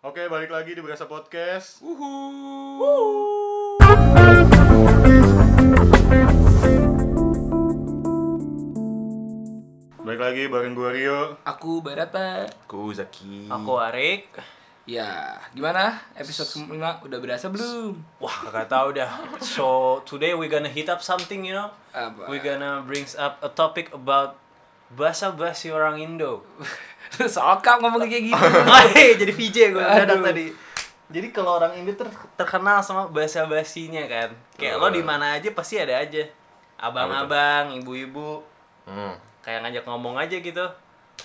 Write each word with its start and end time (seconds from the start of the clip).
Oke, 0.00 0.32
balik 0.32 0.48
lagi 0.48 0.72
di 0.72 0.80
Berasa 0.80 1.04
Podcast. 1.04 1.84
Balik 10.00 10.20
lagi 10.24 10.48
bareng 10.48 10.72
gua 10.72 10.96
Rio. 10.96 11.36
Aku 11.44 11.84
Barata. 11.84 12.48
Aku 12.64 12.96
Zaki. 12.96 13.52
Aku 13.52 13.76
Arik. 13.76 14.40
Ya, 14.88 15.36
gimana? 15.52 16.00
Episode 16.16 16.48
kelima 16.64 16.96
udah 17.04 17.20
berasa 17.20 17.52
belum? 17.52 18.00
Wah, 18.24 18.48
kagak 18.48 18.72
tahu 18.72 18.96
dah. 18.96 19.12
So 19.44 20.00
today 20.08 20.32
we 20.32 20.48
gonna 20.48 20.72
hit 20.72 20.88
up 20.88 21.04
something, 21.04 21.44
you 21.44 21.52
know. 21.52 21.76
Apa? 21.92 22.24
We 22.32 22.40
gonna 22.40 22.80
brings 22.88 23.12
up 23.20 23.36
a 23.44 23.52
topic 23.52 23.92
about 23.92 24.40
bahasa 24.96 25.28
basi 25.28 25.68
orang 25.68 26.00
Indo. 26.00 26.40
Sokap 27.30 27.78
ngomong 27.78 28.02
kayak 28.02 28.24
gitu. 28.26 28.46
Hai, 28.64 29.14
jadi 29.20 29.30
VJ 29.30 29.56
gue 29.70 29.82
dadak 29.82 30.20
tadi. 30.22 30.46
Jadi 31.10 31.26
kalau 31.30 31.58
orang 31.58 31.74
Indo 31.74 31.90
ter- 31.92 32.06
terkenal 32.34 32.78
sama 32.80 33.06
bahasa 33.06 33.42
basinya 33.44 33.98
kan. 34.04 34.30
Kayak 34.54 34.78
lo 34.78 34.88
di 34.88 35.02
mana 35.02 35.34
aja 35.34 35.50
pasti 35.50 35.74
ada 35.74 35.96
aja. 35.96 36.22
Abang-abang, 36.76 37.74
ibu-ibu, 37.74 38.40
Hmm. 38.82 39.14
kayak 39.40 39.62
ngajak 39.62 39.84
ngomong 39.84 40.16
aja 40.16 40.34
gitu. 40.34 40.64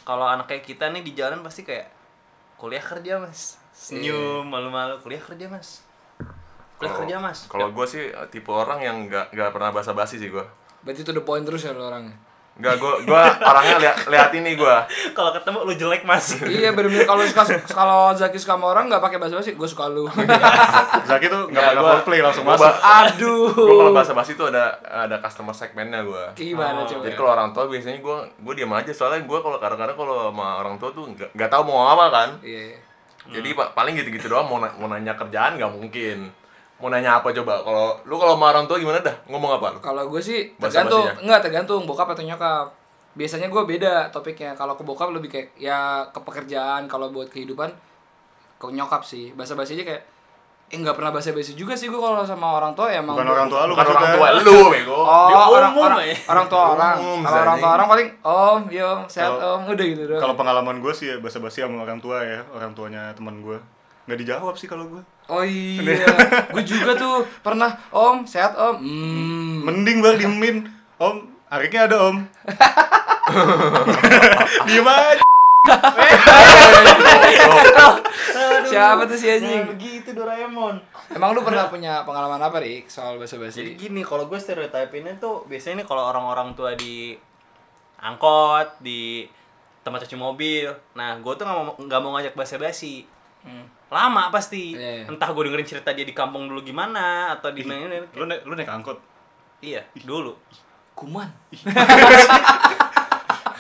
Kalau 0.02 0.24
anak 0.24 0.46
kayak 0.46 0.64
kita 0.64 0.90
nih 0.90 1.02
di 1.02 1.14
jalan 1.14 1.40
pasti 1.40 1.62
kayak 1.62 1.88
kuliah 2.56 2.80
kerja 2.80 3.18
mas 3.18 3.60
senyum 3.72 4.44
malu-malu 4.44 4.96
kuliah 4.98 5.20
kerja 5.20 5.46
mas 5.46 5.84
kuliah 6.76 6.88
Kalau- 6.88 7.00
kerja 7.02 7.16
mas 7.18 7.40
Kalau 7.46 7.68
gue 7.70 7.86
sih 7.86 8.04
eh, 8.06 8.28
tipe 8.30 8.48
orang 8.48 8.80
yang 8.80 8.98
nggak 9.06 9.32
nggak 9.32 9.50
pernah 9.50 9.70
basa-basi 9.70 10.16
sih 10.16 10.28
gue. 10.28 10.44
Berarti 10.82 11.02
itu 11.02 11.12
the 11.12 11.20
point 11.20 11.42
terus 11.42 11.62
ya 11.62 11.72
lo 11.72 11.88
orangnya. 11.88 12.16
Nggak, 12.56 12.76
gue 12.78 12.94
gua 13.04 13.20
orangnya 13.44 13.76
lihat 13.78 13.96
lihat 14.08 14.32
ini 14.32 14.56
gue. 14.56 14.76
kalau 15.12 15.30
ketemu 15.30 15.58
lu 15.62 15.74
jelek 15.74 16.02
mas 16.02 16.40
iya, 16.42 16.72
bener-bener 16.72 17.04
kalau 17.04 17.20
suka 17.22 17.44
kalau 17.68 18.02
Zaki 18.12 18.36
suka 18.36 18.56
sama 18.56 18.70
orang 18.70 18.88
nggak 18.88 19.02
pakai 19.02 19.20
bahasa 19.20 19.36
basi, 19.36 19.54
gue 19.54 19.68
suka 19.68 19.86
lu. 19.86 20.08
Zaki 21.10 21.28
tuh 21.28 21.52
nggak 21.52 21.76
gua- 21.76 22.00
foreplay 22.00 22.20
langsung 22.20 22.44
gua 22.44 22.56
masuk. 22.56 22.72
Aduh. 22.80 23.52
Gue 23.52 23.76
kalau 23.76 23.92
basa-basi 23.92 24.32
tuh 24.34 24.48
ada 24.48 24.72
ada 24.82 25.20
customer 25.20 25.52
segmennya 25.52 26.00
gue. 26.02 26.24
Gimana 26.34 26.80
Oh, 26.80 26.88
coba? 26.88 27.04
Jadi 27.04 27.16
kalau 27.16 27.32
orang 27.34 27.50
tua 27.52 27.68
biasanya 27.68 28.00
gue 28.00 28.18
gue 28.40 28.54
diam 28.56 28.72
aja 28.72 28.92
soalnya 28.92 29.20
gue 29.22 29.40
kalau 29.42 29.58
kadang-kadang 29.58 29.98
kalau 29.98 30.16
sama 30.30 30.48
orang 30.58 30.76
tua 30.78 30.90
tuh 30.90 31.04
nggak 31.08 31.30
nggak 31.34 31.50
tahu 31.50 31.64
mau 31.66 31.90
apa 31.90 32.06
kan. 32.08 32.30
Iya. 32.40 32.80
Jadi 33.28 33.52
pa- 33.52 33.74
paling 33.74 33.98
gitu-gitu 33.98 34.30
doang 34.30 34.46
mau, 34.46 34.60
na- 34.60 34.72
mau 34.76 34.88
nanya 34.88 35.12
kerjaan 35.14 35.60
nggak 35.60 35.72
mungkin. 35.72 36.32
Mau 36.76 36.92
nanya 36.92 37.18
apa 37.18 37.32
coba? 37.32 37.64
Kalau 37.64 37.88
lu 38.04 38.16
kalau 38.16 38.36
sama 38.36 38.52
orang 38.52 38.66
tua 38.66 38.76
gimana 38.76 39.00
dah? 39.00 39.16
Ngomong 39.26 39.52
apa 39.56 39.68
lu? 39.72 39.80
Kalau 39.80 40.04
gue 40.06 40.20
sih 40.20 40.52
Bahasa 40.56 40.84
tergantung, 40.84 41.08
enggak 41.24 41.40
tergantung 41.42 41.82
bokap 41.88 42.12
atau 42.12 42.24
nyokap. 42.24 42.68
Biasanya 43.16 43.48
gue 43.48 43.64
beda 43.64 44.12
topiknya. 44.12 44.52
Kalau 44.54 44.76
ke 44.76 44.84
bokap 44.84 45.08
lebih 45.10 45.32
kayak 45.32 45.56
ya 45.56 46.04
ke 46.10 46.20
pekerjaan, 46.20 46.92
kalau 46.92 47.10
buat 47.10 47.32
kehidupan 47.32 47.72
ke 48.56 48.66
nyokap 48.70 49.08
sih. 49.08 49.32
Bahasa 49.32 49.56
basi 49.56 49.76
aja 49.76 49.88
kayak 49.88 50.04
eh 50.66 50.82
nggak 50.82 50.98
pernah 50.98 51.14
bahasa 51.14 51.30
basi 51.30 51.54
juga 51.54 51.78
sih 51.78 51.86
gue 51.86 51.96
kalau 51.96 52.26
sama 52.26 52.58
orang 52.58 52.74
tua 52.74 52.90
ya 52.90 52.98
emang 52.98 53.14
Bukan 53.14 53.30
orang 53.30 53.46
tua 53.46 53.70
lu 53.70 53.78
Bukan 53.78 53.86
orang 53.86 54.10
tua 54.18 54.28
lu, 54.34 54.56
bego. 54.74 54.98
Oh, 54.98 55.28
Dia 55.30 55.38
orang, 55.38 55.72
umum, 55.72 55.84
orang, 55.86 56.00
ya? 56.02 56.18
orang 56.26 56.46
tua 56.50 56.62
orang. 56.74 56.96
Kalau 57.22 57.38
orang 57.40 57.58
tua 57.62 57.72
orang 57.72 57.88
paling 57.88 58.08
om, 58.26 58.62
yo, 58.74 58.92
sehat 59.06 59.30
Kalau- 59.32 59.62
om, 59.62 59.70
udah 59.70 59.86
gitu 59.86 60.04
doang. 60.10 60.22
Kalau 60.26 60.34
pengalaman 60.34 60.82
gue 60.82 60.90
sih 60.90 61.06
ya 61.08 61.22
basa-basi 61.22 61.62
sama 61.62 61.86
orang 61.86 62.02
tua 62.02 62.18
ya, 62.20 62.42
orang 62.50 62.74
tuanya 62.74 63.14
teman 63.14 63.40
gue. 63.40 63.62
Nggak 64.06 64.18
dijawab 64.22 64.54
sih 64.54 64.66
kalau 64.66 64.86
gue. 64.88 65.02
Oh 65.26 65.42
iya, 65.42 66.06
gue 66.54 66.62
juga 66.62 66.94
tuh 66.94 67.26
pernah 67.42 67.74
om, 67.90 68.22
sehat 68.24 68.54
om. 68.54 68.76
Hmm. 68.78 69.64
Mending 69.64 69.98
bang 70.00 70.16
diemin. 70.16 70.56
Om, 70.96 71.16
Ariknya 71.48 71.86
ada 71.86 71.96
om. 72.06 72.16
Diem 74.66 74.86
aja. 74.86 75.24
Siapa 78.66 79.02
tuh 79.04 79.16
si 79.16 79.26
Nah, 79.26 79.36
anjing? 79.36 79.62
begitu 79.68 80.10
Doraemon 80.12 80.76
Emang 81.10 81.34
lu 81.34 81.42
pernah 81.42 81.66
punya 81.66 82.02
pengalaman 82.04 82.40
apa 82.40 82.58
Rik 82.60 82.86
soal 82.86 83.18
bahasa 83.18 83.36
jadi 83.36 83.48
basi? 83.48 83.60
gini 83.76 84.02
kalau 84.02 84.26
gue 84.26 84.36
stereotipinnya 84.36 85.16
tuh 85.18 85.42
biasanya 85.46 85.82
nih 85.82 85.88
kalau 85.88 86.04
orang-orang 86.06 86.54
tua 86.54 86.74
di 86.74 87.14
angkot 87.98 88.80
di 88.80 89.26
tempat 89.82 90.06
cuci 90.06 90.16
mobil 90.16 90.70
nah 90.94 91.16
gue 91.16 91.32
tuh 91.34 91.42
nggak 91.42 91.56
mau 91.56 91.74
nggak 91.76 92.00
mau 92.00 92.10
ngajak 92.14 92.34
basa 92.34 92.56
basi 92.58 93.06
Hmm. 93.42 93.62
Lama 93.98 94.28
pasti 94.28 94.74
Iya. 94.74 95.08
entah 95.08 95.30
gue 95.30 95.44
dengerin 95.44 95.64
cerita 95.66 95.90
dia 95.90 96.04
di 96.04 96.12
kampung 96.12 96.46
dulu 96.46 96.60
gimana 96.62 97.06
atau 97.32 97.50
di 97.50 97.64
mana 97.64 98.04
Lu 98.12 98.24
naik, 98.24 98.44
lu 98.44 98.54
naik 98.54 98.68
angkot. 98.68 99.00
iya 99.62 99.82
dulu 99.98 100.36
Kuman. 100.94 101.28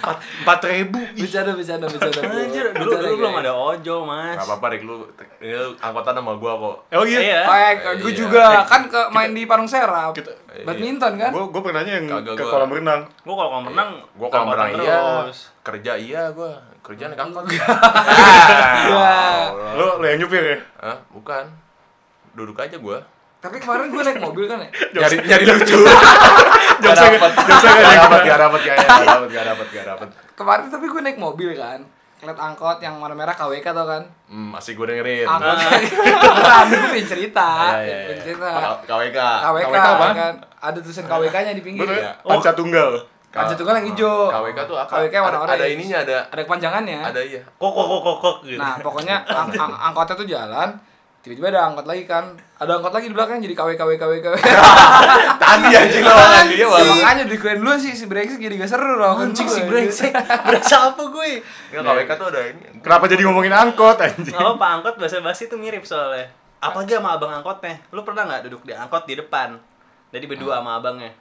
Empat 0.06 0.62
ribu. 0.64 1.02
Bercanda, 1.18 1.52
bercanda, 1.52 1.90
bercanda. 1.90 2.22
bro. 2.22 2.38
Anjir, 2.38 2.66
dulu 2.72 2.92
dulu 2.94 3.16
belum 3.18 3.34
ada 3.36 3.52
ojol 3.52 4.06
mas 4.06 4.38
Gak 4.38 4.46
apa-apa, 4.46 4.66
Rik. 4.70 4.86
Lu, 4.86 5.02
angkotan 5.76 6.14
sama 6.14 6.38
gua 6.38 6.54
kok. 6.56 6.76
Oh 6.94 7.04
iya. 7.04 7.20
iya 7.20 7.40
Oh, 7.42 7.58
eh, 7.58 7.74
gue 7.98 8.14
Iya. 8.14 8.16
juga 8.16 8.44
kan 8.64 8.86
ke 8.86 9.02
main 9.10 9.34
di 9.34 9.44
Parung 9.44 9.66
Serap. 9.66 10.14
Kita- 10.14 10.38
Badminton 10.62 11.18
kan? 11.18 11.32
Gue 11.34 11.50
gue 11.50 11.58
pernahnya 11.60 11.94
yang 11.98 12.06
Kagak 12.08 12.38
ke 12.38 12.44
gua. 12.44 12.52
kolam 12.54 12.70
renang. 12.70 13.02
gue 13.02 13.34
kalau 13.34 13.50
kalau 13.50 13.64
menang 13.64 13.90
Gua 14.14 14.28
angkotan 14.30 14.46
berang 14.46 14.70
iya. 14.78 15.00
terus. 15.26 15.40
Kerja 15.60 15.92
iya 15.98 16.24
gua. 16.30 16.54
Kerja 16.86 17.10
naik 17.10 17.18
angkot. 17.18 17.50
Iya. 17.50 17.66
Lu 19.74 19.88
lu 19.98 20.06
yang 20.06 20.20
nyupir 20.22 20.44
ya? 20.46 20.58
Hah? 20.86 20.98
Bukan. 21.10 21.50
Duduk 22.38 22.62
aja 22.62 22.78
gua. 22.78 23.02
Tapi 23.42 23.58
kemarin 23.62 23.94
gue 23.94 24.02
naik 24.02 24.22
mobil 24.22 24.46
kan 24.46 24.58
ya. 24.62 24.70
Nyari 25.02 25.18
nyari 25.26 25.46
lucu. 25.50 25.78
Gak 26.86 26.94
dapet. 26.94 27.32
jokesnya 27.34 27.72
Gak 27.74 27.98
dapet, 27.98 28.20
gak 28.28 28.40
dapet 28.42 28.60
kayaknya. 28.68 28.88
Gak 28.90 29.06
dapet, 29.06 29.30
gak 29.30 29.46
dapet, 29.46 29.68
gak 29.70 29.86
dapet. 29.86 30.08
Kemarin 30.38 30.66
tapi 30.70 30.86
gue 30.90 31.02
naik 31.02 31.18
mobil 31.18 31.50
kan. 31.58 31.80
Ngeliat 32.22 32.40
angkot 32.42 32.78
yang 32.82 32.98
warna 32.98 33.14
merah 33.14 33.36
KWK 33.38 33.66
tau 33.70 33.86
kan? 33.86 34.04
Hmm, 34.30 34.50
masih 34.54 34.74
gua 34.74 34.90
dengerin. 34.90 35.26
Angkot 35.30 35.58
Beneran, 35.58 36.66
gue 36.70 36.90
pengen 36.90 37.08
cerita. 37.08 37.50
Iya, 37.76 37.82
iya, 37.86 37.98
Pengen 38.06 38.18
iya. 38.18 38.26
cerita. 38.26 38.50
KWK. 38.86 39.20
KWK, 39.20 39.74
KWK 39.74 40.12
kan. 40.14 40.34
Ada 40.62 40.78
tulisan 40.82 41.06
KWK-nya 41.06 41.54
di 41.54 41.64
pinggir. 41.64 41.86
Bener 41.86 41.98
ya? 42.02 42.12
Panca 42.22 42.52
tunggal. 42.54 43.15
Panca 43.36 43.54
tunggal 43.54 43.76
yang 43.76 43.88
hijau. 43.90 44.16
KWK 44.28 44.60
tuh 44.64 44.78
apa? 44.78 44.92
KWK 44.96 45.16
warna 45.18 45.38
Ada- 45.38 45.44
Ada 45.46 45.54
orange. 45.60 45.76
ininya, 45.76 45.98
ada 46.00 46.18
Ada 46.26 46.42
kepanjangannya. 46.42 47.00
ada 47.04 47.22
iya. 47.22 47.42
kok 47.44 47.68
kok 47.70 47.86
kok 47.86 48.02
kok 48.02 48.18
kok 48.18 48.36
gitu 48.44 48.56
Nah, 48.56 48.74
pokoknya 48.80 49.16
ang 49.36 49.50
ang- 49.52 49.80
angkotnya 49.86 50.16
tuh 50.16 50.26
jalan, 50.26 50.70
tiba-tiba 51.20 51.48
ada 51.50 51.62
angkot 51.66 51.84
lagi 51.84 52.04
kan. 52.06 52.26
Ada 52.56 52.72
angkot 52.74 52.92
lagi 52.92 53.06
di 53.06 53.14
belakang 53.14 53.38
jadi 53.38 53.52
KW 53.52 53.70
KW 53.74 53.92
KW 53.96 54.14
KW. 54.20 54.36
Tadi 55.42 55.68
anjing 55.70 56.02
lawan 56.02 56.48
dia 56.48 56.56
Ya, 56.56 56.66
malah. 56.66 56.88
makanya 56.88 57.24
dikirain 57.26 57.60
dulu 57.60 57.76
sih 57.76 57.92
si 57.92 58.06
brengsek 58.06 58.40
jadi 58.40 58.56
gak 58.56 58.70
seru 58.70 58.96
loh. 58.96 59.20
anjing 59.20 59.46
si 59.46 59.62
brengsek 59.62 60.16
berasa 60.48 60.90
apa 60.90 61.04
gue 61.04 61.44
Enggak 61.70 61.84
KWK 61.86 62.12
tuh 62.16 62.28
ada 62.30 62.40
ini. 62.46 62.62
Kenapa 62.80 63.04
jadi 63.06 63.22
ngomongin 63.22 63.52
angkot 63.52 63.98
anjing? 63.98 64.32
Nggak 64.32 64.56
apa 64.56 64.66
angkot 64.74 64.96
bahasa 64.96 65.20
basi 65.20 65.46
tuh 65.46 65.58
mirip 65.58 65.84
soalnya 65.84 66.32
apalagi 66.56 66.96
sama 66.96 67.14
abang 67.14 67.30
angkotnya 67.32 67.78
lu 67.92 68.02
pernah 68.02 68.26
nggak 68.26 68.48
duduk 68.48 68.64
di 68.64 68.74
angkot 68.74 69.06
di 69.06 69.14
depan 69.14 69.54
jadi 70.10 70.26
berdua 70.26 70.58
sama 70.58 70.82
abangnya 70.82 71.14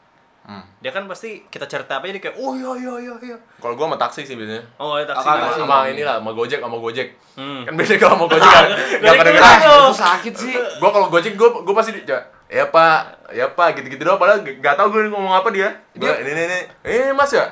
Hmm. 0.45 0.61
dia 0.79 0.93
kan 0.93 1.05
pasti 1.05 1.41
kita 1.45 1.65
cerita 1.65 1.97
apa 1.97 2.05
aja 2.05 2.13
dia 2.13 2.23
kayak 2.23 2.37
oh 2.37 2.53
iya 2.53 2.69
iya 2.77 2.95
iya 3.01 3.15
iya 3.19 3.37
Kalau 3.57 3.73
gua 3.73 3.89
sama 3.89 3.97
taksi 3.97 4.21
sih 4.23 4.37
biasanya. 4.37 4.61
oh 4.77 4.95
ya 4.95 5.05
taksi 5.05 5.19
Akal 5.19 5.33
Sama, 5.33 5.45
taksi. 5.47 5.61
sama 5.63 5.77
inilah, 5.89 6.15
sama 6.17 6.31
Gojek, 6.31 6.61
sama 6.61 6.77
Gojek. 6.77 7.09
hmm. 7.35 7.61
Kan 7.65 7.73
biasanya 7.75 7.99
kalau 7.99 8.17
mau 8.17 8.29
Gojek 8.29 8.45
kan 8.45 8.65
enggak. 8.69 9.41
Ah, 9.41 9.57
Ayo. 9.57 9.77
itu 9.81 9.95
sakit 9.97 10.35
sih. 10.35 10.53
Gua 10.77 10.91
kalau 10.91 11.09
Gojek 11.09 11.33
gua 11.35 11.49
gua 11.59 11.75
pasti 11.75 11.91
di, 11.91 12.05
"Ja, 12.05 12.21
ya 12.47 12.65
Pak, 12.67 13.01
ya 13.31 13.47
Pak, 13.49 13.69
gitu-gitu 13.75 14.05
doang 14.05 14.21
padahal 14.21 14.45
gak 14.45 14.75
tau 14.75 14.89
gue 14.89 15.09
ngomong 15.09 15.33
apa 15.33 15.49
dia. 15.49 15.73
Gua, 15.93 16.13
Dia- 16.13 16.21
ini 16.21 16.31
ini 16.31 16.43
ini. 16.45 16.59
Ini 16.85 17.11
Mas 17.11 17.33
ya? 17.33 17.49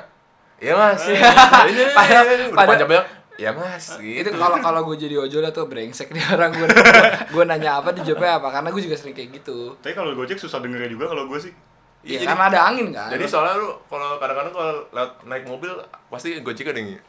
Iya 0.59 0.73
Mas. 0.75 1.01
Ini 1.03 1.17
ini. 1.17 1.73
ini. 1.73 1.83
Padahal- 1.89 2.23
Udah 2.23 2.45
padahal- 2.51 2.69
panjang 2.69 2.89
banget. 2.89 3.07
Ya 3.33 3.49
Mas, 3.49 3.85
gitu. 3.97 4.21
Itu 4.21 4.29
kalau 4.37 4.61
kalau 4.61 4.81
gue 4.85 4.95
jadi 4.99 5.17
ojol 5.17 5.49
tuh 5.49 5.65
brengsek 5.65 6.07
nih 6.07 6.21
orang 6.31 6.53
gue 6.53 6.69
gue 7.27 7.43
nanya 7.43 7.81
apa 7.81 7.89
dijawabnya 7.91 8.37
apa 8.37 8.53
karena 8.53 8.69
gue 8.69 8.81
juga 8.83 8.93
sering 8.93 9.11
kayak 9.11 9.41
gitu. 9.41 9.73
Tapi 9.75 9.91
kalau 9.91 10.13
Gojek 10.13 10.37
susah 10.37 10.61
dengernya 10.61 10.87
juga 10.87 11.09
kalau 11.09 11.25
gue 11.25 11.41
sih. 11.41 11.53
Iya, 12.03 12.19
Iya, 12.19 12.27
karena 12.27 12.45
ada 12.47 12.59
angin 12.67 12.87
kan. 12.91 13.07
Jadi 13.09 13.23
soalnya 13.25 13.55
lu 13.55 13.71
kalau 13.87 14.19
kadang-kadang 14.19 14.51
kalau 14.51 14.71
lewat 14.91 15.11
naik 15.23 15.43
mobil 15.45 15.71
pasti 16.07 16.35
Gojek 16.37 16.67
ada 16.67 16.77
yang 16.77 16.99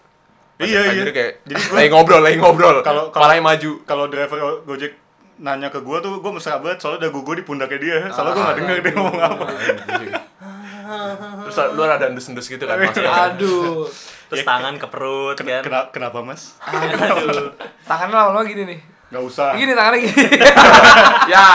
Pas 0.55 0.65
Iya, 0.65 0.81
iya. 0.88 1.10
kayak 1.10 1.32
Jadi 1.43 1.60
gua- 1.66 1.77
lagi 1.77 1.88
ngobrol, 1.91 2.21
lagi 2.22 2.37
ngobrol. 2.38 2.77
Kalau- 2.81 3.10
kalau- 3.10 3.43
maju. 3.43 3.71
Kalau 3.82 4.05
driver 4.06 4.38
Gojek 4.62 4.93
nanya 5.35 5.67
ke 5.67 5.79
gue 5.79 5.99
tuh 5.99 6.14
gue 6.17 6.31
mesra 6.31 6.56
banget 6.56 6.79
soalnya 6.79 6.99
ada 7.00 7.11
gugu 7.11 7.35
di 7.35 7.43
pundaknya 7.43 7.75
dia 7.76 7.96
soalnya 8.08 8.32
gue 8.32 8.44
gak 8.44 8.55
denger 8.55 8.76
dia 8.79 8.93
ngomong 8.94 9.19
apa 9.19 9.44
Terus 11.44 11.56
lu 11.75 11.82
ada 11.82 12.06
endus-endus 12.06 12.46
gitu 12.46 12.62
kan 12.62 12.79
Mas. 12.79 12.94
Aduh. 13.26 13.82
terus 14.25 14.41
Ya, 14.41 14.46
tangan 14.46 14.79
ke 14.79 14.87
perut 14.87 15.35
Ken- 15.35 15.50
kan 15.50 15.62
kena- 15.64 15.88
kenapa 15.91 16.23
mas? 16.23 16.55
Aduh. 16.62 17.50
Tangannya 17.82 18.14
lama-lama 18.14 18.46
gini 18.46 18.62
nih. 18.64 18.79
Gak 19.11 19.23
usah 19.23 19.52
Gini 19.55 19.75
tangannya 19.75 19.99
gini. 20.00 20.23
ya. 21.35 21.46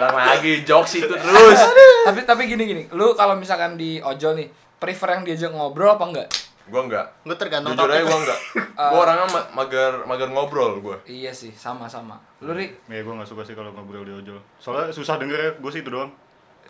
Dibilang 0.00 0.14
lagi 0.16 0.52
jokes 0.62 0.92
itu 0.96 1.10
terus. 1.10 1.58
tapi 2.04 2.22
tapi 2.22 2.42
gini 2.46 2.62
gini. 2.64 2.82
Lu 2.90 3.12
kalau 3.12 3.34
misalkan 3.34 3.74
di 3.74 3.98
ojol 3.98 4.34
nih, 4.34 4.46
prefer 4.76 5.08
yang 5.12 5.22
diajak 5.22 5.50
ngobrol 5.50 5.90
apa 5.90 6.04
enggak? 6.04 6.28
Gua 6.66 6.84
enggak. 6.84 7.06
gue 7.22 7.32
tergantung 7.34 7.72
Jujur 7.72 7.88
aja 7.88 8.04
gua 8.04 8.18
enggak. 8.20 8.40
Gua 8.92 8.98
orangnya 9.02 9.26
ma- 9.26 9.48
mager 9.56 9.92
mager 10.04 10.28
ngobrol 10.28 10.78
gua. 10.78 10.96
Iya 11.02 11.32
sih, 11.32 11.50
sama-sama. 11.50 12.14
Lu 12.38 12.52
Ri, 12.52 12.70
Ya 12.86 13.00
gue 13.00 13.10
gak 13.10 13.26
suka 13.26 13.42
sih 13.42 13.52
kalau 13.52 13.72
ngobrol 13.72 14.04
di 14.04 14.14
ojol 14.14 14.38
Soalnya 14.56 14.88
susah 14.88 15.16
denger 15.16 15.34
ya, 15.36 15.50
gue 15.52 15.70
sih 15.70 15.80
itu 15.80 15.88
doang 15.88 16.12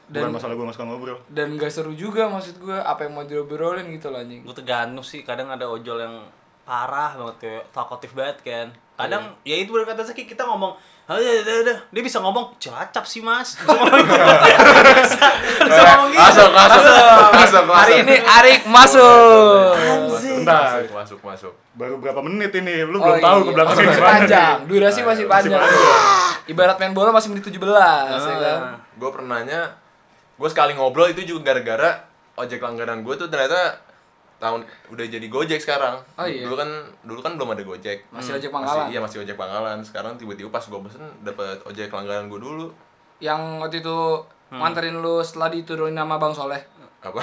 Bukan 0.09 0.25
Dan- 0.25 0.33
masalah 0.33 0.57
gue 0.57 0.65
gak 0.65 0.73
suka 0.73 0.87
ngobrol 0.87 1.19
dan 1.29 1.53
gak 1.53 1.69
seru 1.69 1.93
juga 1.93 2.25
maksud 2.25 2.57
gue 2.57 2.73
apa 2.75 3.05
yang 3.05 3.13
mau 3.13 3.23
diobrolin 3.23 3.85
gitu 3.91 4.09
loh 4.09 4.17
anjing. 4.17 4.41
gue 4.41 4.55
tergantung 4.55 5.03
sih 5.03 5.21
kadang 5.21 5.51
ada 5.51 5.69
ojol 5.69 5.99
yang 5.99 6.25
parah 6.63 7.13
banget 7.13 7.37
kayak 7.39 7.65
talkative 7.69 8.15
banget 8.15 8.39
kan 8.41 8.67
kadang 8.99 9.31
ya 9.43 9.55
itu 9.57 9.71
bener 9.71 9.87
kata 9.87 10.03
Zaki 10.03 10.27
kita 10.27 10.43
ngomong 10.43 10.75
"Ah, 11.07 11.15
ya, 11.15 11.39
ya, 11.39 11.55
ya." 11.63 11.77
dia 11.89 12.03
bisa 12.03 12.19
ngomong 12.19 12.51
celacap 12.59 13.07
sih 13.07 13.23
mas 13.23 13.55
bisa 13.59 13.71
ngomong 13.71 13.95
gitu 15.63 15.79
ngomong 15.79 16.09
gitu 16.11 16.19
Masuk, 16.19 16.51
masuk, 16.51 17.31
masuk. 17.33 17.63
Hari 17.71 17.95
ini 18.03 18.15
Arik 18.19 18.61
masuk. 18.67 19.73
Bentar, 20.19 20.83
Masuk, 20.83 20.93
masuk, 20.93 21.19
masuk. 21.23 21.53
baru 21.73 21.95
berapa 21.97 22.19
menit 22.21 22.51
ini? 22.53 22.83
Lu 22.83 22.99
Oh, 22.99 23.07
belum 23.07 23.23
tahu 23.23 23.39
iya. 23.39 23.47
ke 23.47 23.51
belakangnya 23.55 23.87
masih 23.87 24.03
panjang. 24.05 24.57
Durasi 24.67 25.01
masih 25.03 25.25
panjang. 25.25 25.63
Ibarat 26.47 26.77
main 26.77 26.93
bola 26.93 27.11
masih 27.11 27.31
menit 27.31 27.45
17 27.45 27.55
ya 27.55 28.37
kan. 28.37 28.61
Gue 28.99 29.11
pernahnya, 29.15 29.79
gue 30.35 30.49
sekali 30.49 30.75
ngobrol 30.75 31.09
itu 31.09 31.23
juga 31.25 31.55
gara-gara 31.55 32.03
ojek 32.35 32.59
langganan 32.59 33.03
gue 33.03 33.15
tuh 33.15 33.27
ternyata 33.27 33.79
tahun 34.39 34.63
udah 34.91 35.05
jadi 35.07 35.27
Gojek 35.27 35.59
sekarang. 35.59 35.99
Oh, 36.15 36.27
iya. 36.27 36.47
Dulu 36.47 36.55
kan 36.55 36.71
dulu 37.03 37.21
kan 37.21 37.33
belum 37.35 37.59
ada 37.59 37.63
Gojek. 37.67 38.07
Masih 38.15 38.39
ojek 38.39 38.51
pangkalan? 38.55 38.87
Masih, 38.87 38.93
iya 38.95 39.01
masih 39.03 39.19
ojek 39.27 39.37
pangkalan. 39.37 39.79
Sekarang 39.83 40.15
tiba-tiba 40.15 40.49
pas 40.49 40.63
gue 40.63 40.81
pesen 40.87 41.05
dapet 41.27 41.59
ojek 41.67 41.91
langganan 41.91 42.31
gue 42.31 42.41
dulu. 42.41 42.67
Yang 43.19 43.41
waktu 43.59 43.77
itu 43.83 43.99
nganterin 44.55 44.97
lu 45.03 45.21
setelah 45.21 45.51
diturunin 45.51 45.99
nama 45.99 46.17
Bang 46.17 46.33
Soleh. 46.33 46.63
Apa? 46.99 47.23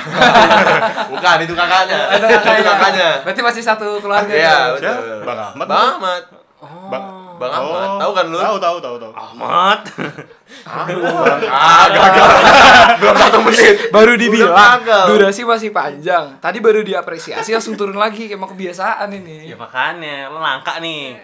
Bukan, 1.11 1.37
itu 1.43 1.51
kakaknya. 1.51 1.99
Ada 2.15 2.27
itu 2.31 2.63
kakaknya. 2.63 3.09
Berarti 3.27 3.41
masih 3.43 3.63
satu 3.63 3.99
keluarga. 3.99 4.31
Iya, 4.31 4.55
betul. 4.71 5.23
Bang 5.27 5.39
Ahmad? 5.51 5.65
Bang 5.67 5.87
Ahmad. 5.99 6.23
Bang, 6.65 7.03
Bang 7.35 7.51
Ahmad. 7.51 7.99
Tahu 7.99 8.11
kan 8.11 8.25
lu? 8.27 8.37
Tahu, 8.37 8.57
tahu, 8.57 8.77
tahu, 8.79 8.95
tahu. 8.97 9.11
amat 9.13 9.79
Ah, 10.65 11.85
gagal. 11.91 12.29
Belum 12.99 13.15
satu 13.15 13.39
menit. 13.43 13.75
Baru 13.89 14.13
dibilang 14.15 14.81
durasi 15.05 15.43
masih 15.43 15.69
panjang. 15.69 16.39
Tadi 16.39 16.57
baru 16.59 16.81
diapresiasi 16.81 17.51
langsung 17.51 17.75
turun 17.75 17.95
lagi 17.95 18.27
emang 18.27 18.51
kebiasaan 18.51 19.11
ini. 19.11 19.47
ya 19.47 19.55
makanya 19.55 20.31
lo 20.31 20.39
langka 20.39 20.79
nih 20.79 21.15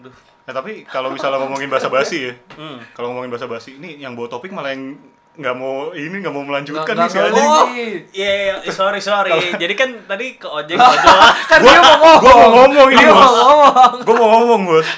Duh. 0.00 0.12
Nah, 0.44 0.52
tapi 0.52 0.84
kalau 0.84 1.08
misalnya 1.08 1.40
ngomongin 1.40 1.72
bahasa 1.72 1.88
basi 1.88 2.28
ya, 2.28 2.32
Hmm. 2.52 2.76
kalau 2.92 3.10
ngomongin 3.10 3.32
bahasa 3.32 3.48
basi 3.48 3.80
ini 3.80 3.96
yang 3.96 4.12
bawa 4.12 4.28
topik 4.28 4.52
malah 4.52 4.76
yang 4.76 4.92
nggak 5.34 5.50
mau 5.52 5.90
ini 5.90 6.14
nggak 6.14 6.30
mau 6.30 6.42
melanjutkan 6.42 6.94
Nggak- 6.94 7.10
nih 7.10 7.10
si 7.10 7.18
anjing. 7.18 7.48
Oh. 7.48 7.66
Iya, 7.66 7.86
iya, 8.14 8.30
iya, 8.62 8.70
sorry, 8.70 9.02
sorry. 9.02 9.34
Jadi 9.52 9.74
kan 9.74 9.90
tadi 10.06 10.38
ke 10.38 10.46
ojek 10.46 10.78
ojol 10.94 11.18
kan 11.44 11.58
dia 11.58 11.78
mau 11.78 11.96
ngomong. 11.98 12.20
Gua 12.20 12.34
mau 12.34 12.50
ngomong 12.54 12.88
ini, 12.88 13.04
mau 13.04 13.18
Bos. 13.18 13.32
ngomong. 13.34 13.92
Gue 14.00 14.14
mau 14.14 14.28
ngomong 14.32 14.60
bos. 14.64 14.88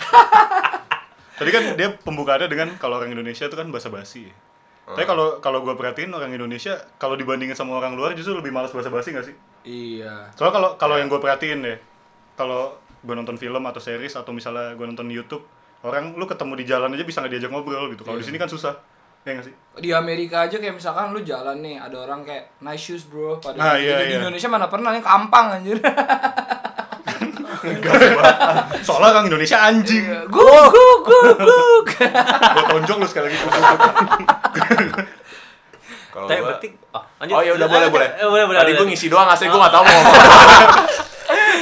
Tadi 1.37 1.51
kan 1.51 1.63
dia 1.75 1.89
pembukaannya 1.95 2.49
dengan 2.49 2.69
kalau 2.77 2.97
orang 2.97 3.13
Indonesia 3.13 3.45
itu 3.45 3.53
kan 3.53 3.69
bahasa 3.69 3.89
basi. 3.89 4.29
ya. 4.29 4.35
Tapi 4.87 5.03
kalau 5.03 5.41
kalau 5.41 5.61
gue 5.61 5.75
perhatiin 5.75 6.09
orang 6.09 6.31
Indonesia 6.31 6.79
kalau 6.97 7.19
dibandingin 7.19 7.53
sama 7.53 7.75
orang 7.75 7.93
luar 7.93 8.15
justru 8.15 8.33
lebih 8.33 8.55
malas 8.55 8.71
bahasa 8.71 8.89
basi 8.89 9.11
nggak 9.11 9.27
sih? 9.27 9.35
Iya. 9.65 10.31
Soalnya 10.33 10.55
kalau 10.55 10.71
kalau 10.77 10.97
yang 10.97 11.09
gue 11.09 11.19
perhatiin 11.19 11.59
deh, 11.61 11.79
kalau 12.35 12.77
gue 13.01 13.13
nonton 13.13 13.35
film 13.35 13.61
atau 13.63 13.81
series 13.81 14.15
atau 14.15 14.31
misalnya 14.31 14.73
gue 14.73 14.87
nonton 14.87 15.09
YouTube, 15.09 15.43
orang 15.83 16.13
lu 16.13 16.25
ketemu 16.25 16.53
di 16.55 16.65
jalan 16.65 16.93
aja 16.93 17.03
bisa 17.03 17.19
nggak 17.19 17.33
diajak 17.33 17.51
ngobrol 17.51 17.91
gitu. 17.91 18.01
Kalau 18.01 18.17
di 18.17 18.25
sini 18.25 18.39
kan 18.39 18.47
susah, 18.47 18.79
ya 19.27 19.33
nggak 19.35 19.47
sih? 19.47 19.55
Di 19.77 19.91
Amerika 19.91 20.47
aja 20.47 20.57
kayak 20.57 20.75
misalkan 20.75 21.11
lu 21.11 21.21
jalan 21.21 21.59
nih, 21.59 21.77
ada 21.77 21.97
orang 22.01 22.23
kayak 22.23 22.57
nice 22.61 22.81
shoes 22.81 23.05
bro 23.05 23.37
pada 23.37 23.59
Nah, 23.59 23.75
gitu. 23.75 23.85
iya, 23.85 23.97
di 24.01 24.07
iya. 24.09 24.19
Indonesia 24.19 24.49
mana 24.49 24.67
pernah 24.67 24.91
yang 24.91 25.03
kampang 25.03 25.47
anjir. 25.53 25.77
Soalnya 28.81 29.09
orang 29.13 29.27
Indonesia 29.27 29.59
anjing. 29.59 30.05
Guk 30.27 30.47
guk 30.71 30.99
guk 31.03 31.37
guk. 31.37 31.87
gue 31.91 32.65
tonjok 32.71 32.97
lu 32.97 33.07
sekali 33.07 33.25
lagi. 33.29 33.37
Kalau 36.07 36.27
gua- 36.27 36.41
berarti 36.49 36.69
oh, 36.95 37.03
lanjut. 37.21 37.35
Oh 37.37 37.43
ya 37.43 37.53
udah 37.53 37.69
boleh 37.69 37.89
boleh. 37.91 38.09
Eh, 38.17 38.25
boleh 38.25 38.45
boleh. 38.47 38.59
Tadi 38.63 38.73
boleh. 38.73 38.81
gue 38.81 38.93
ngisi 38.95 39.07
doang 39.11 39.29
asli 39.29 39.47
gue 39.47 39.59
nggak 39.59 39.75
tahu 39.75 39.83
mau 39.85 39.93
ngomong. 39.93 40.15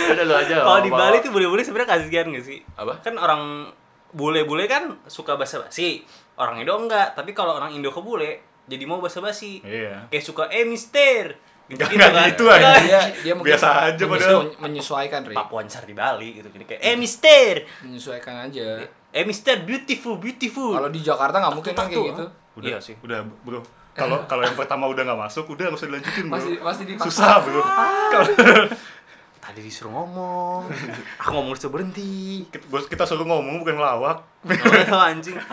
udah 0.15 0.25
lu 0.25 0.35
aja. 0.37 0.55
Kalau 0.63 0.81
di. 0.85 0.91
Bali 0.93 1.17
tuh 1.19 1.31
bule-bule 1.33 1.63
sebenarnya 1.65 1.89
kasihan 1.91 2.27
gak 2.31 2.45
sih? 2.45 2.61
Apa? 2.77 3.01
Kan 3.03 3.19
orang 3.19 3.73
bule-bule 4.15 4.65
kan 4.71 4.95
suka 5.11 5.35
basa-basi. 5.35 6.07
Orang 6.39 6.63
Indo 6.63 6.75
enggak, 6.79 7.19
tapi 7.19 7.35
kalau 7.35 7.59
orang 7.59 7.75
Indo 7.75 7.91
ke 7.91 8.01
bule 8.01 8.55
jadi 8.65 8.85
mau 8.89 9.03
basa-basi. 9.03 9.61
Iya. 9.61 10.09
Kayak 10.09 10.25
suka 10.25 10.49
eh 10.49 10.65
mister. 10.65 11.37
Gitu, 11.65 11.81
gitu 11.81 11.97
kan. 11.97 12.29
gitu, 12.29 12.45
anjing. 12.45 12.85
dia 12.85 13.01
dia 13.25 13.33
mungkin 13.33 13.57
Biasa 13.57 13.89
aja 13.89 14.05
padahal. 14.05 14.53
menyesuaikan 14.61 15.25
Ri. 15.25 15.33
Pak 15.33 15.49
Wansar 15.49 15.89
di 15.89 15.97
Bali 15.97 16.37
gitu. 16.37 16.49
Jadi 16.53 16.65
kayak 16.69 16.81
eh 16.85 16.97
mister. 16.97 17.55
Menyesuaikan 17.81 18.37
aja. 18.49 18.85
Eh 19.09 19.25
mister 19.25 19.65
beautiful 19.65 20.21
beautiful. 20.21 20.77
Kalau 20.77 20.93
di 20.93 21.01
Jakarta 21.01 21.41
nggak 21.41 21.55
mungkin 21.57 21.73
kan 21.73 21.89
kayak 21.89 21.97
tuh, 21.97 22.05
gitu. 22.13 22.25
Udah, 22.61 22.69
Iya 22.69 22.79
sih. 22.85 22.95
Udah, 23.01 23.25
bro. 23.25 23.65
Kalau 23.97 24.27
kalau 24.29 24.43
yang 24.45 24.59
pertama 24.59 24.91
udah 24.91 25.09
nggak 25.09 25.21
masuk, 25.25 25.45
udah 25.57 25.73
nggak 25.73 25.79
usah 25.81 25.89
dilanjutin, 25.89 26.25
bro. 26.29 26.35
Masih 26.37 26.55
masih 26.61 26.85
dipaksa. 26.85 27.09
Susah, 27.09 27.35
bro. 27.41 27.63
Kalau 28.13 28.29
Tadi 29.45 29.61
disuruh 29.61 29.93
ngomong. 29.93 30.73
Aku 31.21 31.31
ngomong 31.31 31.53
disuruh 31.53 31.77
berhenti. 31.77 32.43
kita, 32.47 32.65
bos 32.67 32.85
kita 32.87 33.05
suruh 33.05 33.23
ngomong 33.23 33.61
bukan 33.61 33.77
ngelawak. 33.77 34.25
Oh, 34.89 35.01
anjing. 35.07 35.37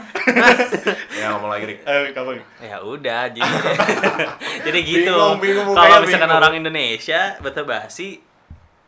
Ya 1.13 1.29
ngomong 1.29 1.49
lagi 1.49 1.65
Rik. 1.67 1.79
Eh, 1.83 2.11
kapan? 2.11 2.39
ya 2.57 2.79
udah 2.79 3.27
jadi 3.27 3.43
jadi 4.63 4.79
gitu 4.81 5.11
kalau 5.11 5.37
misalkan 6.01 6.25
bingung. 6.25 6.39
orang 6.39 6.53
Indonesia 6.55 7.35
bata 7.37 7.61
basi 7.61 8.17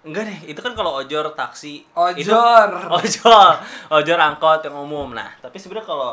enggak 0.02 0.24
deh 0.26 0.40
itu 0.48 0.60
kan 0.60 0.74
kalau 0.74 0.98
ojor 0.98 1.32
taksi 1.32 1.86
itu- 2.12 2.32
Ojor. 2.34 2.68
ojol 2.92 3.52
ojor 3.92 4.20
angkot 4.20 4.62
yang 4.62 4.76
umum 4.78 5.12
nah 5.12 5.30
tapi 5.38 5.56
sebenarnya 5.56 5.86
kalau 5.86 6.12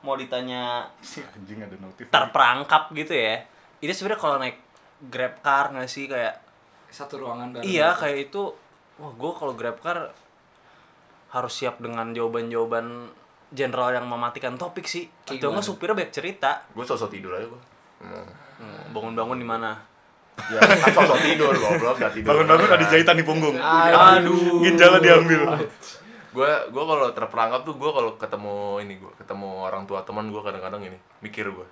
mau 0.00 0.14
ditanya 0.14 0.82
Si 0.98 1.22
anjing 1.22 1.60
ada 1.60 1.76
notif. 1.76 2.08
terperangkap 2.08 2.90
gitu 2.92 3.12
ya 3.12 3.40
itu 3.78 3.92
sebenarnya 3.92 4.20
kalau 4.20 4.36
naik 4.36 4.58
grab 5.04 5.38
car 5.40 5.70
nggak 5.70 5.86
sih 5.86 6.04
kayak 6.04 6.36
Satu 6.92 7.16
ruangan 7.18 7.48
bareng. 7.50 7.64
iya 7.64 7.90
kayak 7.90 8.28
itu 8.28 8.52
wah 8.96 9.10
gue 9.10 9.30
kalau 9.32 9.56
grab 9.56 9.80
car 9.80 10.12
harus 11.28 11.52
siap 11.54 11.80
dengan 11.80 12.12
jawaban-jawaban 12.12 13.08
general 13.48 13.90
yang 13.90 14.04
mematikan 14.04 14.54
topik 14.54 14.84
sih 14.84 15.08
Kayak 15.24 15.40
atau 15.40 15.50
gimana? 15.50 15.64
supirnya 15.64 15.94
banyak 15.94 16.12
cerita 16.12 16.50
Gue 16.70 16.84
sosok 16.84 17.08
tidur 17.08 17.32
aja 17.32 17.44
gue. 17.44 17.62
Hmm, 18.02 18.28
bangun-bangun 18.92 19.36
di 19.36 19.44
mana 19.44 19.72
Ya 20.48 20.58
kan 20.58 20.92
sosok 20.92 21.20
tidur 21.20 21.52
goblok 21.52 21.96
gak 21.98 22.12
tidur. 22.12 22.32
Bangun-bangun 22.32 22.68
ada 22.70 22.84
jahitan 22.86 23.16
di 23.16 23.24
punggung. 23.24 23.56
Aduh. 23.56 24.60
Ginjalnya 24.64 25.00
diambil. 25.00 25.40
Gue 26.32 26.48
gue 26.48 26.84
kalau 26.86 27.12
terperangkap 27.12 27.60
tuh 27.62 27.76
gue 27.76 27.90
kalau 27.90 28.16
ketemu 28.16 28.54
ini 28.80 28.94
gue 28.96 29.12
ketemu 29.14 29.48
orang 29.62 29.84
tua 29.84 30.00
teman 30.00 30.28
gue 30.28 30.40
kadang-kadang 30.40 30.80
ini 30.82 30.96
mikir 31.20 31.48
gue. 31.48 31.66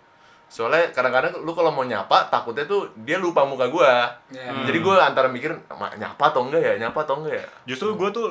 Soalnya 0.50 0.91
kadang-kadang 0.91 1.38
lu 1.38 1.55
kalau 1.55 1.70
mau 1.70 1.82
nyapa 1.82 2.26
takutnya 2.26 2.67
tuh 2.67 2.91
dia 2.99 3.17
lupa 3.17 3.43
muka 3.43 3.64
gue. 3.64 3.91
Iya. 4.35 4.67
Jadi 4.67 4.79
gue 4.79 4.94
antara 4.94 5.26
mikir 5.26 5.55
"Ma- 5.70 5.94
nyapa 5.94 6.25
atau 6.26 6.43
enggak 6.43 6.58
ya, 6.61 6.75
nyapa 6.76 6.99
atau 7.00 7.23
enggak 7.23 7.38
ya. 7.38 7.47
Justru 7.67 7.94
gue 7.94 8.11
tuh 8.11 8.29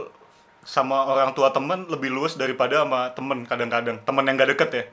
sama 0.61 1.07
orang 1.07 1.31
tua 1.31 1.49
temen 1.49 1.87
lebih 1.87 2.11
luas 2.11 2.35
daripada 2.35 2.83
sama 2.83 3.07
temen 3.09 3.41
kadang-kadang. 3.43 4.03
Temen 4.03 4.23
yang 4.23 4.35
gak 4.35 4.51
deket 4.51 4.69
ya. 4.69 4.83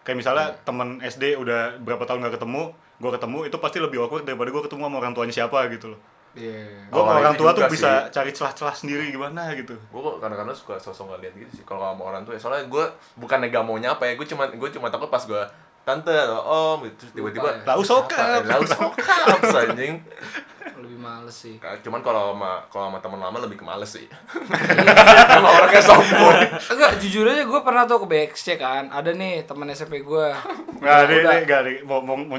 Kayak 0.00 0.16
misalnya 0.18 0.46
temen 0.58 0.88
SD 0.98 1.36
udah 1.36 1.76
berapa 1.76 2.00
tahun 2.02 2.24
gak 2.24 2.40
ketemu, 2.40 2.72
gue 2.72 3.10
ketemu 3.12 3.38
itu 3.44 3.56
pasti 3.56 3.78
lebih 3.78 4.00
awkward 4.00 4.24
daripada 4.24 4.48
gue 4.48 4.62
ketemu 4.64 4.82
sama 4.82 4.96
orang 4.96 5.12
tuanya 5.12 5.34
siapa 5.36 5.68
gitu 5.68 5.92
loh. 5.92 6.00
Iya. 6.32 6.88
Gue 6.88 6.96
Oh, 6.96 7.04
sama 7.04 7.20
orang 7.20 7.34
tua 7.36 7.50
tuh 7.52 7.60
juga 7.60 7.68
bisa 7.68 7.90
sih. 8.00 8.16
cari 8.16 8.30
celah-celah 8.32 8.72
sendiri 8.74 9.04
gimana 9.10 9.52
gitu. 9.52 9.76
Gue 9.76 10.00
kok 10.00 10.16
kadang-kadang 10.18 10.56
suka 10.56 10.80
sosok 10.80 11.12
gak 11.12 11.20
lihat 11.20 11.34
gitu 11.36 11.52
sih 11.52 11.64
kalau 11.68 11.84
sama 11.84 12.02
orang 12.06 12.24
tua 12.24 12.32
ya. 12.32 12.40
Soalnya 12.40 12.64
gue 12.64 12.84
bukannya 13.14 13.52
gak 13.52 13.62
mau 13.62 13.76
nyapa 13.76 14.02
ya, 14.02 14.16
gue 14.16 14.24
cuma 14.26 14.48
gue 14.48 14.68
cuma 14.72 14.88
takut 14.88 15.06
pas 15.06 15.20
gue 15.20 15.42
tante 15.82 16.12
atau 16.12 16.40
om 16.40 16.78
gitu 16.84 16.94
terus 17.00 17.12
tiba-tiba 17.12 17.48
ya. 17.50 17.62
Lau 17.66 17.80
sokap. 17.80 18.44
Lau 18.44 18.62
sokap 18.62 19.40
anjing. 19.42 19.98
Lebih 20.76 20.96
males 20.96 21.32
sih. 21.34 21.56
Cuman 21.58 22.00
kalau 22.00 22.32
sama 22.32 22.60
kalau 22.66 22.88
sama 22.88 22.98
teman 22.98 23.18
lama 23.18 23.36
lebih 23.38 23.56
ke 23.56 23.64
males 23.64 23.88
sih. 23.90 24.04
Sama 25.30 25.48
orangnya 25.50 25.80
sombong. 25.80 26.36
Enggak, 26.50 26.92
jujur 26.98 27.24
aja 27.24 27.42
gue 27.42 27.60
pernah 27.60 27.84
tuh 27.84 27.98
ke 27.98 28.06
BXC 28.08 28.46
kan. 28.56 28.88
Ada 28.88 29.12
nih 29.12 29.44
teman 29.44 29.68
SMP 29.70 30.00
gue. 30.00 30.26
Nggak, 30.78 30.96
Udah- 31.00 31.06
nih, 31.06 31.40
nggak, 31.44 31.60
nih. 31.62 31.76
Mau, 31.82 32.00
mau, 32.00 32.16
mau, 32.16 32.36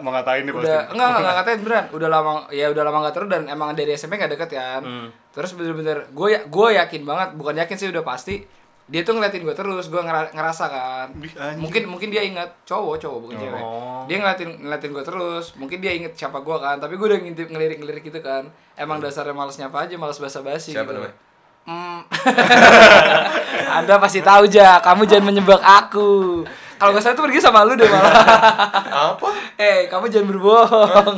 mau, 0.00 0.10
ngatain 0.12 0.42
nih 0.42 0.52
udah 0.52 0.62
enggak 0.62 0.82
enggak 0.90 1.08
enggak 1.14 1.34
ngatain 1.34 1.58
beneran 1.60 1.84
udah 1.90 2.08
lama 2.08 2.32
ya 2.48 2.66
udah 2.68 2.82
lama 2.82 2.98
nggak 3.00 3.14
terus 3.14 3.28
dan 3.28 3.42
emang 3.46 3.70
dari 3.72 3.92
SMP 3.92 4.14
nggak 4.14 4.32
deket 4.32 4.50
kan 4.52 4.82
Hmm. 4.84 5.08
terus 5.30 5.50
bener-bener 5.52 6.06
gue 6.08 6.28
ya 6.28 6.40
gue 6.44 6.68
yakin 6.72 7.02
banget 7.02 7.28
bukan 7.34 7.54
yakin 7.56 7.76
sih 7.76 7.88
udah 7.88 8.02
pasti 8.02 8.42
dia 8.84 9.00
tuh 9.00 9.16
ngeliatin 9.16 9.40
gue 9.40 9.52
terus 9.52 9.88
gue 9.88 9.96
ngera- 9.96 10.28
ngerasa 10.30 10.64
kan 10.68 11.08
mungkin 11.56 11.88
mungkin 11.88 12.08
dia 12.08 12.20
ingat 12.20 12.52
cowok 12.64 13.00
cowok 13.00 13.18
bukan 13.18 13.36
cewek 13.38 13.62
Oh. 13.64 14.04
dia 14.04 14.20
ngeliatin 14.20 14.60
ngeliatin 14.60 14.92
gue 14.92 15.00
terus 15.02 15.56
mungkin 15.56 15.80
dia 15.80 15.90
inget 15.90 16.12
siapa 16.12 16.36
gue 16.38 16.56
kan 16.58 16.76
tapi 16.76 16.94
gue 16.94 17.06
udah 17.06 17.16
ngintip 17.16 17.48
ngelirik 17.48 17.80
ngelirik 17.80 18.04
gitu 18.04 18.20
kan 18.20 18.44
emang 18.74 19.00
dasarnya 19.00 19.32
males 19.32 19.56
nyapa 19.56 19.88
aja 19.88 19.96
males 19.96 20.20
basa 20.20 20.44
basi 20.44 20.76
Siapa 20.76 20.84
gitu 20.86 21.00
namanya? 21.00 21.16
Hmm. 21.64 22.04
Anda 23.80 23.96
pasti 23.96 24.20
tahu 24.20 24.44
ja, 24.46 24.84
kamu 24.84 25.08
jangan 25.08 25.32
menyebak 25.32 25.64
aku. 25.64 26.44
Kalau 26.76 26.92
nggak 26.92 27.00
salah 27.00 27.16
tuh 27.16 27.24
pergi 27.24 27.40
sama 27.40 27.64
lu 27.64 27.72
deh 27.72 27.88
malah. 27.88 28.12
Apa? 29.16 29.28
eh, 29.64 29.88
kamu 29.88 30.12
jangan 30.12 30.28
berbohong. 30.28 31.16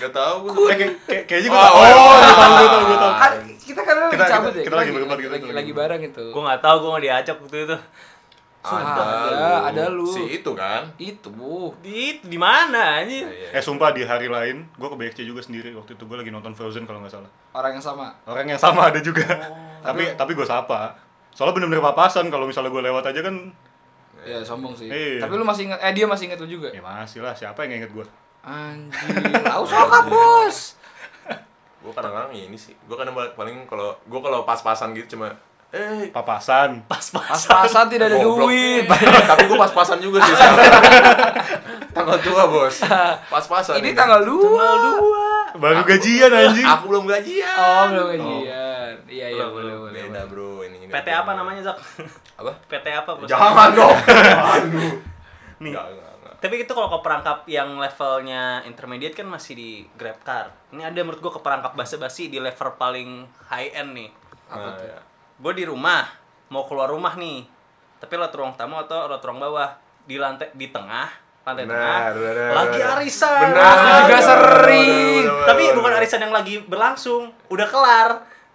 Gak 0.00 0.12
tau 0.12 0.34
gue. 0.42 0.52
Eh, 0.66 0.76
kayak- 0.76 0.96
kayak- 1.04 1.24
kayaknya 1.28 1.48
gue 1.48 1.56
Oh, 1.56 1.62
tau. 1.62 1.74
oh, 1.74 1.84
Oh, 1.84 1.92
oh, 1.92 2.16
gue 2.16 2.32
tau, 2.32 2.40
oh, 2.40 2.56
gue 2.56 2.68
tau, 2.68 2.82
gue 2.82 2.98
tau. 2.98 3.12
Ah, 3.14 3.30
kita 3.60 3.80
kan 3.80 3.94
lagi 3.98 4.12
Kita- 4.16 4.26
cabut 4.26 4.48
kita- 4.48 4.56
ya. 4.56 4.64
kita 4.64 4.76
lagi 4.76 4.90
berempat, 4.90 5.16
kita 5.20 5.52
lagi, 5.52 5.72
bareng 5.72 6.02
itu. 6.02 6.24
gue 6.26 6.42
nggak 6.42 6.60
tahu 6.60 6.76
gue 6.76 6.88
nggak 6.90 7.04
diajak 7.04 7.36
waktu 7.38 7.56
itu 7.62 7.76
Ada, 8.60 9.08
ada 9.66 9.84
lu. 9.88 10.04
Si 10.04 10.20
itu 10.34 10.52
kan. 10.52 10.84
Itu, 10.94 11.32
Bu. 11.32 11.72
Di 11.80 12.20
di 12.20 12.36
mana 12.36 13.00
anjir? 13.00 13.24
Iya. 13.24 13.56
Eh 13.56 13.62
sumpah 13.62 13.88
di 13.88 14.04
hari 14.04 14.28
lain, 14.28 14.68
gue 14.70 14.84
ke 14.84 14.96
BXC 14.98 15.24
juga 15.24 15.40
sendiri 15.40 15.72
waktu 15.72 15.96
itu 15.96 16.04
gue 16.04 16.12
lagi 16.14 16.28
nonton 16.28 16.52
Frozen 16.52 16.84
kalau 16.84 17.00
nggak 17.00 17.08
salah. 17.10 17.30
Orang 17.50 17.72
yang 17.72 17.80
sama. 17.80 18.12
Orang 18.26 18.44
yang 18.44 18.60
sama 18.60 18.92
ada 18.92 19.00
juga. 19.00 19.24
tapi 19.80 20.12
tapi 20.12 20.32
gue 20.34 20.44
sapa. 20.44 20.92
Soalnya 21.32 21.56
bener-bener 21.56 21.80
papasan 21.82 22.28
kalau 22.28 22.44
misalnya 22.44 22.68
gue 22.68 22.82
lewat 22.82 23.04
aja 23.06 23.20
kan 23.22 23.36
Ya, 24.20 24.44
sombong 24.44 24.76
sih. 24.76 24.92
Iya. 24.92 25.24
Tapi 25.24 25.32
lu 25.32 25.48
masih 25.48 25.64
ingat 25.64 25.80
eh 25.80 25.92
dia 25.96 26.04
masih 26.04 26.28
ingat 26.28 26.36
lu 26.36 26.48
juga. 26.50 26.68
ya 26.68 26.84
masih 26.84 27.24
lah 27.24 27.32
siapa 27.32 27.64
yang 27.64 27.80
inget 27.80 27.88
gue. 27.90 28.04
Anjir, 28.40 29.20
tahu 29.42 29.62
sokap, 29.64 30.04
Bos. 30.06 30.80
Gue 31.80 31.92
kadang-kadang 31.92 32.32
ini 32.32 32.56
sih. 32.56 32.72
Gue 32.84 32.94
kadang 32.94 33.12
paling 33.12 33.64
kalau 33.64 33.96
gue 34.00 34.20
kalau 34.20 34.44
pas-pasan 34.44 34.92
gitu 34.92 35.14
cuma 35.14 35.32
eh 35.70 36.10
Papasan. 36.10 36.82
Pas-pasan 36.84 37.86
tidak 37.86 38.10
ada 38.10 38.18
Goblok. 38.18 38.48
duit. 38.48 38.84
Tapi 39.30 39.42
gue 39.46 39.54
pas-pasan 39.56 40.00
juga 40.00 40.18
sih 40.20 40.34
tanggal 41.96 42.18
tua 42.20 42.44
bos. 42.46 42.76
Pas-pasan. 43.28 43.78
Ini 43.78 43.92
tanggal 43.92 44.22
2. 44.22 45.58
Baru 45.58 45.82
gajian 45.82 46.30
anjing. 46.30 46.62
Aku 46.64 46.84
belum 46.86 47.04
gajian. 47.04 47.50
Oh, 47.54 47.84
belum 47.90 48.06
gajian. 48.14 48.92
Iya, 49.10 49.26
iya, 49.26 49.44
Belum, 49.46 49.50
boleh, 49.50 49.74
belum. 49.74 49.80
boleh. 49.82 50.02
Beda 50.06 50.22
bro 50.26 50.50
ini. 50.62 50.76
ini. 50.80 50.90
PT 50.90 51.08
apa 51.10 51.32
namanya, 51.34 51.60
Zak? 51.66 51.76
Apa? 52.38 52.52
PT 52.70 52.86
apa, 52.90 53.10
Bos? 53.18 53.26
Jangan 53.26 53.68
dong. 53.74 53.96
Nih. 55.60 55.72
Enggak, 55.72 55.86
enggak, 55.92 56.12
enggak. 56.16 56.34
Tapi 56.40 56.54
itu 56.58 56.72
kalau 56.72 56.88
ke 56.88 56.98
perangkap 57.00 57.38
yang 57.46 57.76
levelnya 57.76 58.64
intermediate 58.64 59.12
kan 59.12 59.28
masih 59.28 59.52
di 59.52 59.70
Grab 59.92 60.16
Car. 60.24 60.48
Ini 60.72 60.88
ada 60.88 61.00
menurut 61.00 61.20
gua 61.20 61.32
ke 61.36 61.40
perangkap 61.40 61.76
basa-basi 61.76 62.26
di 62.26 62.40
level 62.40 62.68
paling 62.74 63.08
high 63.46 63.68
end 63.70 63.92
nih. 63.92 64.08
Apa 64.48 64.56
Nah, 64.58 64.74
tuh? 64.74 64.86
ya. 64.86 64.98
Gue 65.36 65.52
di 65.54 65.64
rumah, 65.64 66.04
mau 66.48 66.64
keluar 66.64 66.88
rumah 66.88 67.12
nih. 67.14 67.44
Tapi 67.96 68.12
lewat 68.14 68.32
ruang 68.32 68.52
tamu 68.54 68.76
atau 68.78 69.04
lewat 69.06 69.20
ruang 69.20 69.38
bawah. 69.38 69.70
Di 70.00 70.16
lantai 70.16 70.48
di 70.52 70.68
tengah, 70.68 71.12
lantai 71.44 71.68
Benar, 71.68 71.76
tengah. 71.76 72.00
benar, 72.16 72.50
lagi 72.56 72.80
arisan. 72.80 73.40
Benar. 73.46 73.60
Aku 73.60 73.84
juga 73.84 74.16
benar, 74.16 74.24
sering. 74.24 74.88
benar, 74.88 75.28
benar, 75.28 75.46
Tapi 75.46 75.62
benar, 75.62 75.76
bukan 75.76 75.92
arisan 75.94 76.20
yang 76.20 76.34
lagi 76.34 76.54
berlangsung, 76.64 77.22
udah 77.46 77.68
kelar. 77.68 78.08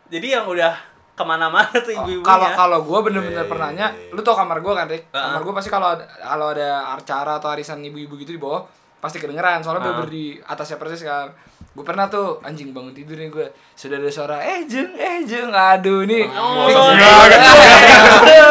Jadi 0.10 0.28
yang 0.34 0.46
udah 0.46 0.74
ke 1.16 1.24
mana-mana 1.24 1.72
tuh 1.72 1.90
Oh, 1.90 2.00
ibu-ibunya. 2.02 2.28
Kalau 2.28 2.48
kalau 2.52 2.80
gue 2.82 3.00
bener-bener 3.02 3.40
Iya, 3.40 3.48
pernahnya, 3.48 3.86
iya, 3.90 4.00
iya. 4.02 4.12
lu 4.12 4.20
tau 4.20 4.36
kamar 4.36 4.60
gue 4.60 4.74
kan, 4.74 4.86
Rik? 4.86 5.04
Heeh. 5.06 5.24
Kamar 5.26 5.42
gue 5.42 5.54
pasti 5.54 5.70
kalau 5.70 5.88
ada, 5.90 6.04
kalau 6.04 6.48
ada 6.50 6.70
acara 6.94 7.32
atau 7.36 7.50
arisan 7.50 7.80
ibu-ibu 7.82 8.16
gitu 8.18 8.32
di 8.32 8.38
bawah, 8.38 8.68
pasti 8.98 9.18
kedengeran. 9.18 9.60
Soalnya 9.60 9.80
Heeh. 9.82 9.96
bener 9.96 10.10
di 10.10 10.26
atasnya 10.42 10.76
persis 10.76 11.02
kan. 11.02 11.32
Gue 11.72 11.84
pernah 11.84 12.06
tuh 12.06 12.40
anjing 12.42 12.72
bangun 12.72 12.92
tidur 12.92 13.16
nih 13.16 13.28
gue, 13.30 13.48
sudah 13.74 13.96
ada 13.96 14.08
suara, 14.08 14.40
eh 14.42 14.64
jeng, 14.64 14.92
eh 14.94 15.24
jeng, 15.24 15.50
aduh 15.50 16.04
nih. 16.04 16.24
Oh, 16.30 16.68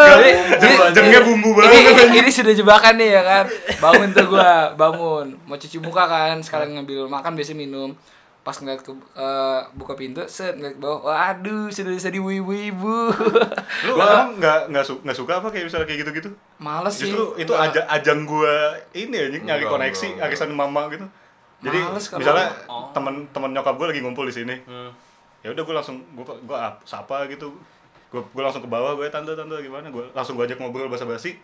Jadi- 0.05 0.33
jadi- 0.55 0.93
Jengnya 0.95 1.21
bumbu 1.23 1.51
ini, 1.55 1.61
banget. 1.61 2.07
ini, 2.07 2.19
ini 2.19 2.31
sudah 2.31 2.53
jebakan 2.53 2.95
nih 2.95 3.09
ya 3.11 3.23
kan 3.23 3.45
bangun 3.79 4.09
tuh 4.11 4.27
gua 4.27 4.51
bangun 4.73 5.35
mau 5.43 5.57
cuci 5.57 5.79
muka 5.79 6.05
kan 6.05 6.39
sekalian 6.39 6.79
ngambil 6.79 7.09
makan 7.09 7.33
biasa 7.35 7.53
minum 7.53 7.91
pas 8.45 8.53
ngeliat 8.55 8.79
ke 8.79 8.93
eh, 8.93 9.61
buka 9.73 9.93
pintu 9.95 10.21
set 10.27 10.53
ngeliat 10.55 10.77
ke 10.77 10.83
bawah 10.83 11.01
waduh 11.03 11.67
sudah 11.67 11.91
bisa 11.91 12.13
ibu-ibu 12.13 13.09
Lu 13.83 13.93
emang 13.95 14.37
nggak 14.37 14.69
nggak 14.69 14.85
su- 14.85 15.01
nggak 15.01 15.17
suka 15.17 15.41
apa 15.41 15.49
kayak 15.49 15.65
misalnya 15.65 15.87
kayak 15.87 16.01
gitu-gitu? 16.05 16.31
males 16.57 16.93
sih 16.93 17.09
Justru 17.09 17.35
itu 17.37 17.51
aja 17.51 17.81
ajang 17.89 18.23
gua 18.23 18.53
ini 18.93 19.17
anjing 19.19 19.43
nyari 19.43 19.65
Enggak, 19.65 19.73
koneksi 19.75 20.09
arisan 20.21 20.53
mama 20.53 20.87
gitu. 20.89 21.09
Jadi 21.59 21.79
Males 21.81 22.05
misalnya 22.13 22.49
Oh. 22.67 22.93
temen-temen 22.93 23.51
nyokap 23.51 23.75
gua 23.75 23.89
lagi 23.89 24.01
ngumpul 24.01 24.25
di 24.25 24.35
sini. 24.35 24.57
Hmm. 24.63 24.93
Ya 25.41 25.49
udah 25.51 25.63
gua 25.63 25.75
langsung 25.75 26.05
gua 26.13 26.37
gua 26.39 26.59
ap- 26.69 26.85
sapa 26.85 27.25
gitu. 27.27 27.49
Gua 28.09 28.21
gua 28.29 28.43
langsung 28.45 28.61
ke 28.61 28.69
bawah 28.69 28.93
gue 28.95 29.09
tante 29.09 29.33
tante 29.33 29.57
gimana? 29.59 29.89
Gua 29.89 30.05
langsung 30.11 30.37
gua 30.37 30.45
ajak 30.45 30.57
ngobrol 30.59 30.87
basa-basi. 30.87 31.41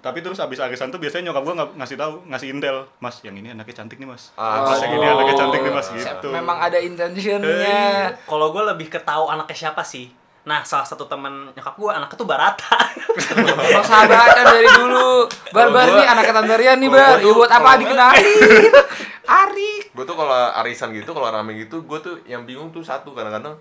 Tapi 0.00 0.18
terus 0.18 0.36
abis 0.36 0.56
arisan 0.58 0.88
tuh 0.88 0.96
biasanya 0.96 1.28
nyokap 1.28 1.42
gua 1.42 1.54
nggak 1.54 1.70
ngasih 1.76 1.96
tahu, 1.96 2.14
ngasih 2.26 2.48
intel, 2.50 2.76
Mas, 2.96 3.20
yang 3.20 3.34
ini 3.34 3.48
anaknya 3.48 3.76
cantik 3.76 3.96
nih, 3.96 4.06
Mas. 4.06 4.32
Mas, 4.32 4.80
yang 4.80 4.92
ini 4.94 5.04
Oh. 5.04 5.14
anaknya 5.14 5.36
cantik 5.36 5.60
nih, 5.60 5.70
Mas, 5.70 5.86
Se- 5.86 5.96
gitu. 5.98 6.28
memang 6.30 6.56
ada 6.58 6.78
intentionnya 6.80 7.80
Kalau 8.22 8.48
gue 8.48 8.62
lebih 8.66 8.88
ke 8.88 8.98
tahu 8.98 9.28
anaknya 9.28 9.56
siapa 9.58 9.82
sih. 9.82 10.08
Nah, 10.40 10.64
salah 10.64 10.82
satu 10.82 11.04
teman 11.04 11.28
nyokap 11.50 11.74
gue 11.74 11.90
anaknya 11.90 12.16
tuh 12.16 12.24
Barata. 12.24 12.76
Emang 13.68 13.84
sahabatan 13.84 14.44
dari 14.46 14.68
dulu 14.74 15.28
bar 15.50 15.68
bar 15.68 15.84
gua- 15.84 15.94
nih 15.94 16.06
anak 16.06 16.24
Tanterian 16.26 16.76
nih 16.76 16.88
bar 16.88 17.04
gua 17.14 17.20
ya 17.22 17.32
buat 17.34 17.50
apa 17.50 17.70
dikenalin 17.76 18.72
Arik 19.44 19.92
Gue 19.92 20.02
tuh 20.02 20.16
kalau 20.16 20.32
arisan 20.56 20.90
gitu, 20.90 21.10
kalau 21.10 21.28
rame 21.28 21.54
gitu, 21.56 21.82
gue 21.82 21.98
tuh 21.98 22.14
yang 22.24 22.42
bingung 22.42 22.70
tuh 22.70 22.80
satu 22.80 23.12
kadang-kadang 23.12 23.52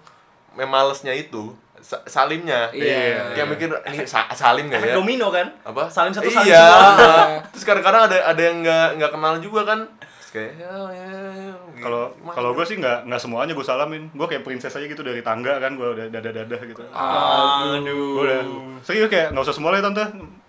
memalesnya 0.51 1.11
itu 1.11 1.51
salimnya. 1.83 2.69
Iya. 2.71 3.33
Kayak 3.35 3.47
mikir 3.49 3.69
ini 3.89 3.97
sa- 4.05 4.29
salim 4.31 4.67
nggak 4.67 4.79
Efek 4.83 4.91
ya? 4.91 4.95
domino 4.97 5.27
kan? 5.31 5.47
Apa? 5.63 5.87
Salim 5.87 6.11
satu, 6.11 6.29
salim 6.29 6.51
iya. 6.51 6.65
semua. 6.67 7.25
Terus 7.55 7.63
kadang-kadang 7.65 8.01
ada 8.11 8.17
ada 8.29 8.41
yang 8.41 8.57
nggak 8.61 8.87
nggak 8.99 9.11
kenal 9.15 9.33
juga 9.41 9.61
kan. 9.65 9.79
Terus 9.99 10.29
kayak 10.35 10.51
ya, 10.61 10.73
ya, 10.93 11.07
ya, 11.09 11.51
gitu. 11.57 11.79
Kalau 11.79 12.03
kalau 12.29 12.49
gue 12.53 12.65
sih 12.67 12.75
nggak 12.77 13.07
nggak 13.09 13.21
semuanya 13.21 13.53
gue 13.55 13.65
salamin. 13.65 14.03
Gue 14.13 14.27
kayak 14.29 14.43
princess 14.45 14.75
aja 14.75 14.85
gitu 14.85 15.01
dari 15.01 15.23
tangga 15.23 15.57
kan, 15.57 15.73
gue 15.73 15.87
udah 15.87 16.05
dada 16.11 16.29
dada 16.29 16.57
gitu. 16.61 16.83
Aduh. 16.93 18.13
Gue 18.19 18.23
udah 18.27 18.41
serius 18.85 19.09
kayak 19.09 19.33
nggak 19.33 19.43
usah 19.47 19.55
semua 19.55 19.73
lah 19.73 19.81
ya 19.81 19.89
tante, 19.89 20.03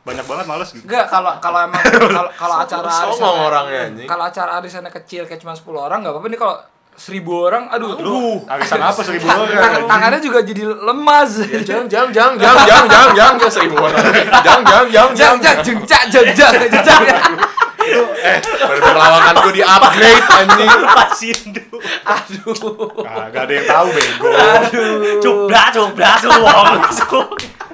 banyak 0.04 0.24
banget 0.26 0.46
males 0.48 0.68
gitu. 0.76 0.84
Enggak, 0.84 1.06
kalau 1.08 1.32
kalau 1.38 1.58
emang 1.64 1.80
kalau 1.80 2.30
kalau 2.34 2.56
acara 2.66 2.90
orangnya, 3.24 3.80
anjing. 3.88 4.08
Kalau 4.08 4.24
acara 4.26 4.50
arisannya 4.58 4.92
kecil 4.92 5.22
kayak 5.24 5.40
cuma 5.40 5.54
10 5.54 5.66
orang 5.76 5.98
enggak 6.02 6.12
apa-apa 6.16 6.28
nih 6.28 6.40
kalau 6.40 6.56
seribu 6.92 7.46
orang, 7.46 7.68
aduh, 7.68 7.96
Lu 7.96 8.18
arisan 8.44 8.78
apa 8.78 9.00
seribu 9.00 9.24
Tang- 9.24 9.40
orang? 9.40 9.56
tangan- 9.56 9.86
tangannya 9.88 10.20
juga 10.20 10.38
jadi 10.40 10.62
lemas. 10.68 11.30
Ya, 11.42 11.60
jang 11.64 11.84
jang 11.86 12.08
jang 12.10 12.32
jang 12.36 12.56
jang 12.60 12.84
jang 12.86 13.08
jang 13.16 13.34
jang 13.36 13.50
seribu 13.50 13.76
orang. 13.78 13.96
Jang 14.42 14.60
jang 14.62 14.84
jang 14.86 15.08
Jang 15.16 15.36
jang. 15.40 15.56
jang 15.58 15.58
jeng 15.64 15.78
jang 15.82 16.06
jang 16.10 16.54
jang 16.68 17.02
jang. 17.02 17.32
Bener-bener 17.80 18.94
lawakan 18.94 19.34
gue 19.42 19.52
di 19.52 19.62
upgrade 19.64 20.26
anjing. 20.30 20.70
Pasindu. 20.86 21.62
Aduh. 22.04 23.02
Ah, 23.02 23.26
gak 23.32 23.48
ada 23.48 23.52
yang 23.52 23.66
tahu 23.66 23.86
bego. 23.90 24.28
Aduh. 24.30 25.18
Cubra, 25.18 25.64
semua 26.20 26.52
masuk. 26.76 27.26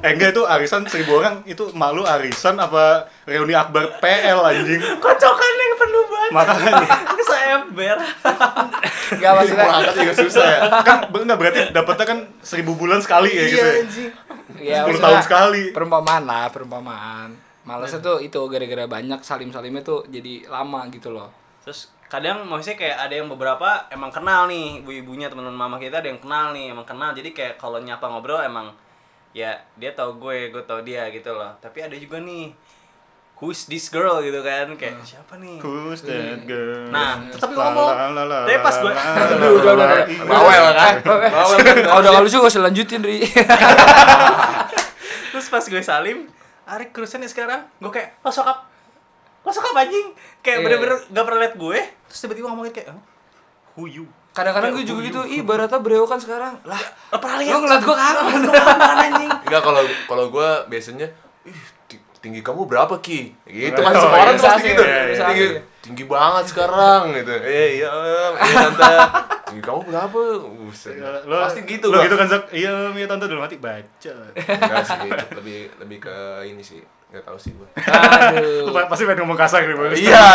Eh 0.07 0.15
enggak 0.15 0.39
itu 0.39 0.43
arisan 0.47 0.87
seribu 0.87 1.19
orang 1.19 1.43
itu 1.51 1.67
malu 1.75 2.07
arisan 2.07 2.55
apa 2.63 3.11
reuni 3.27 3.59
akbar 3.59 3.99
PL 3.99 4.39
anjing. 4.39 4.79
Kocokan 5.03 5.53
yang 5.59 5.75
penuh 5.75 6.05
banget. 6.07 6.31
Makanya 6.31 6.75
Seember. 7.27 7.99
Enggak 9.19 9.33
maksudnya. 9.35 9.67
Berangkat 9.67 9.95
juga 9.99 10.15
susah 10.15 10.47
ya. 10.47 10.61
kan 10.87 10.99
enggak 11.11 11.39
berarti 11.43 11.61
dapatnya 11.75 12.07
kan 12.07 12.19
seribu 12.39 12.79
bulan 12.79 13.03
sekali 13.03 13.35
ya 13.35 13.45
gitu. 13.51 13.59
ya. 13.59 13.73
anjing. 13.83 14.11
Ya, 14.63 14.79
10 14.87 14.95
maksudnya 14.95 15.03
tahun 15.11 15.23
sekali. 15.27 15.63
Perumpamaan 15.75 16.23
lah, 16.23 16.47
perumpamaan. 16.55 17.29
Malesnya 17.67 17.99
tuh 17.99 18.23
itu 18.23 18.39
gara-gara 18.47 18.87
banyak 18.87 19.27
salim-salimnya 19.27 19.83
tuh 19.83 20.07
jadi 20.07 20.47
lama 20.47 20.87
gitu 20.95 21.11
loh. 21.11 21.35
Terus 21.67 21.91
kadang 22.07 22.47
maksudnya 22.47 22.79
kayak 22.79 23.11
ada 23.11 23.15
yang 23.19 23.27
beberapa 23.27 23.91
emang 23.91 24.15
kenal 24.15 24.47
nih 24.47 24.87
ibu-ibunya 24.87 25.27
teman-teman 25.27 25.59
mama 25.59 25.77
kita 25.83 25.99
ada 25.99 26.07
yang 26.07 26.23
kenal 26.23 26.55
nih 26.55 26.71
emang 26.71 26.87
kenal 26.87 27.11
jadi 27.11 27.35
kayak 27.35 27.55
kalau 27.59 27.83
nyapa 27.83 28.07
ngobrol 28.07 28.39
emang 28.39 28.71
ya 29.37 29.53
dia 29.75 29.93
tahu 29.93 30.17
gue 30.19 30.49
gue 30.49 30.63
tahu 30.63 30.81
dia 30.81 31.07
gitu 31.09 31.29
loh 31.29 31.53
tapi 31.59 31.79
ada 31.79 31.93
juga 31.93 32.19
nih 32.19 32.51
who's 33.37 33.65
this 33.65 33.87
girl 33.87 34.19
gitu 34.19 34.41
kan 34.41 34.67
kayak 34.75 34.97
siapa 35.03 35.37
nih 35.37 35.61
Who's 35.61 36.01
that 36.03 36.43
girl? 36.43 36.89
Nah, 36.89 37.21
tetap 37.29 37.47
ngomong. 37.51 38.17
Tapi 38.17 38.59
pas 38.59 38.75
gue- 38.75 38.97
Aduh, 39.29 39.61
udah, 39.61 39.71
udah, 39.71 39.87
udah. 39.87 40.05
Bawel 40.25 40.65
kan? 40.73 40.93
Bawel? 41.05 41.57
Kalau 41.85 42.01
udah 42.01 42.11
lucu 42.19 42.35
gak 42.35 42.49
usah 42.49 42.65
lanjutin, 42.65 42.99
Ri. 42.99 43.21
terus 45.29 45.47
pas 45.47 45.63
gue 45.63 45.81
salim 45.81 46.27
Arik 46.65 46.91
kerusuhan 46.91 47.21
nih 47.21 47.29
sekarang 47.29 47.61
gue 47.77 47.91
kayak 47.91 48.19
lo 48.19 48.31
sokap 48.31 48.67
lo 49.39 49.51
sokap 49.51 49.75
anjing 49.77 50.11
kayak 50.41 50.57
Iya. 50.57 50.65
bener-bener 50.65 50.97
gak 51.07 51.23
pernah 51.23 51.41
liat 51.43 51.55
gue 51.55 51.79
terus 52.09 52.19
tiba-tiba 52.19 52.47
ngomongin 52.49 52.73
kayak 52.73 52.89
"Huh? 52.89 53.01
who 53.77 53.85
you 53.87 54.05
Kadang-kadang 54.37 54.77
gue 54.77 54.85
juga 54.85 55.01
gitu, 55.01 55.21
ih 55.25 55.41
Barata 55.41 55.81
brewokan 55.81 56.21
sekarang. 56.21 56.61
Lah, 56.69 56.77
lo 57.09 57.17
pernah 57.17 57.37
lo 57.37 57.43
liat 57.43 57.57
ngeliat 57.57 57.83
gue 57.83 57.97
kapan? 57.97 58.41
kapan 58.53 58.97
anjing 59.09 59.31
Enggak 59.49 59.63
kalau 59.65 59.83
kalau 60.05 60.25
gue 60.29 60.49
biasanya 60.69 61.09
ih 61.49 61.57
tinggi 62.21 62.45
kamu 62.45 62.69
berapa 62.69 62.95
ki? 63.01 63.33
Gitu 63.49 63.81
kan 63.81 63.93
Oh, 63.95 64.03
semua 64.05 64.19
orang 64.21 64.35
iya. 64.35 64.43
tuh 64.43 64.51
pasti 64.51 64.69
gitu. 64.69 64.83
biasa 64.85 65.25
Tinggi, 65.31 65.47
tinggi 65.81 66.05
banget 66.05 66.45
sekarang 66.51 67.03
gitu. 67.15 67.33
Eh 67.33 67.69
iya 67.79 67.89
iya 67.89 68.25
tante. 68.53 68.95
Tinggi 69.47 69.63
kamu 69.63 69.81
berapa? 69.87 70.21
Buset. 70.43 70.99
Lo, 71.25 71.37
Pasti 71.47 71.61
gitu 71.65 71.87
Lo 71.89 71.97
gua. 71.97 72.05
gitu 72.05 72.17
kan? 72.19 72.27
Iya, 72.51 72.73
iya 72.93 73.07
tante 73.07 73.25
dalam 73.25 73.41
hati 73.41 73.57
baca. 73.57 74.15
Enggak 74.37 74.85
sih, 74.85 75.09
lebih 75.39 75.59
lebih 75.79 75.99
ke 76.03 76.17
ini 76.45 76.61
sih. 76.61 76.83
Enggak 77.07 77.23
tahu 77.25 77.39
sih 77.39 77.51
gue. 77.51 77.69
Aduh. 77.79 78.67
Pasti 78.87 79.05
pengen 79.05 79.23
ngomong 79.23 79.37
kasar 79.37 79.63
Bang. 79.65 79.95
iya, 79.95 80.27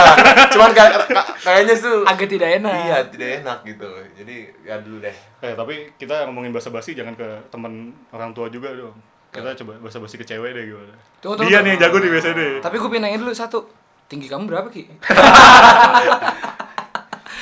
cuman 0.47 0.71
kayak 0.71 0.91
ka- 1.05 1.29
kayaknya 1.41 1.75
tuh 1.75 2.01
Agak 2.03 2.27
tidak 2.27 2.49
enak. 2.57 2.75
iya 2.81 2.97
tidak 3.05 3.29
enak 3.41 3.57
gitu. 3.65 3.89
Jadi 4.15 4.35
ya 4.61 4.79
dulu 4.79 4.97
deh. 4.99 5.15
Eh, 5.41 5.51
tapi 5.51 5.73
kita 5.95 6.23
ngomongin 6.25 6.49
basa-basi 6.49 6.91
jangan 6.91 7.13
ke 7.13 7.27
teman 7.47 7.91
orang 8.09 8.31
tua 8.31 8.47
juga 8.47 8.71
dong. 8.71 8.95
Kita 9.29 9.51
coba 9.57 9.79
basa-basi 9.79 10.15
ke 10.15 10.23
cewek 10.23 10.51
deh 10.51 10.63
gimana. 10.65 10.95
Tunggu, 11.19 11.35
tunggu, 11.37 11.47
Dia 11.47 11.59
tunggu. 11.59 11.65
nih 11.65 11.71
yang 11.73 11.81
jago 11.81 11.97
di 11.97 12.09
BSD. 12.09 12.41
Tapi 12.59 12.75
gue 12.77 12.89
pengen 12.89 13.03
nanya 13.05 13.19
dulu 13.19 13.31
satu. 13.31 13.59
Tinggi 14.05 14.27
kamu 14.27 14.43
berapa, 14.45 14.67
Ki? 14.67 14.83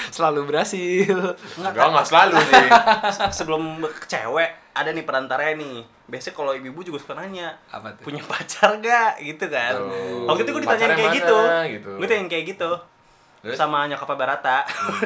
Selalu 0.09 0.41
berhasil. 0.43 1.15
Enggak 1.55 1.85
enggak 1.87 2.05
selalu 2.05 2.35
sih. 2.43 2.67
sebelum 3.31 3.63
ke 3.83 4.05
cewek 4.07 4.49
ada 4.71 4.89
nih 4.89 5.01
perantaranya 5.01 5.53
nih 5.55 5.75
biasanya 6.09 6.33
kalau 6.33 6.51
ibu-ibu 6.51 6.81
juga 6.83 6.97
suka 6.97 7.13
nanya 7.15 7.53
Apa 7.67 7.93
tuh? 7.93 8.03
punya 8.03 8.21
pacar 8.21 8.75
gak 8.77 9.17
gitu 9.19 9.45
kan 9.47 9.77
Oh. 9.77 10.25
waktu 10.27 10.43
itu 10.43 10.51
gue 10.51 10.61
ditanyain 10.61 10.81
Pacarnya 10.83 10.97
kayak 10.97 11.07
mana? 11.07 11.19
gitu, 11.19 11.37
Gitu. 11.71 11.89
gue 11.93 12.05
ditanyain 12.05 12.27
kayak 12.27 12.45
gitu 12.49 12.71
Terus? 13.39 13.55
sama 13.55 13.87
nyokapnya 13.87 14.17
Barata 14.17 14.57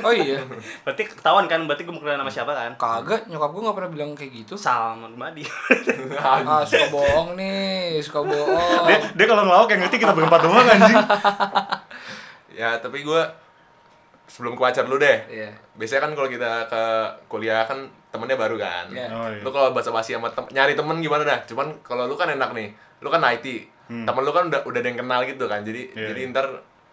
Oh 0.02 0.10
iya. 0.10 0.42
berarti 0.84 1.06
ketahuan 1.06 1.46
kan 1.46 1.62
berarti 1.64 1.84
gue 1.84 1.92
mau 1.92 2.00
kenal 2.00 2.18
nama 2.18 2.28
siapa 2.28 2.50
kan 2.50 2.72
Kagak, 2.74 3.28
nyokap 3.28 3.50
gue 3.52 3.62
gak 3.62 3.76
pernah 3.76 3.92
bilang 3.92 4.12
kayak 4.14 4.32
gitu. 4.34 4.54
Salman 4.56 5.14
Madi 5.14 5.46
Ah, 6.18 6.64
suka 6.64 6.90
bohong 6.90 7.36
nih, 7.36 8.00
suka 8.00 8.24
bohong. 8.24 8.88
Dia, 8.88 8.98
dia 9.14 9.26
kalau 9.28 9.44
ngelawak 9.44 9.70
yang 9.70 9.82
ngerti 9.82 9.98
kita 9.98 10.12
berempat 10.12 10.40
doang 10.42 10.66
anjing. 10.66 10.98
ya 12.54 12.78
tapi 12.78 13.02
gue 13.02 13.22
sebelum 14.26 14.54
ke 14.54 14.62
pacar 14.62 14.86
lu 14.86 14.98
deh 14.98 15.20
Iya. 15.28 15.54
biasanya 15.74 16.02
kan 16.02 16.12
kalau 16.14 16.26
kita 16.28 16.52
ke 16.66 16.84
kuliah 17.28 17.62
kan 17.64 17.86
temennya 18.14 18.38
baru 18.38 18.56
kan 18.56 18.86
Iya. 18.88 19.10
Oh, 19.10 19.26
iya. 19.28 19.42
lu 19.42 19.50
kalau 19.50 19.70
bahasa 19.72 19.90
basi 19.90 20.14
sama 20.14 20.30
tem 20.30 20.46
nyari 20.48 20.74
temen 20.74 20.96
gimana 20.98 21.24
dah 21.24 21.42
cuman 21.44 21.82
kalau 21.82 22.06
lu 22.06 22.14
kan 22.14 22.30
enak 22.30 22.54
nih 22.54 22.70
lu 23.00 23.10
kan 23.10 23.20
IT 23.26 23.48
temen 23.84 24.22
lu 24.22 24.30
kan 24.30 24.48
udah 24.48 24.62
udah 24.62 24.80
ada 24.80 24.88
yang 24.88 24.98
kenal 24.98 25.22
gitu 25.24 25.44
kan 25.44 25.60
jadi 25.60 25.82
Hmm. 25.84 25.96
Iya, 25.96 26.06
jadi 26.08 26.22
iya. 26.22 26.32
ntar 26.32 26.46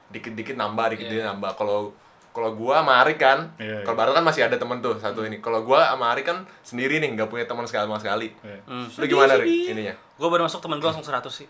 dikit 0.09 0.33
dikit 0.33 0.57
nambah 0.57 0.87
dikit 0.91 1.05
Iya. 1.05 1.13
dikit 1.15 1.27
nambah 1.29 1.51
kalau 1.55 1.93
kalau 2.31 2.51
gua 2.53 2.81
sama 2.81 3.01
Arik 3.01 3.19
kan 3.19 3.53
Iya, 3.57 3.83
kalau 3.83 3.93
iya. 3.93 4.01
baru 4.01 4.11
kan 4.13 4.25
masih 4.25 4.43
ada 4.43 4.55
temen 4.55 4.79
tuh 4.79 4.97
satu 4.97 5.21
ini 5.21 5.39
kalau 5.39 5.61
gua 5.61 5.87
sama 5.87 6.11
Arik 6.11 6.25
kan 6.25 6.43
sendiri 6.61 6.97
nih 6.97 7.13
nggak 7.13 7.27
punya 7.27 7.45
teman 7.45 7.63
sekali 7.63 7.85
sama 7.85 7.99
sekali 7.99 8.33
Iya. 8.41 8.59
Hmm. 8.65 8.87
lu 8.89 9.05
gimana 9.07 9.37
Rik 9.37 9.47
ininya 9.69 9.95
gue 9.95 10.29
baru 10.29 10.43
masuk 10.43 10.59
temen 10.59 10.77
gue 10.77 10.87
langsung 10.87 11.05
100 11.05 11.21
sih 11.29 11.49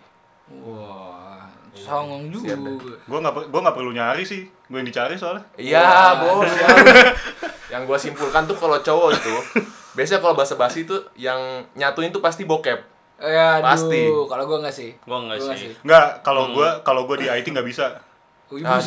Wah, 0.50 1.46
songong 1.72 2.26
juga. 2.28 2.50
Siap 2.50 2.58
deh. 2.58 2.74
Gue 3.00 3.18
nggak 3.18 3.30
per- 3.32 3.48
gua 3.48 3.60
nggak 3.62 3.76
perlu 3.76 3.92
nyari 3.92 4.26
sih. 4.26 4.42
Gue 4.66 4.76
yang 4.76 4.88
dicari 4.88 5.14
soalnya. 5.14 5.46
Iya, 5.54 5.86
bos. 6.18 6.50
ya. 6.50 6.66
yang 7.70 7.82
gua 7.82 7.96
simpulkan 7.96 8.44
tuh 8.44 8.54
kalau 8.54 8.76
cowok 8.76 9.10
itu 9.14 9.34
biasanya 9.96 10.20
kalau 10.20 10.34
bahasa 10.34 10.54
basi 10.54 10.82
tuh 10.82 11.02
yang 11.14 11.38
nyatuin 11.72 12.10
tuh 12.10 12.20
pasti 12.20 12.42
bokep. 12.42 12.78
Ya, 13.16 13.60
Pasti. 13.60 14.08
kalau 14.08 14.44
gue 14.44 14.58
enggak 14.58 14.72
sih. 14.72 14.96
Gua 15.02 15.20
enggak 15.20 15.38
Gua 15.38 15.52
sih. 15.52 15.70
Nggak, 15.82 16.06
kalau 16.20 16.50
gue 16.50 16.68
kalau 16.80 17.04
gue 17.04 17.16
di 17.18 17.26
IT 17.28 17.46
nggak 17.46 17.64
bisa. 17.64 18.00
Aduh. 18.50 18.80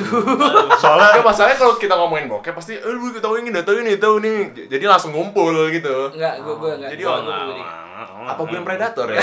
Soalnya 0.82 1.14
Enggak 1.14 1.24
masalahnya 1.24 1.56
kalau 1.56 1.78
kita 1.78 1.94
ngomongin 1.94 2.26
bokep 2.28 2.52
pasti, 2.52 2.74
eh 2.74 2.90
lu 2.90 3.14
tahu 3.14 3.38
ini, 3.40 3.54
tahu 3.54 3.80
ini, 3.80 3.96
tahu 3.96 4.18
ini. 4.20 4.34
Jadi 4.66 4.84
langsung 4.84 5.14
ngumpul 5.14 5.54
gitu. 5.70 6.10
Enggak, 6.12 6.42
gue 6.42 6.56
gue 6.56 6.72
enggak. 6.74 6.90
Jadi 6.92 7.02
Gua- 7.02 7.12
orang 7.14 7.24
gua 7.24 7.30
nggak 7.30 7.46
pribadi. 7.46 7.62
mau. 7.62 8.26
Apa 8.26 8.42
gue 8.42 8.56
yang 8.58 8.66
predator 8.66 9.08
ya? 9.08 9.22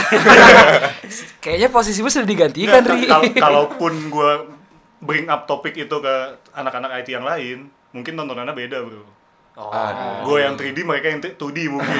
Kayaknya 1.42 1.68
posisimu 1.68 2.06
sudah 2.06 2.24
digantikan, 2.24 2.80
nggak, 2.80 2.94
Ri. 2.94 3.04
kal- 3.04 3.34
kalaupun 3.34 3.92
gue 4.08 4.30
bring 5.00 5.26
up 5.26 5.44
topik 5.44 5.74
itu 5.74 5.96
ke 5.96 6.14
anak-anak 6.52 7.02
IT 7.02 7.08
yang 7.10 7.24
lain, 7.24 7.66
mungkin 7.90 8.14
tontonannya 8.14 8.54
beda 8.54 8.78
bro. 8.80 9.02
Oh. 9.58 9.68
Aduh. 9.68 10.30
Gue 10.30 10.38
yang 10.46 10.54
3D, 10.54 10.86
mereka 10.86 11.06
yang 11.10 11.20
2D 11.20 11.58
mungkin. 11.68 11.96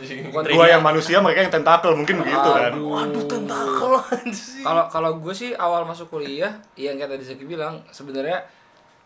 Gue 0.56 0.66
yang 0.66 0.80
manusia, 0.80 1.20
mereka 1.20 1.44
yang 1.44 1.52
tentakel 1.52 1.92
mungkin 1.94 2.24
begitu 2.24 2.48
kan. 2.48 2.72
Aduh. 2.72 2.90
Waduh 2.96 3.24
tentakel 3.28 3.92
anjir. 4.00 4.64
Kalau 4.64 4.84
kalau 4.88 5.10
gue 5.20 5.34
sih 5.36 5.52
awal 5.54 5.84
masuk 5.84 6.08
kuliah, 6.10 6.58
yang 6.74 6.96
kayak 6.96 7.14
tadi 7.14 7.24
Zaki 7.28 7.44
bilang, 7.44 7.84
sebenarnya 7.92 8.42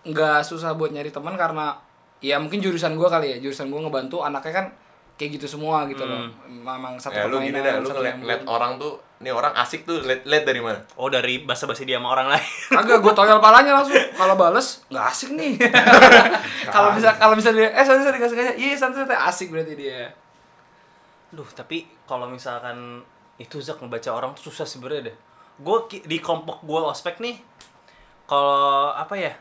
nggak 0.06 0.40
susah 0.46 0.78
buat 0.78 0.94
nyari 0.94 1.10
teman 1.10 1.34
karena 1.34 1.74
ya 2.22 2.38
mungkin 2.38 2.62
jurusan 2.62 2.94
gue 2.94 3.08
kali 3.10 3.34
ya, 3.34 3.36
jurusan 3.42 3.68
gue 3.68 3.80
ngebantu 3.82 4.22
anaknya 4.22 4.52
kan 4.54 4.66
kayak 5.18 5.42
gitu 5.42 5.58
semua 5.58 5.84
gitu 5.90 6.06
loh. 6.06 6.30
Memang 6.46 6.94
satu 6.96 7.18
Ya 7.18 7.26
lu 7.26 7.42
gini 7.42 7.58
dah, 7.58 7.82
lu 7.82 7.90
satu 7.90 8.00
ngeliat 8.00 8.46
orang 8.46 8.78
tuh, 8.78 9.02
nih 9.18 9.34
orang 9.34 9.50
asik 9.58 9.82
tuh, 9.82 9.98
liat, 10.06 10.22
liat 10.22 10.46
dari 10.46 10.62
mana? 10.62 10.78
Oh 10.94 11.10
dari 11.10 11.42
basa-basi 11.42 11.82
dia 11.82 11.98
sama 11.98 12.14
orang 12.14 12.30
lain. 12.30 12.46
Kagak, 12.78 13.02
gue 13.02 13.12
toyol 13.18 13.42
palanya 13.42 13.82
langsung. 13.82 13.98
Kalau 14.14 14.38
bales, 14.38 14.86
nggak 14.86 15.04
asik 15.10 15.30
nih. 15.34 15.58
Kalau 16.74 16.94
bisa 16.94 17.10
kalau 17.18 17.34
bisa 17.34 17.50
dia, 17.50 17.74
eh 17.74 17.82
santai 17.82 18.04
santai 18.06 18.20
kasih 18.22 18.36
iya 18.54 18.76
santai 18.78 19.02
santai 19.02 19.18
asik 19.18 19.50
berarti 19.50 19.74
dia. 19.74 20.06
Duh, 21.34 21.48
tapi 21.50 21.84
kalau 22.06 22.30
misalkan 22.30 23.02
itu 23.40 23.58
Zak 23.58 23.82
ngebaca 23.82 24.10
orang 24.14 24.30
tuh 24.38 24.48
susah 24.48 24.64
sebenarnya 24.64 25.10
deh. 25.10 25.16
Gue 25.58 25.90
di 25.90 26.22
kelompok 26.22 26.62
gue 26.62 26.80
ospek 26.92 27.18
nih, 27.18 27.40
kalau 28.30 28.94
apa 28.94 29.18
ya, 29.18 29.32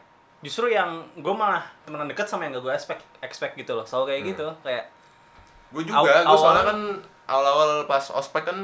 justru 0.41 0.74
yang 0.74 1.05
gue 1.19 1.36
malah 1.36 1.67
temenan 1.86 2.10
deket 2.10 2.25
sama 2.25 2.48
yang 2.50 2.57
gak 2.57 2.65
gue 2.65 2.74
expect, 2.74 3.03
expect 3.22 3.53
gitu 3.60 3.77
loh. 3.77 3.86
Selalu 3.86 4.05
kayak 4.10 4.22
gitu, 4.34 4.48
kayak 4.65 4.97
Gue 5.69 5.83
juga, 5.83 6.00
Aw- 6.17 6.25
gue 6.25 6.38
soalnya 6.38 6.65
kan 6.65 6.79
awal-awal 7.25 7.83
pas 7.83 8.03
ospek 8.09 8.43
kan 8.43 8.57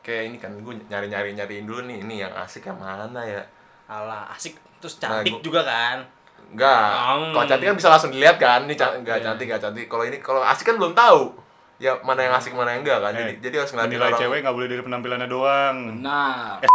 kayak 0.00 0.22
ini 0.26 0.36
kan 0.36 0.52
gue 0.54 0.74
nyari-nyari 0.86 1.32
nyariin 1.32 1.64
dulu 1.64 1.80
nih 1.82 2.00
ini 2.00 2.20
yang 2.20 2.32
asik 2.34 2.64
yang 2.64 2.76
mana 2.76 3.08
ya 3.20 3.40
ala 3.84 4.28
asik 4.30 4.56
terus 4.76 4.96
Nah, 4.98 5.20
cantik 5.20 5.32
gua- 5.34 5.42
juga 5.42 5.60
kan. 5.62 5.98
Enggak, 6.46 6.88
Hmm. 6.92 7.32
kalau 7.32 7.46
cantik 7.46 7.66
kan 7.66 7.74
bisa 7.74 7.88
langsung 7.88 8.10
dilihat 8.10 8.36
kan, 8.36 8.62
ini 8.62 8.74
can- 8.74 8.96
enggak 8.96 9.16
Iya. 9.18 9.24
cantik, 9.26 9.46
enggak 9.46 9.62
cantik. 9.62 9.86
Kalau 9.86 10.04
ini 10.04 10.16
kalau 10.18 10.40
asik 10.40 10.64
kan 10.66 10.76
belum 10.76 10.92
tahu. 10.92 11.32
Ya 11.76 11.90
mana 11.98 12.20
yang 12.22 12.32
asik 12.32 12.52
mana 12.52 12.70
yang 12.70 12.80
enggak 12.80 13.00
kan. 13.00 13.12
Jadi 13.12 13.32
Eh, 13.32 13.36
jadi 13.40 13.54
harus 13.58 13.72
ngeliatin 13.72 13.98
orang. 13.98 14.20
cewek 14.20 14.38
nggak 14.40 14.54
boleh 14.54 14.68
dari 14.68 14.82
penampilannya 14.82 15.26
doang. 15.26 15.76
Nah. 15.98 16.60
Eh. 16.60 16.70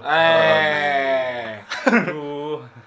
Eh. 0.00 1.48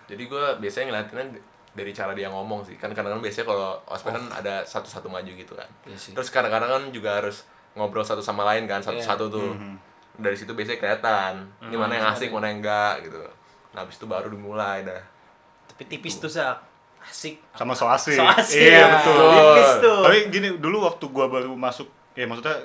Jadi 0.04 0.24
gue 0.24 0.43
biasanya 0.60 0.86
ngeliatinnya 0.89 1.26
dari 1.74 1.92
cara 1.92 2.14
dia 2.14 2.30
ngomong 2.30 2.62
sih. 2.64 2.78
Kan 2.78 2.94
kadang-kadang 2.94 3.22
biasanya 3.22 3.50
kalau 3.50 3.82
ospek 3.90 4.14
kan 4.14 4.26
ada 4.30 4.62
satu-satu 4.64 5.10
maju 5.10 5.32
gitu 5.34 5.54
kan. 5.58 5.70
Iya 5.86 5.98
sih. 5.98 6.14
Terus 6.14 6.30
kadang-kadang 6.30 6.70
kan 6.70 6.84
juga 6.94 7.18
harus 7.18 7.46
ngobrol 7.74 8.06
satu 8.06 8.22
sama 8.22 8.46
lain 8.54 8.70
kan, 8.70 8.80
satu-satu 8.80 9.26
tuh. 9.28 9.52
Mhm. 9.58 9.76
Dari 10.22 10.38
situ 10.38 10.54
biasanya 10.54 10.78
kelihatan. 10.78 11.34
Ini 11.66 11.76
mana 11.76 11.98
yang 11.98 12.08
asik, 12.14 12.30
mana 12.30 12.54
yang 12.54 12.62
enggak 12.62 13.10
gitu. 13.10 13.18
Nah, 13.74 13.82
habis 13.82 13.98
itu 13.98 14.06
baru 14.06 14.30
dimulai 14.30 14.86
dah. 14.86 15.02
Tapi 15.74 15.90
tipis 15.90 16.22
tuh 16.22 16.30
Zak. 16.30 16.62
Asik. 17.02 17.42
Sama 17.58 17.74
so 17.74 17.90
asik. 17.90 18.16
So 18.16 18.24
asik. 18.24 18.62
Iya 18.62 18.78
Ya. 18.80 18.86
betul. 18.96 19.18
Tipis 19.34 19.72
tuh. 19.82 20.02
Tapi 20.06 20.18
gini 20.30 20.48
dulu 20.62 20.86
waktu 20.86 21.06
gua 21.10 21.26
baru 21.28 21.58
masuk, 21.58 21.90
ya 22.14 22.30
maksudnya 22.30 22.62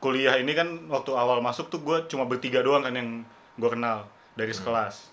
kuliah 0.00 0.40
ini 0.40 0.56
kan 0.56 0.88
waktu 0.88 1.12
awal 1.12 1.44
masuk 1.44 1.68
tuh 1.68 1.84
gua 1.84 2.08
cuma 2.08 2.24
bertiga 2.24 2.64
doang 2.64 2.80
kan 2.80 2.96
yang 2.96 3.20
gua 3.60 3.70
kenal 3.70 3.98
dari 4.32 4.50
sekelas. 4.50 5.12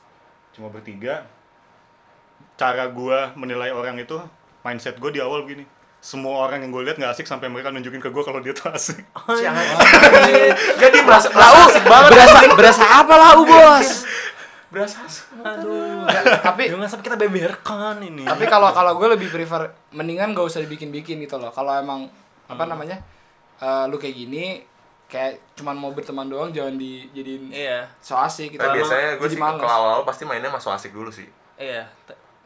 Cuma 0.55 0.71
bertiga. 0.71 1.27
Cara 2.55 2.89
gua 2.89 3.31
menilai 3.33 3.69
orang 3.69 3.95
itu 3.95 4.17
mindset 4.61 4.97
gua 4.97 5.09
di 5.09 5.19
awal 5.19 5.43
begini. 5.43 5.65
Semua 5.97 6.45
orang 6.45 6.61
yang 6.61 6.69
gue 6.69 6.85
lihat 6.85 6.95
nggak 6.95 7.09
asik 7.11 7.25
sampai 7.25 7.49
mereka 7.49 7.67
nunjukin 7.67 7.97
ke 7.97 8.07
gua 8.07 8.21
kalau 8.21 8.39
dia 8.39 8.53
tuh 8.53 8.69
asik. 8.69 9.01
Jadi 10.81 10.97
merasa 11.01 11.27
merasa 11.29 11.57
asik 11.67 11.83
banget. 11.83 12.09
Berasa 12.13 12.37
berasa 12.53 12.83
apa 12.85 13.13
lau, 13.13 13.41
Bos? 13.43 13.89
Berasa 14.73 14.97
asik. 15.03 15.25
Aduh. 15.37 16.05
tapi 16.39 16.69
Jangan 16.69 16.87
sampai 16.87 17.05
kita 17.05 17.17
beberkan 17.17 17.97
ini. 17.99 18.23
tapi 18.23 18.45
kalau 18.45 18.69
kalau 18.71 18.95
gue 18.95 19.07
lebih 19.15 19.31
prefer 19.31 19.63
mendingan 19.89 20.35
gak 20.35 20.43
usah 20.45 20.59
dibikin-bikin 20.61 21.17
gitu 21.19 21.39
loh. 21.39 21.49
Kalau 21.49 21.71
emang 21.73 22.07
apa 22.45 22.63
namanya? 22.63 22.99
eh, 23.57 23.83
lu 23.89 23.97
kayak 23.97 24.15
gini 24.15 24.61
kayak 25.07 25.55
cuman 25.55 25.73
mau 25.73 25.95
berteman 25.95 26.27
doang 26.27 26.51
jangan 26.51 26.75
dijadiin 26.75 27.49
Iya. 27.49 27.87
so 27.97 28.13
asik 28.13 28.53
gitu. 28.53 28.59
Tapi 28.59 28.75
Emang 28.75 28.85
biasanya 28.85 29.09
gue 29.17 29.27
sih 29.27 29.39
kalau 29.39 29.65
awal-awal 29.65 30.03
pasti 30.05 30.23
mainnya 30.27 30.51
masuk 30.51 30.69
asik 30.69 30.91
dulu 30.93 31.09
sih. 31.09 31.25
Iya. 31.57 31.87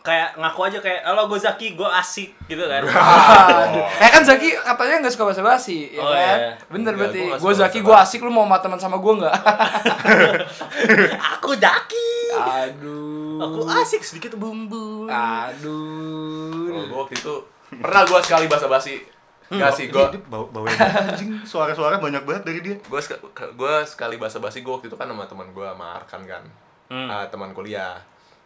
Kayak 0.02 0.34
ngaku 0.34 0.60
aja 0.66 0.80
kayak, 0.80 1.02
halo 1.04 1.30
gue 1.30 1.38
Zaki, 1.38 1.78
gue 1.78 1.86
asik 1.86 2.34
gitu 2.46 2.66
kan. 2.66 2.82
Aduh. 2.82 3.86
Eh 4.04 4.10
kan 4.10 4.22
Zaki 4.22 4.50
katanya 4.56 4.96
nggak 5.00 5.14
suka 5.14 5.30
basa-basi, 5.30 5.94
ya 5.94 6.02
Oh, 6.02 6.10
kan? 6.10 6.18
iya. 6.18 6.36
Bener 6.68 6.92
Enggak, 6.92 7.14
berarti. 7.14 7.22
Gue 7.38 7.54
Zaki, 7.54 7.80
gue 7.80 7.96
asik, 7.96 8.20
lu 8.20 8.30
mau 8.30 8.44
sama 8.44 8.58
teman 8.58 8.80
sama 8.80 8.98
gue 8.98 9.14
nggak? 9.16 9.36
Aku 11.38 11.54
Zaki. 11.54 12.10
Aduh. 12.34 13.38
Aku 13.40 13.60
asik 13.68 14.02
sedikit 14.02 14.34
bumbu. 14.36 15.06
Aduh. 15.06 16.66
Kalau 16.66 16.84
gue 16.84 16.98
waktu 17.00 17.16
itu 17.16 17.34
pernah 17.76 18.02
gue 18.02 18.20
sekali 18.22 18.46
basa-basi. 18.48 18.96
Enggak 19.52 19.76
sih, 19.76 19.86
gue 19.86 20.00
bawa 20.26 20.48
bawain 20.48 20.80
anjing 20.80 21.44
suara-suara 21.44 22.00
banyak 22.00 22.24
banget 22.24 22.44
dari 22.48 22.60
dia. 22.64 22.76
gue 22.80 23.02
gue 23.52 23.76
sekali 23.84 24.16
basa-basi 24.16 24.64
gue 24.64 24.72
waktu 24.72 24.88
itu 24.88 24.96
kan 24.96 25.06
sama 25.06 25.28
teman 25.28 25.52
gue 25.52 25.68
sama 25.68 25.88
Arkan 25.94 26.24
kan 26.24 26.44
Hmm. 26.88 27.08
Ah, 27.08 27.24
teman 27.28 27.52
kuliah 27.52 27.96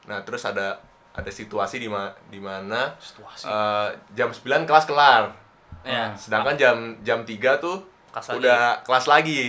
nah 0.05 0.21
terus 0.21 0.45
ada 0.45 0.77
ada 1.15 1.29
situasi 1.29 1.75
di 1.77 1.87
ma 1.87 2.05
di 2.25 2.37
mana 2.37 2.91
Situasi. 2.97 3.45
eh, 3.45 3.87
jam 4.13 4.27
9 4.27 4.43
kelas 4.63 4.85
kelar 4.85 5.31
Iya. 5.81 6.11
sedangkan 6.13 6.55
jam 6.55 6.75
jam 7.01 7.19
3 7.21 7.33
tuh 7.57 7.77
Kelas 8.09 8.25
lagi. 8.27 8.37
udah 8.39 8.61
kelas 8.81 9.05
lagi 9.05 9.41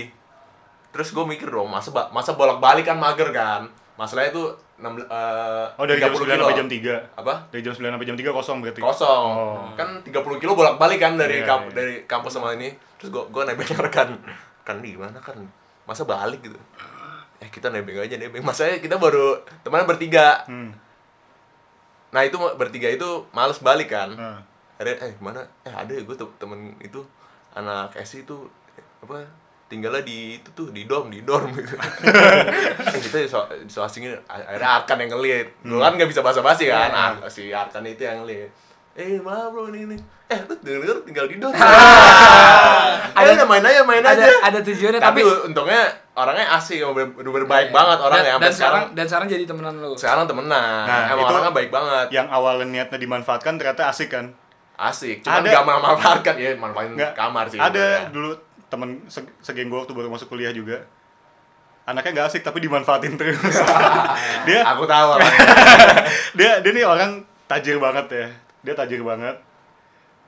terus 0.89 1.09
gue 1.09 1.23
mikir 1.23 1.45
dong 1.45 1.67
masa 1.67 1.89
ba- 1.89 2.09
masa 2.09 2.33
bolak-balik 2.33 2.83
kan 2.83 2.95
mager 2.95 3.29
kan 3.29 3.67
masalahnya 3.95 4.31
itu 4.31 4.43
6 4.77 4.85
eh, 5.01 5.65
Oh 5.75 5.83
dari 5.83 5.97
jam 5.97 6.09
30 6.09 6.21
9 6.21 6.29
kilo. 6.29 6.45
sampai 6.45 6.55
jam 6.55 6.69
3. 6.69 6.95
apa 7.17 7.33
Dari 7.49 7.61
jam 7.61 7.73
9 7.73 7.89
sampai 7.89 8.07
jam 8.07 8.15
3 8.15 8.29
kosong 8.31 8.57
berarti. 8.59 8.79
kosong 8.79 9.25
Oh. 9.27 9.65
kan 9.73 9.89
30 10.01 10.13
kilo 10.37 10.53
bolak-balik 10.53 10.97
kan 10.97 11.13
dari 11.15 11.41
Iya, 11.41 11.47
kamp- 11.47 11.67
iya. 11.67 11.75
dari 11.75 11.95
kampus 12.03 12.33
sama 12.33 12.53
ini 12.53 12.69
terus 12.95 13.09
gua 13.09 13.25
gua 13.27 13.43
nebeng 13.43 13.65
rekan 13.83 14.09
kan 14.61 14.77
di 14.77 14.93
mana 14.93 15.17
kan 15.17 15.35
masa 15.83 16.03
balik 16.03 16.39
gitu 16.41 16.57
eh 17.37 17.47
kita 17.47 17.69
nebeng 17.69 17.97
aja 17.97 18.15
nebeng 18.15 18.41
masanya 18.41 18.77
kita 18.77 18.95
baru 18.95 19.35
teman 19.59 19.83
bertiga 19.83 20.41
Hmm. 20.45 20.69
Nah 22.11 22.21
itu 22.23 22.39
bertiga 22.55 22.87
itu 22.87 23.25
males 23.35 23.59
balik 23.59 23.91
kan. 23.91 24.11
Nah. 24.15 24.39
ada 24.77 24.93
eh 24.93 25.13
mana? 25.17 25.41
Eh 25.65 25.73
ada 25.73 25.89
ya 25.89 26.05
gue 26.05 26.15
temen 26.37 26.71
itu 26.79 27.01
anak 27.57 27.97
SI 28.05 28.21
itu 28.23 28.45
apa 29.01 29.25
tinggalnya 29.67 30.05
di 30.05 30.39
itu 30.39 30.49
tuh 30.53 30.69
di 30.69 30.85
dorm 30.85 31.09
di 31.09 31.25
dorm. 31.25 31.49
Gitu 31.51 31.73
eh, 32.95 33.01
kita 33.01 33.25
so, 33.25 33.43
so 33.67 33.81
asingin 33.81 34.13
akhirnya 34.29 34.69
Arkan 34.81 34.97
yang 35.01 35.17
ngeliat 35.17 35.47
gue 35.65 35.79
kan 35.81 35.97
nggak 35.97 36.09
bisa 36.09 36.21
basa 36.21 36.45
basi 36.45 36.69
kan 36.69 36.93
ah, 36.93 37.17
si 37.25 37.49
Arkan 37.49 37.83
itu 37.83 38.05
yang 38.05 38.21
ngeliat 38.21 38.66
eh 38.97 39.21
maaf 39.21 39.53
bro 39.53 39.69
ini 39.69 39.85
ini. 39.85 39.97
Eh 40.27 40.39
lu 40.41 40.53
denger 40.57 41.05
tinggal 41.05 41.25
tidur 41.25 41.53
Ada- 43.17 43.31
ada 43.33 43.45
main 43.45 43.61
aja 43.61 43.81
main 43.81 44.01
ada 44.01 44.11
aja. 44.11 44.27
ada 44.43 44.59
tujuannya 44.59 44.99
tapi, 44.99 45.21
tapi, 45.21 45.47
untungnya 45.47 45.81
orangnya 46.13 46.45
asik 46.51 46.81
bener 46.83 47.09
bener 47.15 47.45
baik 47.45 47.69
Iya. 47.69 47.73
banget 47.73 47.97
orang 47.99 48.17
dan, 48.17 48.23
ya 48.23 48.33
dan 48.33 48.41
sekarang 48.41 48.51
sekarang 48.51 48.83
dan 48.91 49.05
sekarang 49.07 49.27
jadi 49.27 49.43
temenan 49.45 49.73
lu? 49.77 49.93
Sekarang 49.93 50.25
temenan. 50.25 50.83
Nah, 50.83 51.01
emang 51.07 51.23
itu- 51.23 51.31
orangnya 51.31 51.53
baik 51.53 51.69
banget. 51.69 52.07
yang 52.11 52.27
awalnya 52.27 52.65
niatnya 52.65 52.97
dimanfaatkan 52.97 53.53
ternyata 53.55 53.87
asik 53.87 54.09
kan? 54.09 54.25
Asik 54.75 55.21
cuman 55.21 55.41
Ada- 55.41 55.51
gak 55.51 55.63
memanfaatkan. 55.63 56.33
Ya 56.35 56.49
manfaatin 56.55 56.91
Nggak, 56.93 57.11
kamar 57.13 57.45
sih 57.47 57.57
ada 57.57 57.85
dulu 58.07 58.33
temen 58.67 58.89
se- 59.07 59.33
segeng 59.39 59.67
gue 59.67 59.79
waktu 59.79 59.93
baru 59.93 60.09
masuk 60.09 60.27
kuliah 60.27 60.51
juga. 60.51 60.83
Anaknya 61.83 62.11
nggak 62.13 62.27
asik 62.27 62.43
tapi 62.43 62.59
dimanfaatin 62.59 63.15
terus. 63.15 63.39
Dia 64.45 64.59
aku 64.67 64.83
tahu 64.83 65.07
orangnya. 65.15 65.39
Dia 66.37 66.51
dia 66.59 66.71
nih 66.71 66.83
orang 66.83 67.11
tajir 67.45 67.79
banget 67.79 68.05
ya 68.11 68.27
dia 68.67 68.75
tajir 68.75 68.99
banget. 68.99 69.39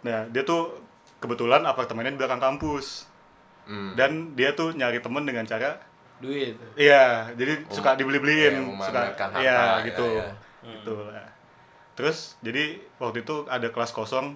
Nah 0.08 0.24
dia 0.32 0.48
tuh 0.48 0.80
kebetulan 1.20 1.68
apartemennya 1.68 2.16
di 2.16 2.20
belakang 2.24 2.40
kampus. 2.40 3.12
Hmm. 3.70 3.94
dan 3.94 4.34
dia 4.34 4.58
tuh 4.58 4.74
nyari 4.74 4.98
temen 4.98 5.22
dengan 5.30 5.46
cara 5.46 5.78
duit. 6.18 6.58
Iya 6.74 7.30
jadi 7.38 7.62
Oh, 7.70 7.78
suka 7.78 7.94
dibeli-beliin 7.94 8.66
iya, 8.66 8.82
suka 8.82 9.00
harta, 9.14 9.26
iya 9.38 9.60
iya, 9.78 9.86
gitu. 9.86 10.10
iya. 10.10 10.28
gitu 10.66 10.94
lah. 11.06 11.30
Terus 11.94 12.34
jadi 12.42 12.82
waktu 12.98 13.22
itu 13.22 13.46
ada 13.46 13.70
kelas 13.70 13.94
kosong. 13.94 14.34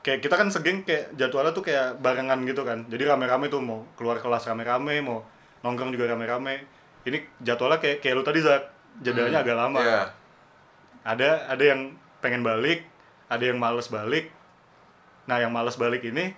Kayak 0.00 0.24
kita 0.24 0.34
kan 0.40 0.48
segeng 0.48 0.88
kayak 0.88 1.12
jadwalnya 1.20 1.52
tuh 1.52 1.68
kayak 1.68 2.00
barengan 2.00 2.40
gitu 2.48 2.64
kan. 2.64 2.88
Jadi 2.88 3.04
rame-rame 3.04 3.52
tuh 3.52 3.60
mau 3.60 3.84
keluar 3.92 4.16
kelas 4.16 4.48
rame-rame 4.48 5.04
mau 5.04 5.20
nongkrong 5.60 5.92
juga 5.92 6.16
rame-rame. 6.16 6.64
Ini 7.04 7.44
jadwalnya 7.44 7.76
kayak 7.76 8.00
kayak 8.00 8.14
lu 8.16 8.24
tadi 8.24 8.40
Zak. 8.40 8.62
Jadwalnya 9.04 9.44
agak 9.44 9.56
lama. 9.60 9.80
Iya. 9.84 10.02
ada 11.04 11.44
ada 11.52 11.60
yang 11.60 11.92
pengen 12.24 12.40
balik 12.40 12.88
ada 13.28 13.44
yang 13.44 13.60
males 13.60 13.86
balik. 13.86 14.32
Nah 15.24 15.36
yang 15.36 15.52
males 15.52 15.76
balik 15.76 16.00
ini 16.02 16.32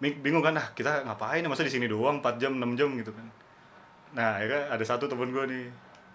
bingung 0.00 0.40
kan 0.40 0.56
ah 0.56 0.72
kita 0.72 1.04
ngapain? 1.04 1.44
Ya 1.44 1.48
masa 1.48 1.62
di 1.62 1.70
sini 1.70 1.84
doang 1.84 2.18
4 2.18 2.40
jam 2.40 2.56
6 2.56 2.74
jam 2.74 2.88
gitu 2.96 3.12
kan. 3.12 3.28
Nah 4.12 4.40
akhirnya 4.40 4.72
ada 4.72 4.82
satu 4.82 5.04
temen 5.04 5.28
gue 5.28 5.44
nih. 5.44 5.64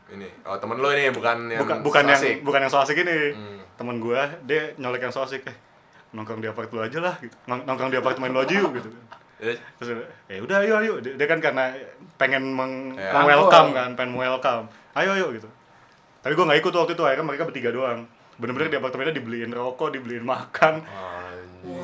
Ini 0.07 0.27
oh 0.43 0.57
temen 0.57 0.79
lo 0.79 0.89
ini 0.89 1.12
bukan 1.12 1.47
yang 1.47 1.62
bukan 1.62 1.77
bukan 1.86 2.03
yang 2.05 2.17
asik. 2.17 2.41
bukan 2.41 2.60
yang 2.60 2.71
so 2.71 2.81
asik 2.81 2.97
ini. 2.97 3.17
Hmm. 3.31 3.60
temen 3.77 4.01
gue 4.01 4.17
dia 4.43 4.73
nyolek 4.75 5.05
yang 5.05 5.13
so 5.13 5.21
asik 5.21 5.45
eh 5.45 5.53
nongkrong 6.10 6.41
di 6.41 6.49
apart 6.49 6.67
lu 6.67 6.81
aja 6.81 6.97
lah 6.97 7.15
gitu. 7.21 7.38
Nong- 7.45 7.62
nongkrong 7.63 7.93
di 7.93 7.99
apartemen 8.01 8.33
lu 8.33 8.41
aja 8.41 8.53
yuk 8.57 8.73
gitu. 8.73 8.89
Kan 8.89 9.05
Eh, 9.38 9.53
terus 9.77 10.01
ya 10.25 10.41
udah 10.41 10.65
ayo 10.65 10.73
ayo. 10.81 10.93
Dia, 10.97 11.13
dia 11.13 11.27
kan 11.29 11.38
karena 11.38 11.69
pengen 12.17 12.41
meng, 12.49 12.97
Ya. 12.97 13.13
welcome 13.21 13.69
kan 13.69 13.93
pengen 13.93 14.17
welcome 14.17 14.65
ayo 14.97 15.13
ayo 15.13 15.29
gitu. 15.29 15.45
Tapi 16.25 16.33
gue 16.33 16.41
nggak 16.41 16.60
ikut 16.60 16.73
waktu 16.73 16.97
itu 16.97 17.03
akhirnya 17.05 17.21
mereka 17.23 17.45
bertiga 17.45 17.69
doang 17.69 18.10
bener-bener 18.38 18.67
di 18.67 18.78
apartemennya 18.78 19.13
dibeliin 19.13 19.50
rokok 19.50 19.89
dibeliin 19.91 20.21
makan 20.21 20.82
Anjing. 20.82 21.82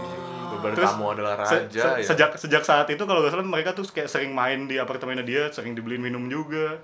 Beban 0.54 0.72
Terus, 0.74 0.90
kamu 0.92 1.06
adalah 1.12 1.34
Se- 1.42 1.66
raja 1.66 1.82
se- 1.84 1.98
ya. 1.98 2.06
sejak 2.06 2.30
sejak 2.36 2.62
saat 2.62 2.88
itu 2.88 3.02
kalau 3.02 3.20
gak 3.20 3.32
salah 3.32 3.44
mereka 3.44 3.72
tuh 3.72 3.84
kayak 3.86 4.06
sering 4.06 4.32
main 4.32 4.64
di 4.64 4.78
apartemennya 4.78 5.22
dia 5.22 5.44
sering 5.50 5.74
dibeliin 5.74 6.00
minum 6.00 6.22
juga 6.26 6.78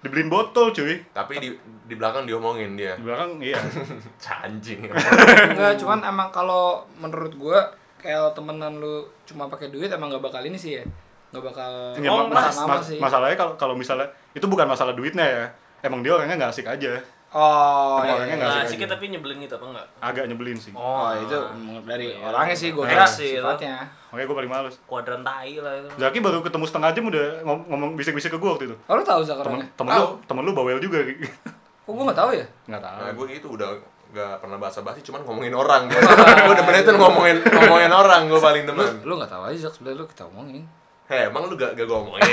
dibeliin 0.00 0.26
botol 0.26 0.70
cuy 0.70 1.02
Tapi 1.06 1.32
di 1.36 1.48
di 1.84 1.94
belakang 1.94 2.24
diomongin 2.24 2.72
dia. 2.72 2.94
di 2.94 3.02
belakang 3.02 3.36
iya 3.38 3.58
Anjing. 4.40 4.86
enggak 4.86 5.74
cuman 5.76 6.00
emang 6.02 6.30
kalau 6.30 6.82
menurut 6.94 7.34
gua 7.34 7.60
kayak 7.96 8.32
temenan 8.32 8.78
lu 8.78 9.04
cuma 9.24 9.44
pakai 9.46 9.68
duit 9.68 9.88
emang 9.88 10.08
gak 10.08 10.22
bakal 10.22 10.40
ini 10.40 10.56
sih 10.56 10.78
ya 10.78 10.84
nggak 11.30 11.44
bakal 11.44 11.70
Ya, 11.94 12.10
oh, 12.10 12.24
ma- 12.24 12.42
mas, 12.42 12.56
mas- 12.58 12.82
sih 12.84 12.98
masalahnya 12.98 13.34
kalau 13.34 13.54
kalau 13.54 13.74
misalnya 13.74 14.02
itu 14.32 14.42
bukan 14.44 14.66
masalah 14.66 14.90
duitnya 14.92 15.22
ya 15.22 15.44
emang 15.80 16.00
dia 16.00 16.10
orangnya 16.10 16.34
nggak 16.36 16.50
asik 16.50 16.66
aja 16.66 16.98
oh 17.32 18.00
iya, 18.00 18.10
orangnya 18.12 18.26
iya. 18.28 18.36
nggak 18.36 18.50
Nah, 18.52 18.64
asik 18.64 18.76
sih 18.76 18.86
tapi 18.86 19.04
nyebelin 19.06 19.38
gitu 19.38 19.54
apa 19.54 19.66
enggak? 19.68 19.86
agak 20.00 20.24
nyebelin 20.26 20.56
sih 20.56 20.72
oh 20.72 21.10
itu 21.14 21.36
dari 21.82 22.06
Iya. 22.10 22.26
orangnya 22.26 22.56
sih 22.56 22.68
gua 22.70 22.84
Ex 22.84 22.90
kira 22.90 23.06
sih 23.06 23.30
itu. 23.30 23.38
sifatnya 23.38 23.76
makanya 24.08 24.26
gue 24.26 24.36
paling 24.36 24.50
males 24.50 24.74
Kuadran 24.82 25.22
tai 25.22 25.54
lah 25.56 25.72
itu. 25.76 25.88
Zaki 25.96 26.18
baru 26.18 26.38
ketemu 26.40 26.64
setengah 26.64 26.90
jam 26.90 27.04
udah 27.06 27.24
ngom- 27.42 27.66
ngomong 27.66 27.90
bisik-bisik 27.94 28.28
ke 28.28 28.36
gue 28.36 28.50
waktu 28.50 28.64
itu 28.66 28.76
oh 28.80 28.94
lu 28.94 29.02
tahu 29.02 29.20
Zak 29.22 29.38
temen 29.38 29.46
orangnya 29.56 29.68
temen 29.72 29.90
lu 29.92 30.06
temen 30.24 30.42
lu 30.42 30.52
bawel 30.52 30.78
juga 30.78 30.98
kok 31.00 31.88
gua 31.88 32.04
nggak 32.04 32.18
tahu 32.18 32.30
ya 32.32 32.46
nggak 32.66 32.82
tahu 32.82 32.96
Nah, 32.98 33.12
gue 33.12 33.26
gitu 33.30 33.48
udah 33.52 33.70
gak 34.10 34.42
pernah 34.42 34.58
basa-basi, 34.58 35.00
cuman 35.00 35.22
ngomongin 35.22 35.54
orang. 35.54 35.86
gue 35.86 36.02
udah 36.50 36.64
bener 36.64 36.82
tuh 36.82 36.98
ngomongin 36.98 37.38
ngomongin 37.46 37.92
orang 37.92 38.26
gue 38.26 38.40
paling 38.40 38.62
lu 38.64 38.68
temen. 38.68 38.90
lu 39.04 39.12
nggak 39.14 39.30
tahu 39.30 39.42
aja 39.46 39.58
Zak 39.60 39.72
sebenarnya 39.72 39.98
lu 39.98 40.06
kita 40.06 40.26
omongin 40.26 40.66
Heh, 41.06 41.26
emang 41.26 41.42
lu 41.44 41.54
gak, 41.54 41.74
gak 41.74 41.82
gue 41.84 41.94
omongin? 41.96 42.22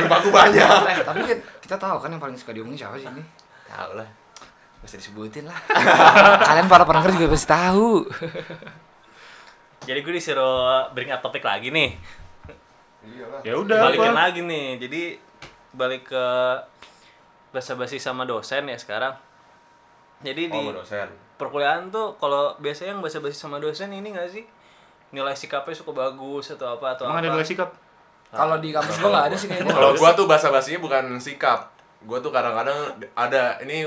Rumahku 0.00 0.28
banyak. 0.28 0.62
eh 0.88 0.96
tapi 1.00 1.20
kita 1.58 1.74
tahu 1.74 1.96
kan 1.96 2.08
yang 2.08 2.18
paling 2.18 2.34
suka 2.34 2.50
diomongin 2.50 2.78
siapa 2.78 2.94
sih 2.94 3.06
ini 3.08 3.22
Tahu 3.68 3.90
lah. 3.94 4.08
Gak 4.78 4.86
usah 4.86 4.96
disebutin 4.96 5.44
lah 5.44 5.58
kalian 6.48 6.66
para 6.66 6.82
pendengar 6.82 7.10
juga 7.10 7.26
pasti 7.28 7.46
tahu 7.46 8.06
Jadi 9.80 9.98
gue 9.98 10.14
disuruh 10.14 10.86
bring 10.92 11.08
up 11.08 11.18
topik 11.18 11.40
lagi 11.40 11.68
nih. 11.68 11.96
Iyalah. 13.00 13.40
ya 13.40 13.54
udah 13.54 13.78
Balikin 13.88 14.10
apa 14.10 14.20
lagi 14.22 14.40
nih. 14.42 14.66
Jadi 14.76 15.02
balik 15.70 16.06
ke 16.06 16.26
basa-basi 17.50 17.96
sama 17.96 18.22
dosen 18.22 18.64
ya 18.64 18.76
sekarang. 18.76 19.16
Jadi 20.20 20.46
di 20.46 20.52
Oh, 20.52 20.68
sama 20.68 20.76
dosen. 20.76 21.08
perkuliahan 21.34 21.88
tuh 21.88 22.14
kalau 22.16 22.52
biasanya 22.58 22.92
yang 22.92 23.00
basa-basi 23.00 23.32
sama 23.32 23.56
dosen 23.56 23.88
ini 23.88 24.10
gak 24.10 24.28
sih? 24.28 24.44
Nilai 25.08 25.32
sikapnya 25.32 25.72
suka 25.72 25.90
bagus 25.90 26.52
atau 26.52 26.76
apa 26.76 26.92
atau 26.92 27.06
emang 27.06 27.16
apa? 27.16 27.24
ada 27.24 27.32
nilai 27.32 27.46
sikap 27.46 27.70
kalau 28.28 28.60
di 28.60 28.68
kampus 28.68 29.00
gua 29.00 29.08
nggak 29.08 29.26
ada 29.26 29.36
sih 29.38 29.48
kayaknya 29.48 29.72
Kalau 29.72 29.90
gua 29.96 30.10
tuh 30.12 30.26
basa-basinya 30.28 30.78
bukan 30.78 31.16
sikap. 31.16 31.72
Gua 32.06 32.18
tuh 32.18 32.30
kadang-kadang 32.30 32.94
ada 33.12 33.58
ini 33.62 33.86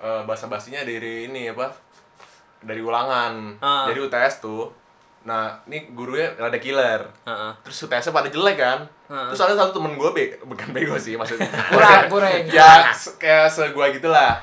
eh, 0.00 0.22
basa-basinya 0.24 0.82
dari 0.82 1.26
ini 1.26 1.50
apa? 1.50 1.70
Dari 2.60 2.78
ulangan. 2.78 3.56
Ah. 3.58 3.88
Jadi 3.88 3.98
UTS 4.00 4.38
tuh. 4.38 4.70
Nah, 5.20 5.60
ini 5.68 5.92
gurunya 5.92 6.32
rada 6.34 6.56
killer. 6.56 7.04
Heeh. 7.28 7.52
Terus 7.60 7.84
UTS-nya 7.84 8.12
pada 8.12 8.28
jelek 8.32 8.56
kan. 8.56 8.78
Ah. 9.10 9.28
Terus 9.28 9.42
ada 9.42 9.54
satu 9.56 9.76
temen 9.76 9.96
gue 9.96 10.10
be 10.12 10.24
bukan 10.44 10.70
bego 10.72 10.96
sih 10.96 11.16
maksudnya. 11.16 11.48
kurang 11.74 12.08
kurang 12.08 12.32
ya 12.48 12.88
se- 12.94 13.16
kayak 13.20 13.52
se 13.52 13.68
gua 13.72 13.90
gitulah. 13.90 14.40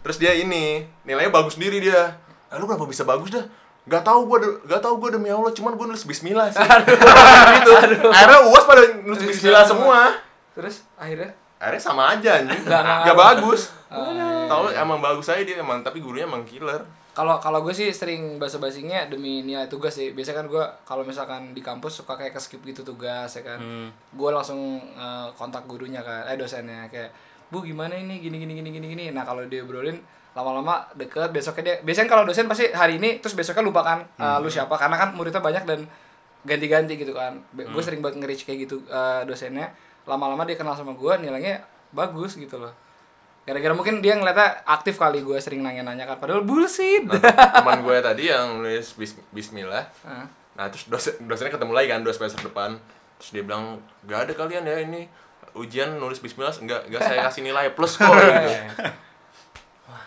Terus 0.00 0.16
dia 0.16 0.32
ini 0.32 0.86
nilainya 1.02 1.34
bagus 1.34 1.58
sendiri 1.58 1.82
dia. 1.82 2.14
Eh, 2.48 2.56
lu 2.56 2.64
kenapa 2.64 2.86
bisa 2.86 3.02
bagus 3.02 3.34
dah? 3.34 3.42
Gak 3.86 4.02
tau 4.02 4.26
gue, 4.26 4.38
gak 4.66 4.82
tau 4.82 4.98
gue 4.98 5.14
demi 5.14 5.30
Allah, 5.30 5.54
cuman 5.54 5.78
gue 5.78 5.86
nulis 5.86 6.02
Bismillah 6.02 6.50
sih. 6.50 6.58
gitu. 7.58 7.70
Akhirnya 8.10 8.50
uas 8.50 8.66
pada 8.66 8.82
nulis 8.98 9.22
Bismillah 9.22 9.62
semua. 9.62 10.10
terus 10.56 10.82
akhirnya 10.96 11.36
Akhirnya 11.56 11.80
sama 11.80 12.02
aja 12.10 12.30
anjing. 12.38 12.62
Nggak, 12.62 12.80
nggak 12.80 12.98
Gak 13.04 13.16
bagus. 13.16 13.60
Oh, 13.86 14.10
iya. 14.10 14.44
Tahu 14.44 14.64
emang 14.70 14.98
bagus 14.98 15.26
aja 15.26 15.40
dia 15.40 15.56
emang, 15.56 15.80
tapi 15.80 15.98
gurunya 15.98 16.24
emang 16.24 16.42
killer. 16.42 16.82
kalau 17.12 17.40
kalau 17.40 17.64
gue 17.64 17.72
sih 17.72 17.88
sering 17.88 18.36
basa 18.36 18.60
basinya 18.60 19.08
demi 19.08 19.40
nilai 19.40 19.64
tugas 19.66 19.88
sih 19.90 20.12
biasanya 20.12 20.36
kan 20.36 20.46
gue 20.46 20.64
kalau 20.84 21.00
misalkan 21.00 21.56
di 21.56 21.64
kampus 21.64 22.04
suka 22.04 22.12
kayak 22.12 22.28
ke 22.30 22.40
skip 22.44 22.60
gitu 22.60 22.84
tugas 22.84 23.32
ya 23.32 23.40
kan 23.40 23.56
Hmm. 23.56 23.88
gue 23.88 24.30
langsung 24.30 24.60
eh, 24.76 25.28
kontak 25.32 25.64
gurunya 25.64 26.04
kan 26.04 26.28
eh 26.28 26.36
dosennya 26.36 26.84
kayak 26.86 27.08
bu 27.48 27.64
gimana 27.64 27.96
ini 27.96 28.20
gini 28.20 28.36
gini 28.36 28.52
gini 28.52 28.68
gini 28.68 28.86
gini 28.86 29.04
nah 29.10 29.24
kalau 29.24 29.40
dia 29.42 29.64
obrolin 29.64 29.96
lama-lama 30.36 30.84
deket 30.92 31.32
besoknya 31.32 31.62
dia 31.64 31.76
biasanya 31.80 32.04
kalau 32.06 32.28
dosen 32.28 32.44
pasti 32.44 32.68
hari 32.68 33.00
ini 33.00 33.16
terus 33.16 33.32
besoknya 33.32 33.64
lupakan 33.64 34.04
eh, 34.14 34.36
lu 34.36 34.52
siapa 34.52 34.76
karena 34.76 34.96
kan 34.98 35.16
muridnya 35.16 35.40
banyak 35.40 35.64
dan 35.64 35.88
ganti-ganti 36.46 36.94
gitu 36.94 37.10
kan. 37.10 37.42
Gue 37.52 37.82
sering 37.82 37.98
banget 37.98 38.22
nge-reach 38.22 38.42
kayak 38.42 38.64
gitu 38.64 38.80
eh, 38.82 39.22
dosennya. 39.24 39.74
Lama-lama 40.04 40.42
dia 40.42 40.54
kenal 40.54 40.72
sama 40.72 40.94
gue 40.94 41.12
nilainya 41.18 41.60
bagus 41.90 42.34
gitu 42.34 42.56
loh. 42.56 42.70
Gara-gara 43.42 43.70
mungkin 43.70 43.98
dia 43.98 44.14
ngeliatnya 44.14 44.62
aktif 44.64 44.96
kali 44.96 45.20
gue 45.20 45.38
sering 45.38 45.60
nanya-nanya 45.60 46.02
kan. 46.04 46.16
Padahal 46.16 46.42
bullshit. 46.42 47.02
Nah, 47.02 47.18
teman 47.52 47.78
gue 47.80 47.96
tadi 48.00 48.26
yang 48.26 48.58
nulis 48.58 48.94
bis- 48.94 49.22
Bismillah, 49.28 49.86
Hah? 50.02 50.26
Nah 50.54 50.66
terus 50.66 50.86
dosen 50.86 51.14
dosennya 51.20 51.52
ketemu 51.52 51.70
lagi 51.70 51.88
kan 51.88 52.00
dua 52.00 52.10
semester 52.10 52.40
depan. 52.40 52.74
Terus 53.18 53.30
dia 53.30 53.42
bilang 53.42 53.76
gak 54.02 54.26
ada 54.26 54.32
kalian 54.34 54.62
ya 54.62 54.80
ini 54.80 55.04
ujian 55.52 55.94
nulis 55.94 56.18
Bismillah 56.18 56.52
enggak 56.56 56.86
enggak 56.86 57.02
saya 57.02 57.20
kasih 57.22 57.42
nilai 57.42 57.70
plus 57.70 57.94
kok. 57.94 58.08
Gitu. 58.16 58.52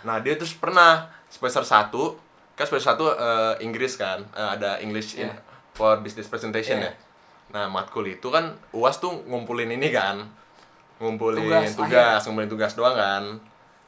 Nah 0.02 0.20
dia 0.20 0.36
terus 0.36 0.52
pernah 0.52 1.08
semester 1.28 1.62
1 1.62 1.92
kan 2.56 2.66
semester 2.66 2.92
1 2.98 3.62
Inggris 3.62 3.96
kan 3.96 4.20
eh, 4.30 4.50
ada 4.58 4.80
English 4.80 5.16
in, 5.16 5.28
Iya. 5.28 5.36
For 5.80 5.96
business 5.98 6.28
presentation 6.28 6.76
Iya. 6.78 6.86
ya. 6.86 6.94
Nah 7.50 7.66
matkul 7.66 8.04
itu 8.06 8.28
kan 8.28 8.44
UAS 8.72 9.00
tuh 9.00 9.16
ngumpulin 9.24 9.72
ini 9.72 9.90
kan 9.90 10.20
ngumpulin 10.98 11.40
Tugas, 11.42 11.72
tugas, 11.74 12.22
ngumpulin 12.22 12.50
tugas 12.50 12.72
doang 12.74 12.94
kan. 12.94 13.24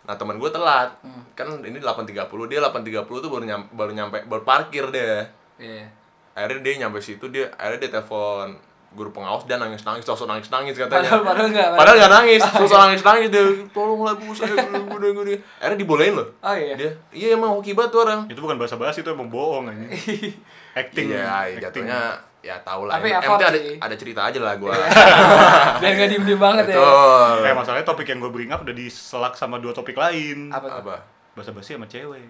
Nah 0.01 0.15
teman 0.15 0.35
gue 0.35 0.49
telat 0.49 0.89
Hmm. 0.97 1.21
kan 1.33 1.45
ini 1.59 1.77
8.30 1.77 2.15
dia 2.47 2.57
8.30 2.59 2.87
tuh 3.03 3.27
baru 3.27 3.43
nyampe 3.43 3.67
baru 3.71 3.91
nyampe 3.91 4.17
baru 4.23 4.41
parkir 4.41 4.87
deh 4.87 5.21
Iya. 5.57 5.85
akhirnya 6.31 6.63
dia 6.63 6.73
nyampe 6.79 6.97
situ 6.97 7.27
dia 7.27 7.51
akhirnya 7.53 7.83
dia 7.83 7.91
telepon 7.93 8.55
guru 8.91 9.07
pengawas 9.09 9.45
dan 9.45 9.55
nangis 9.57 9.79
nangis 9.81 10.03
sosok 10.03 10.25
nangis 10.25 10.47
nangis 10.47 10.75
katanya 10.75 11.05
Padahal 11.05 11.23
padahal 11.23 11.47
enggak. 11.47 11.67
padahal 11.73 11.95
nggak 11.97 12.11
nangis 12.13 12.41
sosok 12.41 12.79
nangis 12.81 13.01
nangis 13.01 13.27
dia 13.29 13.43
tolonglah 13.69 14.13
bu 14.13 14.31
saya 14.31 14.51
gini 14.51 15.07
gini 15.13 15.33
akhirnya 15.55 15.77
dibolehin 15.77 16.13
loh 16.13 16.27
Oh 16.39 16.51
iya. 16.51 16.75
dia 16.75 16.91
iya 17.11 17.27
emang 17.31 17.53
hoki 17.53 17.71
banget 17.71 17.91
tuh 17.91 18.01
orang 18.01 18.25
itu 18.25 18.35
bukan 18.37 18.57
bahasa 18.57 18.75
basi 18.75 18.99
itu 18.99 19.07
emang 19.07 19.27
bohong 19.27 19.69
aja 19.69 19.79
acting 20.73 21.07
iya 21.09 21.25
acting. 21.45 21.61
jatuhnya 21.61 21.99
ya 22.41 22.55
tau 22.61 22.89
lah 22.89 22.97
Tapi 22.97 23.13
effort 23.13 23.37
ada 23.39 23.59
ada 23.79 23.95
cerita 23.95 24.21
aja 24.25 24.39
lah 24.39 24.57
gua 24.57 24.73
Biar 25.81 25.91
enggak 25.93 26.09
diem-diem 26.09 26.37
banget 26.37 26.65
ya. 26.67 26.75
betul 26.75 27.37
eh 27.43 27.53
masalahnya 27.53 27.85
topik 27.85 28.07
yang 28.07 28.17
gue 28.17 28.31
bring 28.31 28.49
up 28.49 28.61
udah 28.61 28.73
diselak 28.73 29.33
sama 29.33 29.57
dua 29.57 29.71
topik 29.71 29.93
lain 29.93 30.49
Apa 30.49 30.65
tuh? 30.65 30.79
apa 30.81 30.95
bahasa 31.31 31.51
basi 31.51 31.73
sama 31.73 31.85
cewek 31.85 32.25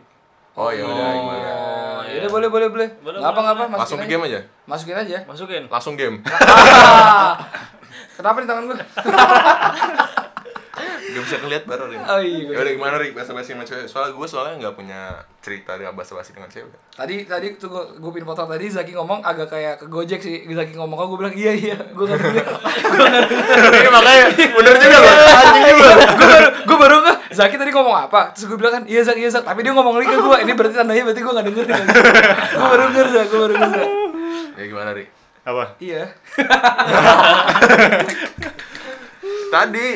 Oh 0.52 0.68
ya 0.68 0.84
udah 0.84 1.10
gimana? 1.16 1.48
Oh, 1.48 2.04
iya. 2.04 2.20
yaudah 2.20 2.28
boleh 2.28 2.50
boleh 2.52 2.68
boleh. 2.68 2.90
Boleh, 3.00 3.24
Nggak 3.24 3.32
apa 3.32 3.40
boleh, 3.40 3.46
nggak 3.48 3.56
apa. 3.56 3.64
Langsung 3.80 3.96
masukin 3.96 4.12
game 4.12 4.24
aja. 4.28 4.40
Masukin 4.68 4.98
aja. 5.00 5.18
Masukin. 5.24 5.64
Langsung 5.72 5.94
game. 5.96 6.16
Kenapa 8.20 8.38
di 8.38 8.48
tangan 8.52 8.64
gue? 8.68 8.76
Gak 11.12 11.22
bisa 11.22 11.36
ngeliat 11.40 11.64
baru 11.66 11.84
nih. 11.88 11.98
Oh 12.02 12.20
iya. 12.20 12.56
Ya 12.56 12.60
udah 12.62 12.72
gimana 12.72 12.94
Rik 12.96 13.12
bahasa 13.12 13.32
basi 13.32 13.52
sama 13.52 13.62
cewek? 13.62 13.86
Soalnya 13.86 14.12
gue 14.12 14.26
soalnya 14.26 14.54
nggak 14.58 14.74
punya 14.74 15.00
cerita 15.40 15.76
dengan 15.76 15.92
bahasa 15.92 16.14
basi 16.14 16.32
dengan 16.32 16.48
cewek. 16.48 16.72
Tadi 16.92 17.16
tadi 17.26 17.46
tuh 17.56 17.68
gue 17.68 17.84
gue 18.00 18.12
pin 18.12 18.24
potong 18.24 18.46
tadi 18.46 18.66
Zaki 18.66 18.92
ngomong 18.92 19.22
agak 19.22 19.48
kayak 19.48 19.74
ke 19.78 19.86
Gojek 19.86 20.18
sih. 20.18 20.42
Zaki 20.46 20.74
ngomong 20.74 20.96
kok 20.96 21.06
gue 21.08 21.18
bilang 21.20 21.36
iya 21.36 21.52
iya. 21.52 21.76
Gue 21.92 22.06
nggak 22.06 22.20
denger. 22.20 22.46
Iya 23.72 23.90
makanya 23.90 24.26
bener 24.36 24.74
juga 24.78 24.98
loh. 25.00 25.12
Anjing 25.12 25.64
juga. 25.74 25.92
gue 26.12 26.28
baru 26.28 26.48
gue 26.64 26.78
baru 26.78 26.96
nggak 27.02 27.18
Zaki 27.32 27.56
tadi 27.56 27.70
ngomong 27.72 27.96
apa 27.98 28.20
terus 28.32 28.46
gue 28.46 28.56
bilang 28.56 28.74
kan 28.76 28.84
iya 28.86 29.02
Zak 29.02 29.16
iya 29.16 29.28
Zak 29.28 29.44
tapi 29.44 29.60
dia 29.62 29.72
ngomong 29.72 29.98
lagi 29.98 30.08
ke 30.08 30.18
gue 30.18 30.38
ini 30.44 30.52
berarti 30.54 30.76
tandanya 30.76 31.04
berarti 31.04 31.20
gue 31.20 31.34
nggak 31.34 31.46
denger 31.48 31.64
nih 31.66 31.76
gue 31.82 32.62
baru 32.62 32.82
denger 32.88 33.06
Zak 33.10 33.26
gue 33.28 33.40
baru 33.40 33.54
denger. 33.58 33.86
Ya 34.52 34.64
gimana 34.68 34.90
Rik? 34.94 35.10
Apa? 35.42 35.64
iya 35.82 36.04
Tadi 39.52 39.88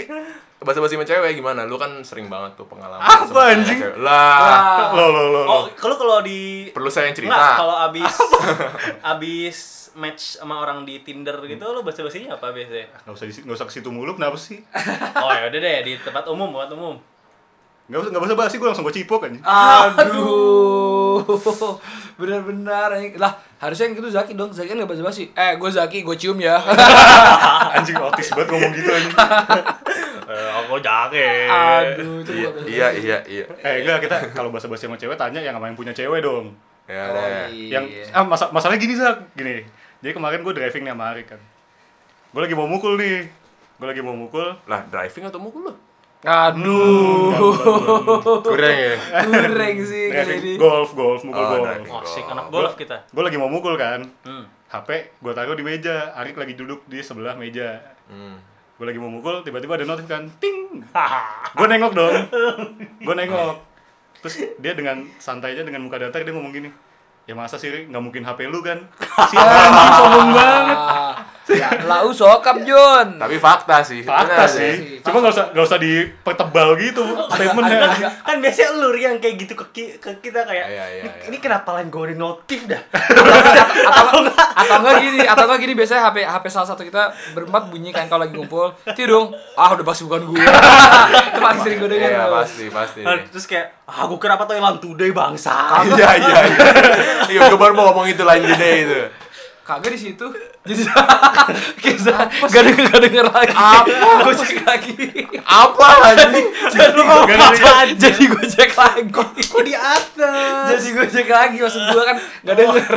bahasa 0.65 0.81
basi 0.81 0.97
sama 0.97 1.05
cewek 1.05 1.37
gimana? 1.37 1.63
Lu 1.63 1.77
kan 1.77 2.01
sering 2.01 2.25
banget 2.25 2.57
tuh 2.57 2.65
pengalaman. 2.65 2.99
Apa, 2.99 3.53
anjing? 3.53 3.79
Lah. 4.01 4.91
Lo 4.91 5.13
lo 5.13 5.23
lo. 5.29 5.41
Oh, 5.45 5.63
kalau 5.77 5.95
kalau 5.95 6.19
di 6.19 6.67
Perlu 6.73 6.89
saya 6.89 7.07
yang 7.07 7.15
cerita. 7.15 7.55
kalau 7.55 7.77
abis 7.87 8.09
abis 8.99 9.57
match 9.95 10.35
sama 10.35 10.59
orang 10.59 10.83
di 10.83 10.99
Tinder 10.99 11.39
gitu 11.41 11.63
lo 11.63 11.79
bahasa 11.79 12.03
basinya 12.03 12.35
apa 12.35 12.51
biasanya? 12.51 12.91
Nggak 13.05 13.15
usah 13.15 13.25
di, 13.25 13.33
nggak 13.45 13.55
usah 13.55 13.67
ke 13.69 13.73
situ 13.73 13.87
mulu 13.87 14.11
kenapa 14.11 14.35
sih? 14.35 14.59
Oh 15.23 15.31
ya 15.31 15.47
udah 15.47 15.59
deh 15.61 15.77
di 15.85 15.93
tempat 15.95 16.25
umum, 16.27 16.51
tempat 16.51 16.75
umum. 16.75 16.95
Nggak 17.85 17.99
usah 18.01 18.09
nggak 18.11 18.23
usah 18.25 18.35
bahas 18.35 18.49
sih 18.49 18.57
gue 18.57 18.65
langsung 18.67 18.83
gue 18.83 18.95
cipok 18.97 19.29
aja. 19.29 19.39
aduh 19.93 21.21
benar-benar 22.19 22.91
lah 23.15 23.37
harusnya 23.55 23.87
yang 23.87 23.95
gitu 23.95 24.09
Zaki 24.09 24.33
dong 24.33 24.49
Zaki 24.49 24.71
kan 24.71 24.77
nggak 24.79 24.89
basa 24.89 25.03
basi 25.03 25.29
eh 25.31 25.53
gue 25.55 25.69
Zaki 25.69 26.01
gue 26.01 26.15
cium 26.17 26.39
ya 26.39 26.57
Anjing 27.71 27.95
otis 27.95 28.31
banget 28.33 28.49
ngomong 28.51 28.71
gitu 28.73 28.89
anjing. 28.89 29.13
Eh, 30.27 30.49
aku 30.55 30.77
jaket. 30.79 31.47
aduh 31.47 32.21
Iya, 32.25 32.49
iya, 32.65 32.87
iya, 32.91 33.17
iya. 33.25 33.45
Eh 33.59 33.81
enggak 33.81 34.03
kita 34.03 34.17
kalau 34.31 34.49
bahasa 34.49 34.65
basi 34.65 34.85
sama 34.85 34.95
cewek 34.95 35.15
tanya 35.15 35.39
yang 35.39 35.55
main 35.55 35.73
punya 35.73 35.91
cewek 35.91 36.19
dong. 36.19 36.53
Ya 36.85 37.01
Oh, 37.03 37.15
deh. 37.15 37.49
iya. 37.49 37.81
Yang 37.81 37.85
ah 38.09 38.21
masa 38.21 38.49
masalahnya 38.49 38.77
gini 38.77 38.93
Zak, 38.93 39.33
gini. 39.33 39.65
Jadi 39.99 40.13
kemarin 40.13 40.41
gue 40.41 40.53
driving 40.53 40.83
nih 40.83 40.91
sama 40.91 41.05
Arik 41.11 41.27
kan. 41.27 41.41
Gue 42.29 42.41
lagi 42.41 42.53
mau 42.53 42.65
mukul 42.65 42.93
nih. 42.95 43.25
Gue 43.75 43.87
lagi 43.87 43.99
mau 43.99 44.13
mukul. 44.13 44.53
Lah, 44.63 44.81
driving 44.83 45.25
atau 45.25 45.39
mukul 45.39 45.61
lu? 45.63 45.73
aduh 46.25 47.37
Kurang 48.41 48.73
ya. 48.73 48.97
kurang 49.21 49.77
sih 49.79 50.09
ini 50.09 50.57
golf, 50.57 50.93
golf, 50.93 51.21
mukul 51.21 51.37
Oh, 51.37 51.49
golf. 51.51 51.65
driving. 51.67 51.91
Oh, 51.91 52.01
asik 52.01 52.25
anak 52.25 52.45
golf 52.49 52.73
kita. 52.73 52.97
Gue 53.07 53.21
lagi 53.21 53.37
mau 53.37 53.45
mukul 53.45 53.75
kan. 53.75 54.01
Hmm. 54.21 54.45
HP 54.67 54.89
gue 55.15 55.31
taruh 55.31 55.53
di 55.53 55.61
meja. 55.61 56.13
Arik 56.13 56.33
lagi 56.33 56.53
duduk 56.53 56.81
di 56.85 56.99
sebelah 56.99 57.33
meja. 57.33 57.77
Hmm. 58.07 58.41
Gue 58.75 58.85
lagi 58.91 58.99
mau 58.99 59.07
mukul, 59.07 59.39
tiba-tiba 59.47 59.79
ada 59.79 59.87
notif 59.87 60.03
kan. 60.03 60.27
Ting. 60.43 60.83
gue 61.57 61.67
nengok 61.71 61.93
dong. 61.95 62.15
Gue 62.99 63.15
nengok. 63.15 63.55
Terus 64.19 64.35
dia 64.59 64.75
dengan 64.75 65.07
santai 65.15 65.55
aja 65.55 65.63
dengan 65.63 65.87
muka 65.87 65.95
datar 65.95 66.27
dia 66.27 66.35
ngomong 66.35 66.51
gini. 66.51 66.69
Ya 67.25 67.33
masa 67.33 67.55
sih 67.55 67.71
nggak 67.71 68.03
mungkin 68.03 68.27
HP 68.27 68.51
lu 68.51 68.59
kan? 68.59 68.83
Si 69.31 69.35
anjing 69.39 69.91
sombong 69.95 70.29
banget. 70.35 70.79
Ya 71.47 71.69
lau 71.83 72.09
sokap 72.09 72.57
John 72.61 73.15
Tapi 73.15 73.37
fakta 73.37 73.79
sih. 73.79 74.01
Fakta 74.01 74.33
Bener 74.39 74.49
sih. 74.49 74.73
sih. 74.73 74.97
Cuma 74.99 75.19
nggak 75.19 75.29
usah 75.31 75.45
nggak 75.51 75.65
usah 75.65 75.77
dipertebal 75.77 76.69
gitu 76.75 77.05
statementnya. 77.27 78.09
kan 78.19 78.35
biasanya 78.37 78.69
lu 78.75 78.89
Ri, 78.89 79.01
yang 79.03 79.17
kayak 79.17 79.35
gitu 79.39 79.53
ke, 79.53 79.65
ki- 79.71 79.95
ke 79.95 80.09
kita 80.21 80.41
kayak 80.41 80.65
Iya, 80.65 80.85
iya, 80.91 81.01
"Ini- 81.01 81.13
iya. 81.15 81.25
ini 81.27 81.37
kenapa 81.37 81.69
lain 81.71 81.87
gue 81.87 82.01
udah 82.03 82.17
notif 82.17 82.65
dah 82.65 82.81
atau 83.89 84.25
atau 84.55 84.75
enggak 84.79 84.95
gini 84.99 85.19
atau 85.21 85.43
enggak 85.43 85.59
gini 85.59 85.73
biasanya 85.73 86.01
HP 86.03 86.17
HP 86.23 86.45
salah 86.47 86.67
satu 86.67 86.81
kita 86.81 87.03
berempat 87.31 87.67
bunyi 87.67 87.89
kan 87.89 88.05
kalau 88.05 88.23
lagi 88.23 88.33
ngumpul 88.33 88.65
tidur 88.89 89.09
dong 89.15 89.27
ah 89.53 89.69
udah 89.71 89.83
pasti 89.83 90.01
bukan 90.03 90.25
gue 90.25 90.41
itu 91.29 91.39
paling 91.39 91.61
sering 91.61 91.77
gue 91.77 91.89
denger 91.91 92.09
Iya, 92.11 92.25
pasti, 92.31 92.65
pasti. 92.67 93.01
Nah, 93.01 93.21
terus 93.23 93.45
kayak 93.45 93.85
ah 93.85 94.03
gue 94.03 94.17
kira 94.17 94.33
apa 94.33 94.43
tuh 94.43 94.55
Elan 94.55 94.77
Today 94.77 95.11
bangsa 95.11 95.53
Iya, 95.85 96.09
iya, 96.15 96.39
iya. 96.41 96.63
Iya, 97.31 97.39
gue 97.47 97.59
baru 97.59 97.73
mau 97.73 97.85
ngomong 97.87 98.07
itu 98.07 98.21
lain 98.21 98.43
gede 98.47 98.71
itu. 98.81 98.99
kagak 99.61 99.91
di 99.91 99.99
situ 99.99 100.25
jadi 100.65 100.81
gak 102.45 102.63
denger 102.65 102.85
gak 102.89 103.01
denger 103.01 103.25
lagi 103.29 103.53
Apa? 103.53 104.25
gue 104.25 104.33
cek 104.33 104.59
lagi 104.65 104.93
Apa 105.45 105.85
anjing? 106.09 106.47
jadi 106.73 106.99
gue 106.99 107.21
jadi 107.95 108.23
gue 108.25 108.45
cek 108.49 108.71
lagi 108.73 109.01
kok 109.13 109.29
di 109.61 109.75
atas 109.77 110.67
jadi 110.73 110.87
gue 110.91 111.07
cek 111.07 111.27
lagi 111.29 111.57
maksud 111.61 111.83
gue 111.85 112.03
kan 112.03 112.17
gak 112.17 112.55
denger 112.57 112.93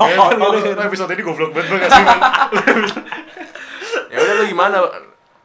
Kayak 0.00 0.86
episode 0.88 1.10
ini 1.12 1.22
goblok 1.22 1.50
banget 1.52 1.68
banget 1.70 1.88
sih. 1.88 2.04
kan? 2.04 2.18
Ya 4.10 4.18
udah 4.18 4.34
lu 4.38 4.44
gimana? 4.46 4.76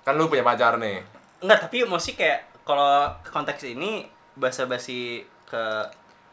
Kan 0.02 0.18
lu 0.18 0.26
punya 0.26 0.42
pacar 0.42 0.78
nih. 0.78 1.02
Enggak, 1.38 1.66
tapi 1.66 1.86
mesti 1.86 2.18
kayak 2.18 2.66
kalau 2.66 3.14
konteks 3.24 3.62
ini 3.66 4.06
basa-basi 4.34 5.22
ke 5.46 5.64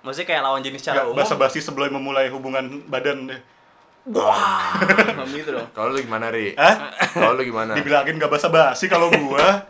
maksudnya 0.01 0.29
kayak 0.29 0.43
lawan 0.43 0.65
jenis 0.65 0.81
secara 0.81 1.05
umum. 1.05 1.21
Bahasa 1.21 1.37
basi 1.37 1.61
sebelum 1.61 1.93
memulai 1.93 2.33
hubungan 2.33 2.85
badan 2.89 3.29
deh. 3.29 3.41
Wah, 4.03 4.83
gitu 5.31 5.55
dong. 5.55 5.69
Kalau 5.71 5.95
lu 5.95 6.03
gimana, 6.03 6.27
Ri? 6.29 6.59
Hah? 6.59 6.91
Kalau 7.15 7.39
lu 7.39 7.47
gimana? 7.47 7.79
Dibilangin 7.79 8.19
gak 8.19 8.31
basa 8.31 8.51
basi 8.51 8.91
kalau 8.91 9.07
gua 9.09 9.63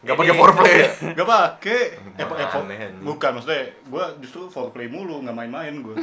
Gak 0.00 0.16
pakai 0.16 0.32
foreplay. 0.32 0.76
gak 1.12 1.24
pake. 1.24 1.78
Eh, 2.16 2.24
eh, 2.24 2.88
bukan 3.00 3.30
maksudnya 3.36 3.68
gua 3.84 4.12
justru 4.16 4.48
foreplay 4.48 4.88
mulu 4.88 5.20
nggak 5.20 5.32
main-main 5.32 5.72
gua. 5.80 5.96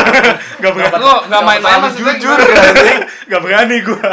gak 0.62 0.72
berani. 0.72 0.96
Lu 0.96 1.14
gak 1.28 1.42
main-main 1.42 1.78
maksudnya 1.80 2.14
jujur? 2.16 2.36
Gak 3.28 3.40
berani 3.40 3.76
gua. 3.80 4.12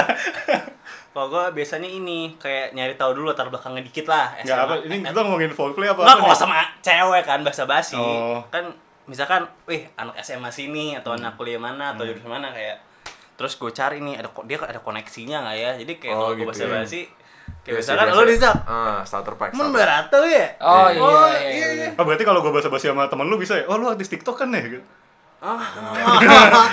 Kalau 1.15 1.31
gue 1.31 1.45
biasanya 1.55 1.87
ini 1.87 2.35
kayak 2.35 2.75
nyari 2.75 2.99
tahu 2.99 3.15
dulu 3.15 3.31
latar 3.31 3.47
belakangnya 3.47 3.79
dikit 3.81 4.11
lah. 4.11 4.35
Nggak 4.35 4.59
apa. 4.59 4.73
Ini 4.83 4.95
kita 4.99 5.19
ngomongin 5.23 5.51
foreplay 5.51 5.87
apa? 5.87 6.03
Enggak 6.03 6.15
apa 6.15 6.23
kalau 6.27 6.35
sama 6.35 6.55
cewek 6.83 7.23
kan 7.23 7.39
bahasa 7.39 7.63
basi. 7.63 7.95
Oh. 7.95 8.43
Kan 8.51 8.75
misalkan, 9.07 9.47
wih 9.63 9.87
anak 9.95 10.19
SMA 10.19 10.51
sini 10.51 10.99
atau 10.99 11.15
anak 11.15 11.39
kuliah 11.39 11.55
mana 11.55 11.95
atau 11.95 12.03
Hmm. 12.03 12.11
jurusan 12.11 12.27
mana 12.27 12.51
kayak 12.51 12.83
terus 13.35 13.53
gue 13.53 13.69
cari 13.69 13.99
nih 13.99 14.15
ada 14.15 14.29
dia 14.41 14.57
ada 14.57 14.79
koneksinya 14.79 15.37
nggak 15.41 15.57
ya 15.57 15.71
jadi 15.77 15.93
kayak 15.97 16.11
Oh, 16.11 16.19
kalau 16.21 16.31
gue 16.31 16.37
gitu 16.37 16.49
bahasa 16.49 16.63
ya. 16.63 16.71
basi 16.73 17.01
kayak 17.61 17.75
Biasa, 17.75 17.79
misalkan 17.91 18.07
biasa. 18.07 18.17
lo 18.17 18.23
di 18.25 18.37
Zak 18.37 18.57
Ah, 18.65 18.99
starter 19.01 19.35
pack. 19.35 19.51
men 19.51 19.61
pack. 19.61 19.73
berato 19.75 20.19
ya 20.23 20.47
oh 20.59 20.87
iya 20.87 20.99
Oh, 20.99 21.27
iya 21.29 21.49
iya, 21.49 21.67
iya 21.77 21.89
Oh 21.93 22.03
berarti 22.03 22.23
kalau 22.23 22.39
gua 22.39 22.51
bahasa 22.51 22.67
basi 22.67 22.85
sama 22.85 23.05
temen 23.05 23.25
lu 23.25 23.35
bisa 23.35 23.53
ya? 23.53 23.65
Oh 23.65 23.75
lu 23.75 23.85
artis 23.85 24.07
TikTok 24.07 24.35
kan 24.35 24.49
ya? 24.49 24.61
Gitu. 24.61 24.83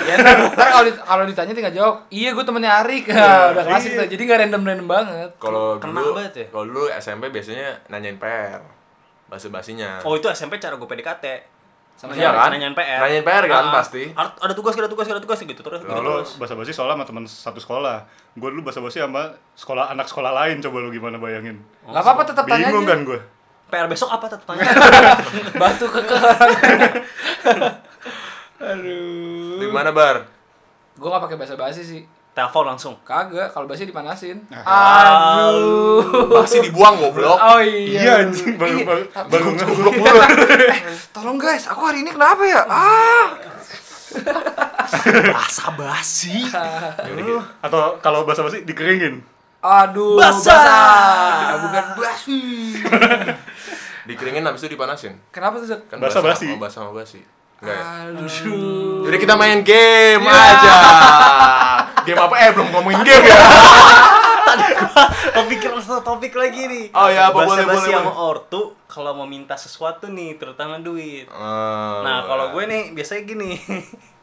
ya 0.03 0.15
ntar, 0.17 0.35
ntar 0.49 0.67
kalau 0.71 0.89
kalau 0.97 1.23
ditanya 1.23 1.53
tinggal 1.53 1.69
jawab 1.71 1.95
iya 2.09 2.31
gue 2.31 2.41
temennya 2.41 2.71
Arik 2.79 3.05
Iya, 3.05 3.51
udah 3.53 3.63
klasik 3.63 3.91
iya. 3.91 3.99
tuh 3.99 4.07
jadi 4.09 4.21
nggak 4.23 4.39
random 4.41 4.61
random 4.63 4.87
banget 4.87 5.29
Kalau 5.37 5.77
dulu, 5.77 6.15
banget 6.15 6.33
ya? 6.35 6.45
kalau 6.49 6.65
dulu 6.65 6.83
SMP 6.91 7.29
biasanya 7.29 7.69
nanyain 7.87 8.17
PR. 8.17 8.61
Bahasa 9.23 9.49
basinya. 9.49 10.01
oh 10.01 10.13
itu 10.13 10.25
SMP 10.27 10.57
cara 10.57 10.73
gue 10.73 10.85
PDKT 10.85 11.25
sama 11.93 12.11
Iya 12.11 12.27
siapa? 12.27 12.37
kan? 12.37 12.49
nanyain 12.51 12.73
PR 12.73 12.99
Nanyain 12.99 13.23
PR 13.23 13.45
kan, 13.45 13.63
Ah, 13.63 13.73
pasti. 13.75 14.03
ada- 14.11 14.53
tugas 14.53 14.73
ada 14.73 14.85
tugas 14.85 15.05
ada 15.05 15.17
tugas 15.17 15.39
gitu 15.39 15.55
terus 15.55 15.79
gitu 15.79 15.93
terus 15.93 16.27
bahasa 16.35 16.53
basi 16.53 16.69
soalnya 16.69 16.95
sama 16.95 17.05
teman 17.05 17.23
satu 17.23 17.57
sekolah. 17.57 18.03
Gua 18.33 18.49
dulu 18.49 18.61
bahasa 18.63 18.79
basi 18.79 18.97
sama 18.97 19.23
sekolah 19.53 19.89
anak 19.89 20.05
sekolah 20.05 20.31
lain 20.33 20.59
coba 20.59 20.77
lu 20.79 20.89
gimana 20.89 21.15
bayangin. 21.15 21.61
nggak 21.81 21.97
apa 21.97 22.11
apa 22.11 22.23
tetap 22.25 22.45
tanya 22.45 22.67
Bingung 22.67 22.83
kan 22.83 22.99
gua. 23.03 23.19
PR 23.65 23.87
besok 23.87 24.05
apa 24.07 24.25
tetap 24.27 24.45
tanya 24.45 24.67
batu 25.61 25.85
ke 25.87 26.01
aduh 28.63 29.59
Di 29.59 29.67
mana, 29.67 29.89
Bar? 29.91 30.17
gue 30.93 31.07
nggak 31.09 31.23
pakai 31.23 31.37
bahasa 31.37 31.55
basi 31.55 31.81
sih 31.81 32.01
telepon 32.33 32.65
langsung 32.67 32.97
kagak 32.99 33.49
kalau 33.49 33.65
basi 33.65 33.85
dipanasin 33.85 34.41
Ah. 34.51 35.45
aduh 35.45 36.33
Masih 36.35 36.61
dibuang 36.63 36.97
goblok. 36.97 37.37
oh 37.37 37.57
iya 37.57 38.01
Iya 38.01 38.13
anjing 38.25 38.57
baru 38.57 38.77
baru 38.81 39.03
baru 39.23 39.43
Goblok 39.53 39.93
mulu. 39.95 40.19
tolong 41.15 41.37
guys 41.37 41.65
aku 41.65 41.81
hari 41.83 42.01
ini 42.01 42.09
kenapa 42.09 42.41
ya 42.41 42.61
ah 42.65 43.25
bahasa 45.31 45.73
basi 45.73 46.45
atau 47.65 47.79
kalau 47.97 48.23
bahasa 48.23 48.41
basi 48.41 48.61
dikeringin. 48.61 49.21
aduh 49.59 50.17
Basah. 50.17 50.53
basah. 50.53 51.57
bukan 51.61 51.85
basi 51.95 52.41
Dikeringin 54.03 54.43
habis 54.43 54.59
itu 54.59 54.69
dipanasin. 54.69 55.15
kenapa 55.29 55.57
tuh? 55.57 55.79
Kan 55.87 55.95
Basa 55.97 56.19
basi. 56.19 56.51
Basa 56.57 56.83
basi. 56.89 57.23
Enggak 57.57 57.71
ya? 57.71 58.11
aduh 58.11 58.27
Jadi 59.07 59.17
kita 59.17 59.33
main 59.33 59.63
game 59.63 60.19
Iya. 60.19 60.35
aja. 60.35 60.75
Game 62.03 62.19
apa? 62.19 62.35
Eh, 62.39 62.49
belum 62.51 62.67
ngomongin 62.71 63.01
game 63.07 63.25
ya. 63.25 63.37
topik 65.33 65.59
topik 66.03 66.33
lagi 66.37 66.61
nih 66.69 66.85
Oh, 66.93 67.09
ya, 67.09 67.33
apa? 67.33 67.47
Boleh, 67.47 67.65
boleh, 67.65 67.89
sama 67.89 68.13
ortu 68.13 68.77
kalau 68.85 69.17
mau 69.17 69.25
minta 69.25 69.57
sesuatu 69.57 70.11
nih 70.11 70.37
terutama 70.37 70.77
duit 70.77 71.25
Oh, 71.31 72.05
nah 72.05 72.21
kalau 72.27 72.53
gue 72.53 72.63
nih 72.69 72.83
biasanya 72.93 73.23
gini 73.25 73.57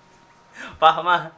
pah 0.81 1.01
mah 1.03 1.33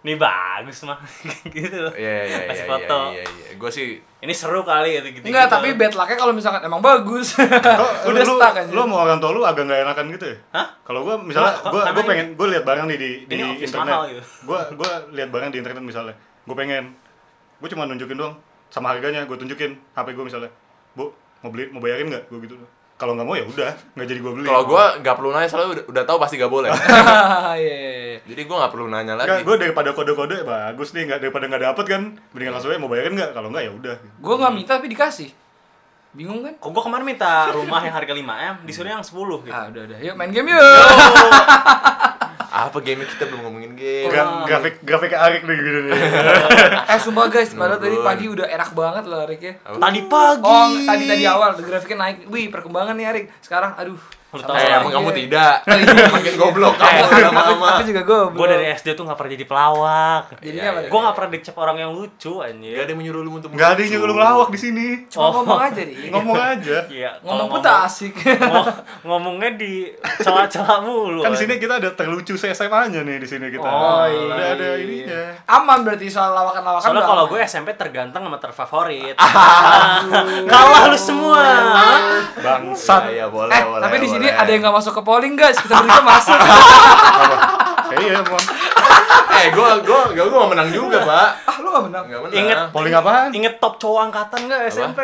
nih 0.00 0.16
bagus 0.16 0.80
mah 0.82 0.96
gitu 1.50 1.92
Iya, 1.92 2.14
iya, 2.22 2.24
iya, 2.24 2.38
kasih 2.46 2.58
iya, 2.58 2.70
foto 2.70 2.98
iya, 3.12 3.24
iya. 3.26 3.48
gue 3.54 3.70
sih 3.70 3.88
Ini 4.20 4.32
seru 4.32 4.60
kali 4.62 4.94
gitu 4.94 5.08
gitu. 5.10 5.24
Enggak, 5.26 5.48
tapi 5.48 5.72
bad 5.72 5.92
luck-nya 5.92 6.12
kalau 6.14 6.30
misalkan 6.30 6.60
emang 6.60 6.78
bagus. 6.78 7.32
Kok 7.80 8.04
Udah 8.06 8.20
lu, 8.22 8.36
stuck 8.36 8.52
aja. 8.54 8.68
lu 8.68 8.84
mau 8.84 9.00
orang 9.00 9.16
tua 9.16 9.32
lu 9.32 9.40
agak 9.40 9.64
nggak 9.64 9.80
enakan 9.82 10.04
gitu 10.10 10.26
ya? 10.26 10.36
Hah? 10.52 10.66
Kalau 10.82 11.00
gua 11.02 11.16
misalnya 11.16 11.56
gua 11.62 11.88
ini- 11.88 12.04
pengen 12.04 12.26
gua 12.34 12.48
lihat 12.48 12.64
barang 12.64 12.84
nih 12.86 12.98
di 12.98 13.10
di 13.24 13.34
Ini 13.34 13.44
office 13.50 13.72
internet. 13.72 13.88
mahal 13.90 14.04
gitu. 14.06 14.22
Gua 14.44 14.60
gua 14.72 14.90
lihat 15.10 15.28
barang 15.30 15.48
di 15.48 15.58
internet 15.58 15.80
misalnya. 15.82 16.14
Gua 16.44 16.52
pengen 16.54 16.92
gua 17.56 17.68
cuma 17.68 17.82
nunjukin 17.86 18.12
doang 18.14 18.36
sama 18.68 18.92
harganya 18.92 19.24
gua 19.24 19.36
tunjukin 19.36 19.72
HP 19.90 20.08
gua 20.12 20.24
misalnya. 20.26 20.52
Bu, 20.92 21.16
mau 21.40 21.48
beli 21.48 21.68
mau 21.68 21.80
bayarin 21.80 22.04
nggak? 22.06 22.28
Gua 22.28 22.38
gitu. 22.40 22.60
Kalau 22.96 23.16
nggak 23.16 23.24
mau 23.24 23.32
ya 23.32 23.44
udah, 23.46 23.72
nggak 23.96 24.04
jadi 24.06 24.20
gua 24.20 24.32
beli. 24.34 24.44
kalau 24.44 24.62
gue 24.66 24.84
nggak 25.00 25.14
perlu 25.16 25.28
nanya 25.30 25.48
soalnya 25.48 25.70
udah, 25.72 25.84
udah 25.88 26.02
tahu 26.04 26.20
pasti 26.20 26.36
gak 26.36 26.52
boleh 26.52 26.68
Iya, 26.76 27.56
iya, 27.56 27.76
iya. 27.80 27.89
Jadi 28.30 28.42
gue 28.46 28.56
nggak 28.56 28.72
perlu 28.72 28.86
nanya 28.86 29.18
Enggak, 29.18 29.26
lagi 29.26 29.42
gue 29.42 29.56
daripada 29.58 29.90
kode-kode 29.90 30.36
bagus 30.46 30.94
nih, 30.94 31.02
nggak 31.10 31.20
daripada 31.20 31.44
nggak 31.50 31.62
dapet 31.66 31.84
kan, 31.90 32.02
mendingan 32.30 32.52
langsung 32.54 32.70
aja 32.70 32.78
mau 32.78 32.90
bayarin 32.90 33.14
nggak? 33.18 33.30
Kalau 33.34 33.48
nggak 33.50 33.62
ya 33.66 33.72
udah. 33.74 33.96
Gue 34.22 34.34
nggak 34.38 34.52
minta 34.54 34.72
tapi 34.78 34.88
dikasih. 34.88 35.30
Bingung 36.10 36.42
kan? 36.42 36.58
Kok 36.58 36.70
gua 36.74 36.82
kemarin 36.90 37.06
minta 37.06 37.54
rumah 37.54 37.78
yang 37.86 37.94
harga 37.94 38.10
5 38.10 38.18
m 38.18 38.54
disuruh 38.66 38.90
yang 38.90 39.04
10 39.06 39.14
gitu. 39.46 39.54
Ah, 39.54 39.70
udah 39.70 39.82
udah. 39.86 39.98
Yuk 40.02 40.14
main 40.18 40.30
game 40.34 40.50
yuk. 40.50 40.58
apa 42.50 42.82
game 42.82 43.06
kita 43.06 43.30
belum 43.30 43.46
ngomongin 43.46 43.78
game 43.78 44.10
Gra- 44.10 44.42
grafik 44.42 44.82
grafiknya 44.82 45.22
Arik 45.22 45.46
nih 45.46 45.54
gitu 45.54 45.78
nih. 45.86 45.94
eh 46.92 46.98
sumpah 46.98 47.30
guys, 47.30 47.54
padahal 47.54 47.78
tadi 47.78 47.94
pagi 48.02 48.26
udah 48.26 48.42
enak 48.42 48.74
banget 48.74 49.04
loh 49.06 49.22
Ariknya. 49.22 49.54
Tadi 49.62 50.00
pagi. 50.10 50.50
Oh, 50.50 50.68
tadi 50.82 51.04
tadi 51.06 51.24
awal 51.30 51.54
grafiknya 51.62 51.98
naik. 52.02 52.16
Wih, 52.26 52.50
perkembangan 52.50 52.98
nih 52.98 53.06
Arik. 53.06 53.24
Sekarang 53.38 53.78
aduh. 53.78 54.02
Tahu 54.32 54.54
eh 54.54 54.70
emang 54.72 54.92
kamu 54.92 55.10
tidak 55.12 55.54
Oh, 55.60 55.74
iya. 55.74 56.06
makin 56.14 56.34
goblok 56.36 56.74
kamu 56.74 57.02
Aku, 57.02 57.14
lama-lama 57.20 57.66
aku 57.72 57.82
juga 57.84 58.02
goblok. 58.02 58.36
Gua 58.36 58.46
dari 58.48 58.70
SD 58.70 58.88
tuh 58.92 59.02
gak 59.02 59.14
pernah 59.14 59.32
jadi 59.32 59.42
pelawak. 59.44 60.22
Iya, 60.38 60.62
apa? 60.64 60.78
iya. 60.78 60.88
Gua 60.88 60.98
gak 61.02 61.14
pernah 61.14 61.30
dicap 61.32 61.54
orang 61.56 61.76
yang 61.78 61.90
lucu 61.90 62.32
anjir. 62.38 62.72
Gak 62.72 62.84
ada 62.84 62.90
yang 62.90 63.00
menyuruh 63.00 63.20
lu 63.20 63.30
untuk 63.32 63.50
Nggak 63.50 63.68
ada 63.68 63.80
yang 63.80 63.90
nyuruh 63.92 64.06
lu 64.06 64.14
ngelawak 64.14 64.48
di 64.48 64.60
sini. 64.60 64.86
Cuma 65.06 65.20
Oh. 65.20 65.30
ngomong 65.36 65.60
aja 65.60 65.80
nih. 65.80 65.96
Ngomong 66.12 66.36
aja. 66.38 66.76
Iya, 66.86 67.10
Ngomong 67.20 67.46
pun 67.48 67.60
tak 67.60 67.76
asik. 67.84 68.14
ngomong- 68.40 68.70
ngomongnya 69.02 69.50
di 69.52 69.72
celah-celah 70.16 70.78
mulu. 70.80 71.20
Kan 71.20 71.30
di 71.30 71.40
sini 71.40 71.54
kita 71.56 71.74
ada 71.76 71.90
terlucu 71.90 72.34
se 72.34 72.46
SMA-nya 72.50 73.02
nih 73.02 73.18
di 73.18 73.26
sini 73.26 73.46
kita. 73.48 73.66
Oh, 73.66 74.04
iya. 74.04 74.30
Udah 74.30 74.48
ada 74.54 74.68
ininya. 74.76 75.22
Aman 75.48 75.82
berarti 75.82 76.06
soal 76.06 76.30
lawakan-lawakan. 76.30 76.84
Soalnya 76.84 77.02
kalau 77.02 77.24
gue 77.26 77.40
SMP 77.40 77.74
terganteng 77.74 78.22
sama 78.22 78.38
terfavorit. 78.38 79.18
Kalah 80.46 80.82
lu 80.86 80.96
semua. 80.96 81.42
Bangsat. 82.36 83.02
ya 83.10 83.26
boleh 83.26 83.50
Eh, 83.50 83.62
boleh 83.62 83.82
tapi 83.82 83.96
di 83.96 84.08
sini 84.08 84.19
boleh. 84.22 84.36
ada 84.36 84.50
yang 84.50 84.60
nggak 84.60 84.76
masuk 84.76 84.92
ke 84.92 85.02
polling 85.02 85.34
guys. 85.34 85.56
Kita 85.56 85.74
berikan 85.76 86.04
masuk. 86.12 86.36
Eh, 87.90 87.96
iya, 88.00 88.12
emang. 88.18 88.44
eh 89.30 89.46
gue 89.48 89.68
gue 89.80 90.00
gue 90.12 90.24
gue 90.26 90.36
gak 90.36 90.50
menang 90.50 90.68
juga 90.68 90.98
pak 91.00 91.28
ah, 91.42 91.56
lu 91.58 91.68
nggak 91.70 91.84
menang. 91.86 92.04
nggak 92.04 92.20
menang 92.22 92.36
Ingat 92.36 92.58
Polling 92.70 92.94
apaan? 92.94 93.28
Inget 93.32 93.54
top 93.56 93.74
cowok 93.78 94.00
angkatan 94.06 94.40
gak 94.46 94.60
SMP? 94.68 95.00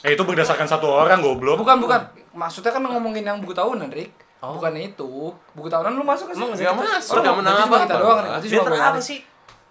Eh, 0.00 0.10
itu 0.12 0.22
berdasarkan 0.22 0.64
satu 0.64 0.86
orang 0.86 1.18
goblok. 1.18 1.56
Bukan, 1.58 1.80
bukan. 1.80 2.00
Maksudnya 2.30 2.70
kan 2.70 2.84
ngomongin 2.84 3.24
yang 3.24 3.40
buku 3.40 3.50
tahunan, 3.50 3.88
Rick. 3.88 4.12
Bukan 4.38 4.76
itu. 4.76 5.32
Buku 5.56 5.66
tahunan 5.66 5.96
lu 5.96 6.04
masuk 6.04 6.28
kan 6.28 6.36
sih? 6.36 6.44
Emang 6.44 6.52
Nggak 6.54 6.76
masuk, 6.76 7.12
Oh, 7.12 7.20
nggak 7.20 7.36
menang 7.40 7.54
apa-apa. 7.58 7.78
kita 7.82 7.96
doang 7.96 8.18
nih. 8.20 8.30
Dia 8.44 8.60
apa 8.84 9.00
sih? 9.00 9.18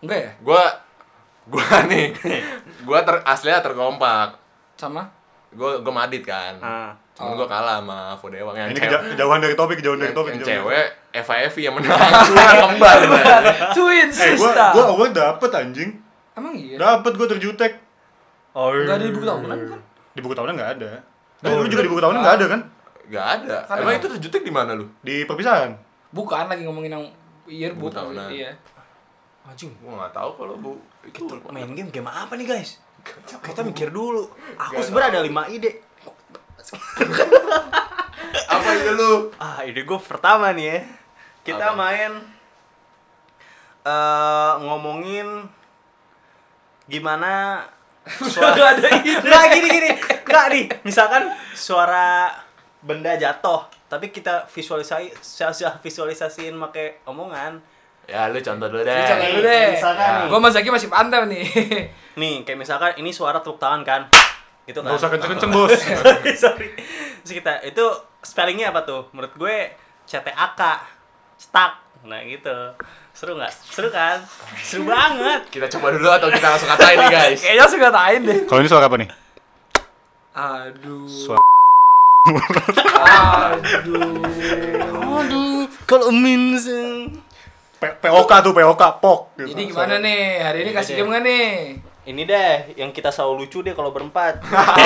Enggak 0.01 0.17
ya? 0.19 0.31
gue 0.35 0.63
gue 1.43 1.67
nih 1.85 2.05
gue 2.81 2.99
ter 3.03 3.15
aslinya 3.23 3.59
terkompak 3.59 4.39
Sama? 4.73 5.11
Gue 5.53 5.71
gue 5.79 5.93
madit 5.93 6.23
kan 6.23 6.53
Ah. 6.57 6.89
cuman 7.13 7.33
gue 7.35 7.45
kalah 7.45 7.77
sama 7.77 7.99
Fodewang 8.15 8.53
yang 8.53 8.67
Ini 8.67 8.75
cewek 8.75 8.89
keja- 8.89 9.03
kejauhan 9.11 9.39
dari 9.39 9.53
topik, 9.53 9.75
kejauhan 9.77 9.97
dari 9.97 10.09
yang, 10.09 10.17
topik. 10.17 10.31
yang 10.33 10.43
cewek 10.43 10.85
Eva 11.11 11.33
Evi 11.39 11.61
yang 11.61 11.73
menang 11.73 11.93
gue 12.27 12.45
kembar 12.57 12.97
Twin 13.71 14.07
Eh, 14.09 14.31
gua 14.33 14.49
sister. 14.49 14.69
gua 14.71 14.83
awal 14.87 15.09
dapet 15.09 15.49
anjing. 15.51 15.89
Emang 16.33 16.53
iya? 16.53 16.75
Dapet 16.75 17.13
gua 17.13 17.27
terjutek. 17.27 17.73
Oh, 18.51 18.69
Enggak 18.69 18.97
ada 18.97 19.05
di 19.05 19.13
buku 19.13 19.21
tahunan 19.23 19.57
kan? 19.67 19.79
Di 20.09 20.19
buku 20.19 20.33
tahunan 20.33 20.53
nggak 20.53 20.71
ada. 20.75 20.91
Lu, 21.43 21.49
lu 21.55 21.67
juga 21.67 21.81
di 21.81 21.89
buku 21.89 22.01
tahunan 22.01 22.19
nggak 22.19 22.35
ada 22.35 22.45
kan? 22.47 22.61
Gak 23.05 23.27
ada 23.35 23.57
Kan 23.63 23.75
emang 23.77 23.93
itu 23.93 24.07
terjutek 24.07 24.41
di 24.41 24.49
mana 24.49 24.73
lu 24.73 24.87
Di 24.99 25.21
perpisahan. 25.23 25.75
Bukan 26.09 26.45
lagi 26.45 26.63
ngomongin 26.63 26.93
yang 26.93 27.05
Buku 27.43 27.51
yearbook. 27.51 27.91
tahunan. 27.91 28.25
Iya. 28.27 28.49
anjing 29.43 29.69
gue 29.75 29.91
nggak 29.91 30.13
tahu 30.13 30.29
kalau 30.33 30.55
bu 30.55 30.71
itu 31.03 31.19
main 31.45 31.67
game 31.69 31.91
game 31.91 32.07
apa 32.07 32.31
nih 32.33 32.47
guys? 32.47 32.79
Kita 33.43 33.61
mikir 33.61 33.91
dulu. 33.91 34.27
Aku 34.55 34.79
sebenarnya 34.79 35.19
ada 35.19 35.21
5 35.23 35.55
ide. 35.55 35.71
apa 38.49 38.69
itu 38.73 38.91
lu 38.95 39.13
Ah, 39.35 39.61
ide 39.67 39.83
gue 39.83 39.99
pertama 39.99 40.49
nih 40.55 40.65
ya. 40.65 40.79
Kita 41.43 41.75
Apa? 41.75 41.77
main 41.77 42.11
eh 43.83 44.53
ngomongin 44.63 45.27
gimana 46.87 47.63
Suara 48.07 48.75
ada 48.75 48.87
ide. 48.99 49.11
Nggak 49.19 49.43
gini 49.53 49.67
gini. 49.69 49.89
Nggak 50.23 50.45
nih. 50.51 50.65
Misalkan 50.83 51.23
suara 51.51 52.31
benda 52.83 53.15
jatuh, 53.15 53.63
tapi 53.87 54.11
kita 54.11 54.47
visualisasi 54.47 55.11
visualisasiin 55.85 56.55
pakai 56.59 57.03
omongan. 57.07 57.59
Ya 58.03 58.27
lu 58.27 58.37
contoh 58.37 58.67
dulu 58.67 58.81
deh 58.81 58.91
Ini 58.91 59.05
contoh 59.07 59.27
dulu 59.29 59.41
deh. 59.41 59.67
misalkan 59.73 60.09
nih. 60.09 60.25
Gua 60.27 60.37
sama 60.37 60.49
Zaki 60.49 60.69
masih 60.69 60.89
pantau 60.89 61.21
nih. 61.25 61.45
Nih, 62.21 62.45
kayak 62.45 62.59
misalkan 62.59 62.91
ini 62.95 63.09
suara 63.09 63.39
tepuk 63.39 63.57
tangan 63.57 63.81
kan. 63.81 64.01
Gitu 64.63 64.79
kan. 64.79 64.93
Gak 64.93 64.99
usah 64.99 65.09
kenceng-kenceng, 65.09 65.49
Bos. 65.55 65.73
sorry, 65.73 66.33
sorry. 66.35 66.67
Terus 67.19 67.33
kita 67.35 67.53
itu 67.63 67.85
spellingnya 68.21 68.69
apa 68.69 68.83
tuh? 68.83 69.09
Menurut 69.11 69.33
gue 69.33 69.73
CTAK 70.05 70.61
stuck. 71.35 71.73
Nah 72.03 72.21
gitu. 72.21 72.53
Seru 73.11 73.33
nggak? 73.33 73.49
Seru 73.49 73.89
kan? 73.89 74.21
Seru 74.59 74.83
banget. 74.83 75.47
kita 75.49 75.65
coba 75.69 75.89
dulu 75.89 76.05
atau 76.07 76.27
kita 76.27 76.47
langsung 76.47 76.67
katain 76.67 76.97
nih 76.97 77.09
guys 77.09 77.39
Kayaknya 77.45 77.65
suka 77.65 77.89
tain 77.89 78.21
deh. 78.21 78.39
Kalau 78.43 78.59
ini 78.59 78.69
suara 78.69 78.85
apa 78.85 78.97
nih? 78.97 79.09
Aduh. 80.33 81.05
Suara 81.07 81.41
Aduh. 83.53 84.21
Aduh, 85.13 85.65
kalau 85.83 86.09
P- 86.09 87.22
POK 87.95 88.31
tuh, 88.39 88.51
POK, 88.51 88.83
POK. 88.99 89.19
gitu. 89.35 89.47
Jadi 89.49 89.61
gimana 89.67 89.95
nih? 89.99 90.21
Hari 90.39 90.57
ini 90.61 90.71
kasih 90.71 90.93
game 90.95 91.17
nih? 91.19 91.47
ini 92.03 92.27
deh 92.27 92.75
yang 92.75 92.91
kita 92.91 93.07
selalu 93.07 93.47
lucu 93.47 93.63
deh 93.63 93.71
kalau 93.71 93.87
berempat. 93.89 94.43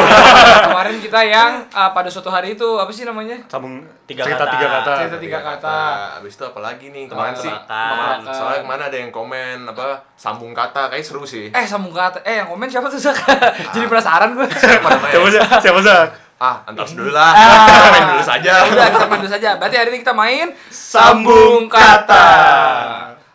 Kemarin 0.69 1.01
kita 1.01 1.17
yang 1.23 1.65
ah, 1.73 1.89
pada 1.89 2.07
suatu 2.07 2.29
hari 2.29 2.53
itu 2.53 2.77
apa 2.77 2.93
sih 2.93 3.03
namanya? 3.03 3.41
Sambung 3.47 3.81
Tiga 4.05 4.21
cerita 4.21 4.45
kata. 4.45 4.53
tiga 4.53 4.67
kata. 4.69 4.91
Cerita 5.01 5.17
tiga 5.17 5.39
kata. 5.41 5.77
abis 6.21 6.37
itu 6.37 6.45
apa 6.45 6.59
lagi 6.61 6.85
nih 6.87 7.09
kemarin 7.09 7.33
Oh, 7.33 7.41
sih 7.41 7.49
makan. 7.49 8.17
soalnya 8.29 8.61
ke 8.61 8.67
mana 8.67 8.83
ada 8.85 8.97
yang 8.97 9.09
komen 9.09 9.65
apa 9.65 10.05
sambung 10.13 10.53
kata 10.53 10.87
kayak 10.87 11.01
seru 11.01 11.25
sih 11.25 11.49
Eh 11.49 11.65
sambung 11.65 11.89
kata. 11.91 12.21
Eh 12.21 12.37
yang 12.37 12.47
komen 12.47 12.69
siapa 12.69 12.85
tuh 12.85 13.01
Zak? 13.01 13.17
Jadi 13.73 13.85
penasaran 13.85 14.37
gue. 14.37 14.45
apa 14.45 14.87
namanya 14.87 15.11
Siapa 15.11 15.27
sih? 15.27 15.41
Siapa 15.59 15.79
sih? 15.81 15.97
Ah 16.37 16.61
antar 16.63 16.85
dulu 16.85 17.09
lah 17.09 17.33
Ah. 17.33 17.89
main 17.93 18.05
dulu 18.07 18.23
saja 18.23 18.53
Udah 18.67 18.87
kita 18.87 19.05
main 19.05 19.19
dulu 19.19 19.31
saja. 19.31 19.49
Berarti 19.55 19.75
hari 19.75 19.89
ini 19.89 19.99
kita 19.99 20.13
main 20.13 20.47
Sambung 20.69 21.65
kata. 21.67 22.25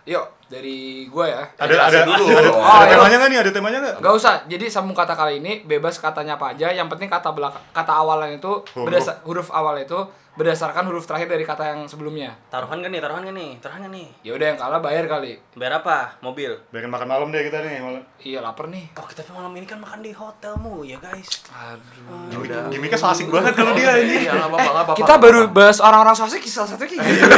Yuk 0.04 0.24
dari 0.46 1.08
gua 1.08 1.24
ya. 1.26 1.42
Ada 1.56 1.74
ada 1.82 1.98
dulu. 2.04 2.24
ada, 2.28 2.50
Oh, 2.52 2.78
ada 2.78 2.92
temanya 2.92 3.16
nggak 3.18 3.30
nih? 3.30 3.38
Ada 3.40 3.50
temanya 3.50 3.78
nggak? 3.80 3.94
Gak 4.00 4.14
usah. 4.14 4.34
Jadi 4.44 4.64
sambung 4.68 4.92
kata 4.92 5.12
kali 5.12 5.40
ini 5.40 5.62
bebas 5.62 5.96
katanya 5.96 6.36
apa 6.36 6.52
aja. 6.52 6.68
Yang 6.70 6.92
penting 6.92 7.08
kata 7.08 7.32
belakang 7.32 7.64
kata 7.72 7.92
awalnya 7.94 8.36
itu 8.36 8.52
Huruf. 8.70 8.84
berdasar 8.84 9.16
huruf 9.24 9.48
awal 9.50 9.80
itu 9.80 9.96
berdasarkan 10.32 10.88
huruf 10.88 11.04
terakhir 11.04 11.28
dari 11.28 11.44
kata 11.44 11.76
yang 11.76 11.80
sebelumnya. 11.84 12.32
Taruhan 12.48 12.80
kan 12.80 12.88
nih, 12.88 13.00
taruhan 13.04 13.24
kan 13.28 13.34
nih, 13.36 13.50
taruhan 13.60 13.84
kan 13.84 13.92
nih. 13.92 14.08
Ya 14.24 14.32
udah 14.32 14.46
yang 14.48 14.58
kalah 14.58 14.80
bayar 14.80 15.04
kali. 15.04 15.36
Bayar 15.52 15.84
apa? 15.84 16.16
Mobil. 16.24 16.56
Biarin 16.72 16.88
makan 16.88 17.08
malam 17.08 17.28
deh 17.28 17.44
kita 17.44 17.60
nih 17.60 17.84
malam. 17.84 18.02
Iya 18.24 18.40
lapar 18.40 18.72
nih. 18.72 18.96
Oh, 18.96 19.04
kita 19.04 19.28
malam 19.36 19.52
ini 19.60 19.66
kan 19.68 19.76
makan 19.76 20.00
di 20.00 20.12
hotelmu 20.16 20.88
ya, 20.88 20.96
guys. 21.04 21.44
Aduh. 21.52 22.32
Ya 22.32 22.36
udah 22.40 22.60
Gimiknya 22.72 22.96
so 22.96 23.12
asik 23.12 23.28
banget 23.28 23.52
kalau 23.52 23.76
dia 23.76 23.92
ini. 24.00 24.24
Iya, 24.24 24.32
nggak 24.40 24.48
apa-apa, 24.56 24.92
Kita 24.96 25.14
baru 25.20 25.52
bahas 25.52 25.78
orang-orang 25.84 26.16
sosok 26.16 26.40
kisah 26.40 26.64
satu 26.64 26.84
kayak 26.88 26.96
gitu. 26.96 27.28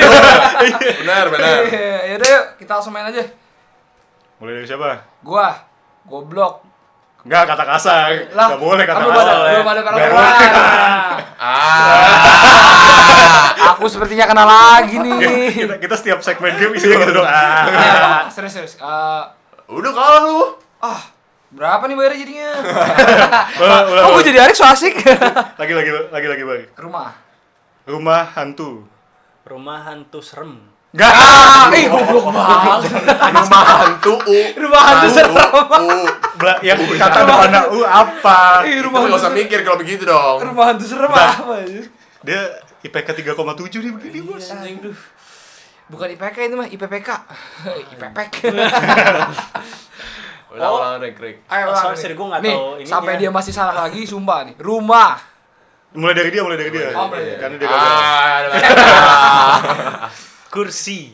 benar 1.03 1.27
benar 1.31 1.67
Ya 2.07 2.15
udah 2.15 2.29
yuk 2.31 2.45
kita 2.63 2.79
langsung 2.79 2.95
main 2.95 3.11
aja. 3.11 3.27
Mulai 4.39 4.63
dari 4.63 4.67
siapa? 4.71 5.03
Gua 5.27 5.51
goblok. 6.07 6.74
Enggak 7.25 7.43
kata 7.49 7.65
kasar. 7.67 8.09
Lah, 8.31 8.47
Enggak 8.47 8.61
boleh 8.61 8.85
kata 8.85 8.99
belum 9.01 9.11
kasar. 9.11 9.25
ada 9.25 9.49
belum 9.51 9.65
ada 9.67 9.81
perempuan. 9.83 10.33
ah 11.41 11.95
Aku 13.75 13.89
sepertinya 13.89 14.25
kenal 14.25 14.45
lagi 14.45 14.97
nih. 14.99 15.17
kita 15.57 15.75
kita 15.81 15.95
setiap 15.97 16.19
segmen 16.21 16.53
game 16.55 16.77
isinya 16.77 17.01
gitu 17.01 17.13
dong. 17.13 17.25
Ah. 17.25 17.65
Ya, 17.65 18.29
serius 18.29 18.53
serius. 18.53 18.75
Eh, 18.77 19.23
udah 19.67 19.91
kalah 19.91 20.21
lu 20.23 20.39
ah, 20.79 21.01
berapa 21.49 21.81
nih 21.83 21.97
bayarnya 21.97 22.19
jadinya? 22.21 22.51
Kok 24.05 24.11
gue 24.13 24.25
jadi 24.27 24.39
Arik 24.45 24.53
so 24.53 24.65
asik? 24.65 24.93
Lagi 25.61 25.73
lagi 25.73 25.91
lagi 26.13 26.27
lagi 26.29 26.43
balik. 26.45 26.69
Rumah. 26.77 27.09
Rumah 27.85 28.23
hantu. 28.35 28.85
Rumah 29.45 29.79
hantu 29.83 30.21
serem. 30.21 30.61
Enggak. 30.95 31.11
Ah, 31.11 31.67
ih 31.75 31.91
goblok 31.91 32.31
banget. 32.31 32.87
rumah 33.35 33.63
hantu 33.67 34.15
u 34.15 34.39
Rumah 34.55 34.83
hantu 34.87 35.09
serem. 35.11 35.35
yang 36.63 36.79
kata 36.79 37.19
depannya 37.21 37.63
u 37.67 37.83
apa? 37.83 38.63
Ih, 38.63 38.79
rumah 38.79 39.03
hantu 39.03 39.19
usah 39.19 39.35
mikir 39.35 39.61
kalau 39.61 39.75
begitu 39.75 40.07
dong 40.07 40.39
Rumah 40.41 40.65
hantu 40.71 40.87
serem 40.87 41.11
apa? 41.11 41.35
Dia 42.23 42.41
IPK 42.81 43.09
3,7 43.27 43.35
nih 43.81 43.91
begini, 43.91 44.19
Bos. 44.23 44.47
Aduh. 44.49 44.95
Bukan 45.85 46.09
IPK 46.15 46.37
itu 46.47 46.55
mah 46.55 46.69
IPPK. 46.71 47.09
IPPK. 47.93 48.35
Ulang 50.55 50.63
Oh. 50.71 50.79
ulang 50.79 51.03
Rick 51.03 51.19
Rick. 51.19 51.37
Ayo 51.51 51.65
Oh, 51.67 51.75
sorry, 51.75 52.15
nggak 52.15 52.39
nih, 52.41 52.55
tahu 52.55 52.79
ininya. 52.79 52.87
sampai 52.87 53.13
dia 53.19 53.27
masih 53.29 53.51
salah 53.51 53.75
lagi, 53.75 54.07
sumpah 54.07 54.47
nih. 54.47 54.55
Rumah. 54.57 55.19
Mulai 55.93 56.15
dari 56.15 56.31
dia, 56.31 56.43
mulai 56.47 56.55
dari 56.55 56.71
dia. 56.71 56.95
Oh, 56.95 57.11
Karena 57.11 57.57
dia 57.57 57.67
gagal. 57.67 57.91
Ah, 57.91 58.35
ada- 58.39 58.63
Kursi. 60.55 61.11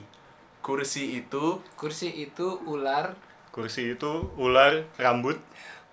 kursi 0.61 1.16
itu 1.24 1.64
Kursi 1.72 2.12
itu 2.12 2.61
ular. 2.68 3.16
Kursi 3.49 3.97
itu 3.97 4.28
ular 4.36 4.84
rambut. 5.01 5.41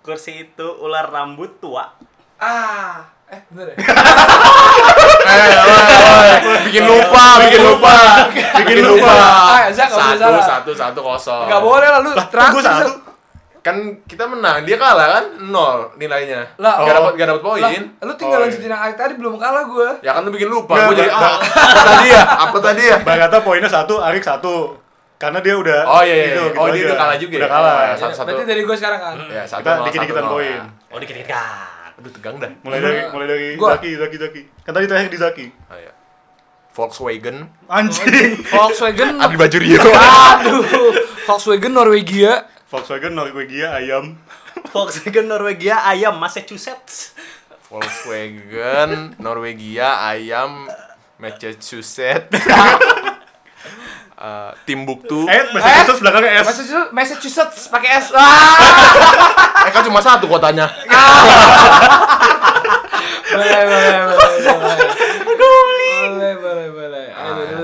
Kursi 0.04 0.44
itu 0.44 0.68
ular 0.84 1.08
rambut 1.08 1.56
tua. 1.56 1.96
Ah, 2.36 3.08
eh 3.24 3.40
bener 3.48 3.72
ya? 3.72 3.76
bikin 6.68 6.84
lupa, 6.84 7.24
bikin 7.40 7.60
lupa, 7.64 7.96
bikin 8.60 8.84
lupa. 8.84 9.16
Ah, 9.16 9.72
Zak, 9.72 9.96
nggak 9.96 10.28
boleh 10.28 10.44
Satu, 10.44 10.44
satu, 10.44 10.70
satu 10.76 11.00
kosong. 11.00 11.48
Gak 11.48 11.64
boleh 11.64 11.88
lah 11.88 12.00
lu 12.04 12.12
Lah, 12.12 12.28
terakhir. 12.28 12.60
satu. 12.60 13.07
Kan 13.68 13.76
kita 14.08 14.24
menang, 14.24 14.64
dia 14.64 14.80
kalah 14.80 15.20
kan 15.20 15.24
nol 15.44 15.92
nilainya. 16.00 16.56
Lah, 16.56 16.80
gak 16.80 16.88
oh. 16.88 16.96
dapat 17.04 17.12
gak 17.20 17.28
dapat 17.28 17.42
poin. 17.44 17.60
Lah, 17.60 17.72
lu 18.00 18.12
tinggal 18.16 18.40
Oh, 18.40 18.48
iya. 18.48 18.48
lanjutin 18.48 18.70
yang 18.72 18.96
tadi 18.96 19.12
belum 19.20 19.34
kalah 19.36 19.64
gue. 19.68 19.88
Ya 20.00 20.16
kan 20.16 20.24
lu 20.24 20.32
bikin 20.32 20.48
lupa, 20.48 20.72
gue 20.88 20.96
jadi 20.96 21.12
Bang. 21.12 21.20
ah, 21.20 21.36
apa 21.36 21.84
tadi 21.84 22.06
ya? 22.08 22.22
Apa 22.24 22.58
tadi 22.64 22.82
ya? 22.88 22.96
Barata 23.04 23.38
poinnya 23.44 23.68
satu, 23.68 24.00
Arik 24.00 24.24
satu. 24.24 24.80
Karena 25.18 25.42
dia 25.42 25.58
udah 25.58 25.80
Oh, 25.84 26.00
iya, 26.00 26.14
iya. 26.14 26.26
gitu, 26.30 26.42
gitu 26.48 26.58
Oh, 26.62 26.66
dia 26.70 26.78
aja. 26.78 26.86
udah 26.86 26.96
kalah 26.96 27.16
juga 27.18 27.34
ya? 27.34 27.40
Udah 27.42 27.50
kalah. 27.50 27.68
Oh, 27.68 27.76
ya. 27.76 27.84
Ya, 27.84 27.94
Satu-satu. 27.98 28.26
Berarti 28.30 28.44
dari 28.46 28.62
gue 28.64 28.76
sekarang 28.78 29.00
kan. 29.02 29.14
Ya, 29.28 29.42
satu 29.44 29.66
Kita 29.90 30.04
satu 30.06 30.14
nol. 30.16 30.30
poin. 30.32 30.60
Oh, 30.88 30.98
dikit 31.02 31.16
kan. 31.26 31.90
Aduh, 31.98 32.10
tegang 32.14 32.36
dah. 32.38 32.50
Mulai 32.62 32.78
dari 32.78 32.98
mulai 33.10 33.26
dari 33.26 33.46
Gua. 33.58 33.74
Zaki, 33.74 33.90
Zaki, 33.98 34.16
Zaki. 34.16 34.42
Kan 34.62 34.72
tadi 34.72 34.86
terakhir 34.86 35.10
di 35.10 35.18
Zaki. 35.18 35.46
Oh, 35.68 35.76
iya. 35.76 35.92
Volkswagen, 36.70 37.36
Anjing. 37.66 38.38
Volkswagen. 38.46 39.18
Adi 39.18 39.34
Baju 39.34 39.58
Rio. 39.58 39.82
Aduh, 39.82 40.62
Volkswagen 41.26 41.74
Norwegia. 41.74 42.46
Volkswagen 42.68 43.16
Norwegia 43.16 43.72
ayam. 43.80 44.20
Volkswagen 44.76 45.24
Norwegia 45.24 45.80
ayam 45.88 46.20
Massachusetts. 46.20 47.16
Volkswagen, 47.68 49.12
Norwegia, 49.20 50.00
ayam, 50.08 50.68
Massachusetts, 51.20 52.32
Eh, 54.18 54.50
Timbuktu. 54.66 55.30
Eh, 55.30 55.46
Massachusetts 55.54 56.02
belakangnya 56.02 56.42
S. 56.42 56.46
Massachusetts, 56.50 56.90
Massachusetts 56.90 57.60
pakai 57.70 58.02
S. 58.02 58.10
Ah. 58.10 58.26
Eh 59.68 59.70
kan 59.70 59.86
cuma 59.86 60.02
satu 60.02 60.26
kotanya. 60.26 60.66
boleh, 63.30 63.60
boleh. 63.62 63.92
Boleh, 64.10 64.38
boleh, 64.42 64.58
boleh. 64.58 65.07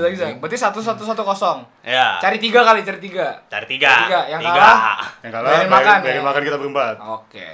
Lagi, 0.05 0.17
Zak. 0.21 0.37
Berarti 0.37 0.57
satu, 0.61 0.79
satu, 0.85 1.01
satu 1.01 1.21
kosong. 1.25 1.65
Ya. 1.81 2.21
Cari 2.21 2.37
tiga 2.37 2.61
kali, 2.61 2.85
cari 2.85 2.99
tiga. 3.01 3.41
Cari 3.49 3.65
tiga. 3.65 3.89
Tiga, 4.05 4.19
yang 4.29 4.41
tiga. 4.41 4.53
kalah. 4.53 5.01
Yang 5.25 5.31
kalah 5.33 5.49
Bayarin 5.49 5.69
makan, 5.73 5.97
bayarin 6.05 6.21
ya? 6.21 6.25
makan 6.29 6.41
kita 6.45 6.57
berempat. 6.61 6.95
Oke. 7.01 7.47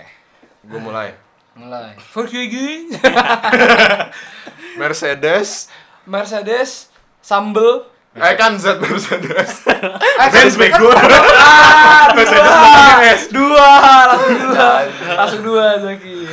Gue 0.68 0.80
mulai. 0.84 1.10
Mulai. 1.56 1.96
Volkswagen. 2.12 2.96
Mercedes. 4.80 5.72
Mercedes, 6.04 6.92
sambel. 7.24 7.88
Eh 8.12 8.36
kan 8.36 8.52
Z 8.54 8.78
Mercedes. 8.78 9.64
Eh, 9.64 10.28
Benz 10.30 10.56
bego. 10.56 10.92
Ah, 10.92 12.12
Mercedes 12.12 13.32
dua. 13.32 13.72
langsung 14.06 14.38
dua. 14.38 14.68
Langsung 15.16 15.42
dua, 15.42 15.64
Zaki. 15.80 16.28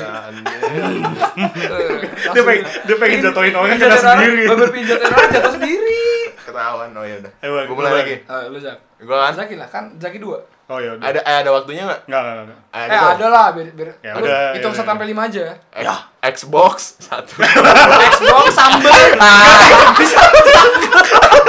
Dia 2.29 2.43
pengen 2.43 2.63
dia 2.83 2.97
pengen 2.99 3.19
jatuhin 3.23 3.55
orang 3.55 3.75
kena 3.75 3.95
sendiri. 3.95 4.43
Baru 4.45 4.69
pinjatin 4.69 5.07
orang 5.07 5.31
jatuh 5.31 5.53
sendiri. 5.55 6.03
Ketahuan. 6.41 6.89
Oh 6.93 7.03
ya 7.03 7.17
udah. 7.17 7.33
Bang, 7.39 7.65
Gue 7.65 7.73
mulai 7.73 7.93
lagi. 7.95 8.15
Ayo, 8.23 8.45
lu 8.51 8.59
Zak. 8.59 8.77
Gue 8.99 9.15
kan 9.15 9.33
Zaki 9.33 9.55
lah, 9.55 9.69
kan 9.71 9.85
Zaki 9.97 10.19
dua. 10.19 10.43
Oh 10.69 10.77
ya 10.77 10.93
udah. 10.93 11.01
ada 11.07 11.17
eh, 11.23 11.37
ada 11.41 11.49
waktunya 11.49 11.81
nggak? 11.81 12.01
Enggak, 12.05 12.21
enggak, 12.21 12.37
enggak. 12.43 12.59
Ada 12.69 12.91
Eh, 12.91 13.01
ada 13.17 13.27
lah, 13.31 13.47
biar, 13.57 13.67
biar 13.73 13.89
Ya 14.05 14.13
udah, 14.13 14.53
hitung 14.53 14.69
ya 14.69 14.75
satu 14.75 14.83
udah. 14.83 14.91
sampai 14.93 15.05
lima 15.07 15.23
aja. 15.25 15.45
X- 15.73 16.05
Xbox 16.35 16.75
satu. 17.01 17.33
Xbox 17.41 18.47
sambel. 18.53 18.93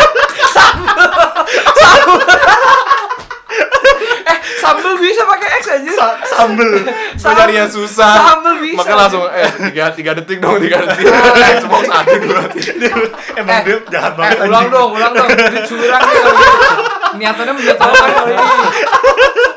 Eh, 4.21 4.37
sambel 4.59 4.93
bisa 4.95 5.25
pakai 5.25 5.49
X 5.57 5.63
aja. 5.71 5.91
Sa- 5.91 6.17
Sambel. 6.29 6.85
Nyarinya 7.17 7.65
susah. 7.65 8.13
Sambel 8.15 8.61
bisa. 8.61 8.77
Makanya 8.77 8.97
langsung 8.99 9.23
eh 9.27 9.49
tiga 9.65 9.85
tiga 9.91 10.11
detik 10.13 10.37
dong 10.37 10.61
tiga 10.61 10.85
detik. 10.85 11.05
Xbox 11.57 11.83
dua 11.83 12.01
tiga. 12.05 12.39
Dia- 12.77 13.09
Emang 13.35 13.55
Eh, 13.55 13.61
dia 13.65 13.77
jahat 13.89 14.13
Eh, 14.13 14.15
banget 14.15 14.37
ulang 14.39 14.53
anjing. 14.59 14.71
dong, 14.71 14.89
ulang 14.93 15.11
dong. 15.11 15.27
Ini 15.27 15.59
curang 15.65 16.01
nih 16.03 16.13
gitu. 16.15 16.31
Niatannya 17.11 17.53
menjatuhkan 17.55 18.09
kali 18.13 18.31
ini. 18.31 18.67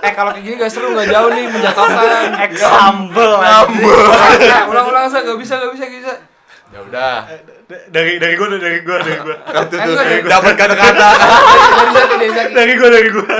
Eh, 0.02 0.12
kalau 0.12 0.30
kayak 0.32 0.42
gini 0.42 0.54
gak 0.56 0.70
seru, 0.72 0.88
gak 0.92 1.06
jauh 1.06 1.30
nih 1.30 1.44
menjatuhkan. 1.46 2.26
X 2.42 2.52
sambel. 2.58 3.30
Ngambek. 3.38 3.96
Eh, 4.40 4.62
ulang-ulang 4.66 5.06
saya 5.06 5.22
gak 5.22 5.38
bisa, 5.38 5.54
gak 5.58 5.70
bisa, 5.70 5.84
gak 5.84 6.00
bisa. 6.00 6.14
Ya 6.72 6.80
udah. 6.82 7.14
D- 7.68 7.84
Dari 7.88 8.16
dari 8.22 8.34
gua 8.34 8.48
dari 8.50 8.80
gua 8.80 8.96
dari 8.98 9.18
gua. 9.18 9.36
Eh, 9.36 9.60
enggak, 9.62 9.92
dari- 9.94 10.24
dapat 10.24 10.52
kata-kata. 10.56 11.08
Dari 12.08 12.28
Zaki, 12.30 12.52
dari 12.54 12.72
gua 12.74 12.88
gua. 12.88 13.34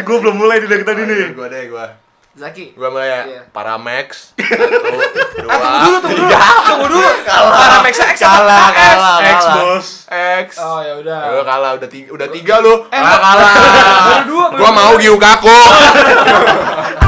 Gua 0.00 0.16
belum 0.20 0.34
mulai 0.34 0.56
nih 0.58 0.68
dari 0.70 0.82
tadi 0.82 1.02
nih. 1.02 1.32
Gue 1.32 1.46
deh 1.46 1.64
gue. 1.68 1.86
Zaki. 2.34 2.74
Gue 2.74 2.88
mulai 2.88 3.06
ya. 3.06 3.20
Iya. 3.22 3.40
Paramex. 3.48 4.34
Satu, 4.34 5.20
dua, 5.38 5.54
Ah, 5.54 5.86
tunggu 5.86 5.86
dulu, 5.86 5.98
tunggu 6.02 6.18
dulu. 6.18 6.34
Tunggu 6.66 6.86
dulu. 6.90 7.08
Kalah. 7.22 7.54
Paramex 7.54 7.94
X. 7.94 8.16
Kalah, 8.18 8.66
X. 8.66 8.74
kalah, 8.74 9.16
X 9.22 9.38
bos. 9.46 9.86
X. 10.42 10.48
Oh, 10.58 10.80
ya 10.80 10.92
udah. 10.98 11.18
Lu 11.30 11.42
kalah 11.44 11.70
udah 11.78 11.86
tiga, 11.86 12.08
udah 12.10 12.28
tiga 12.28 12.54
lu. 12.58 12.74
Eh, 12.84 12.96
kalah 12.96 13.20
kalah. 13.22 13.52
baru 13.54 14.22
dua, 14.26 14.44
baru 14.50 14.58
Gua 14.58 14.70
mau 14.72 14.92
Gyu 14.96 15.14
Kako. 15.14 15.58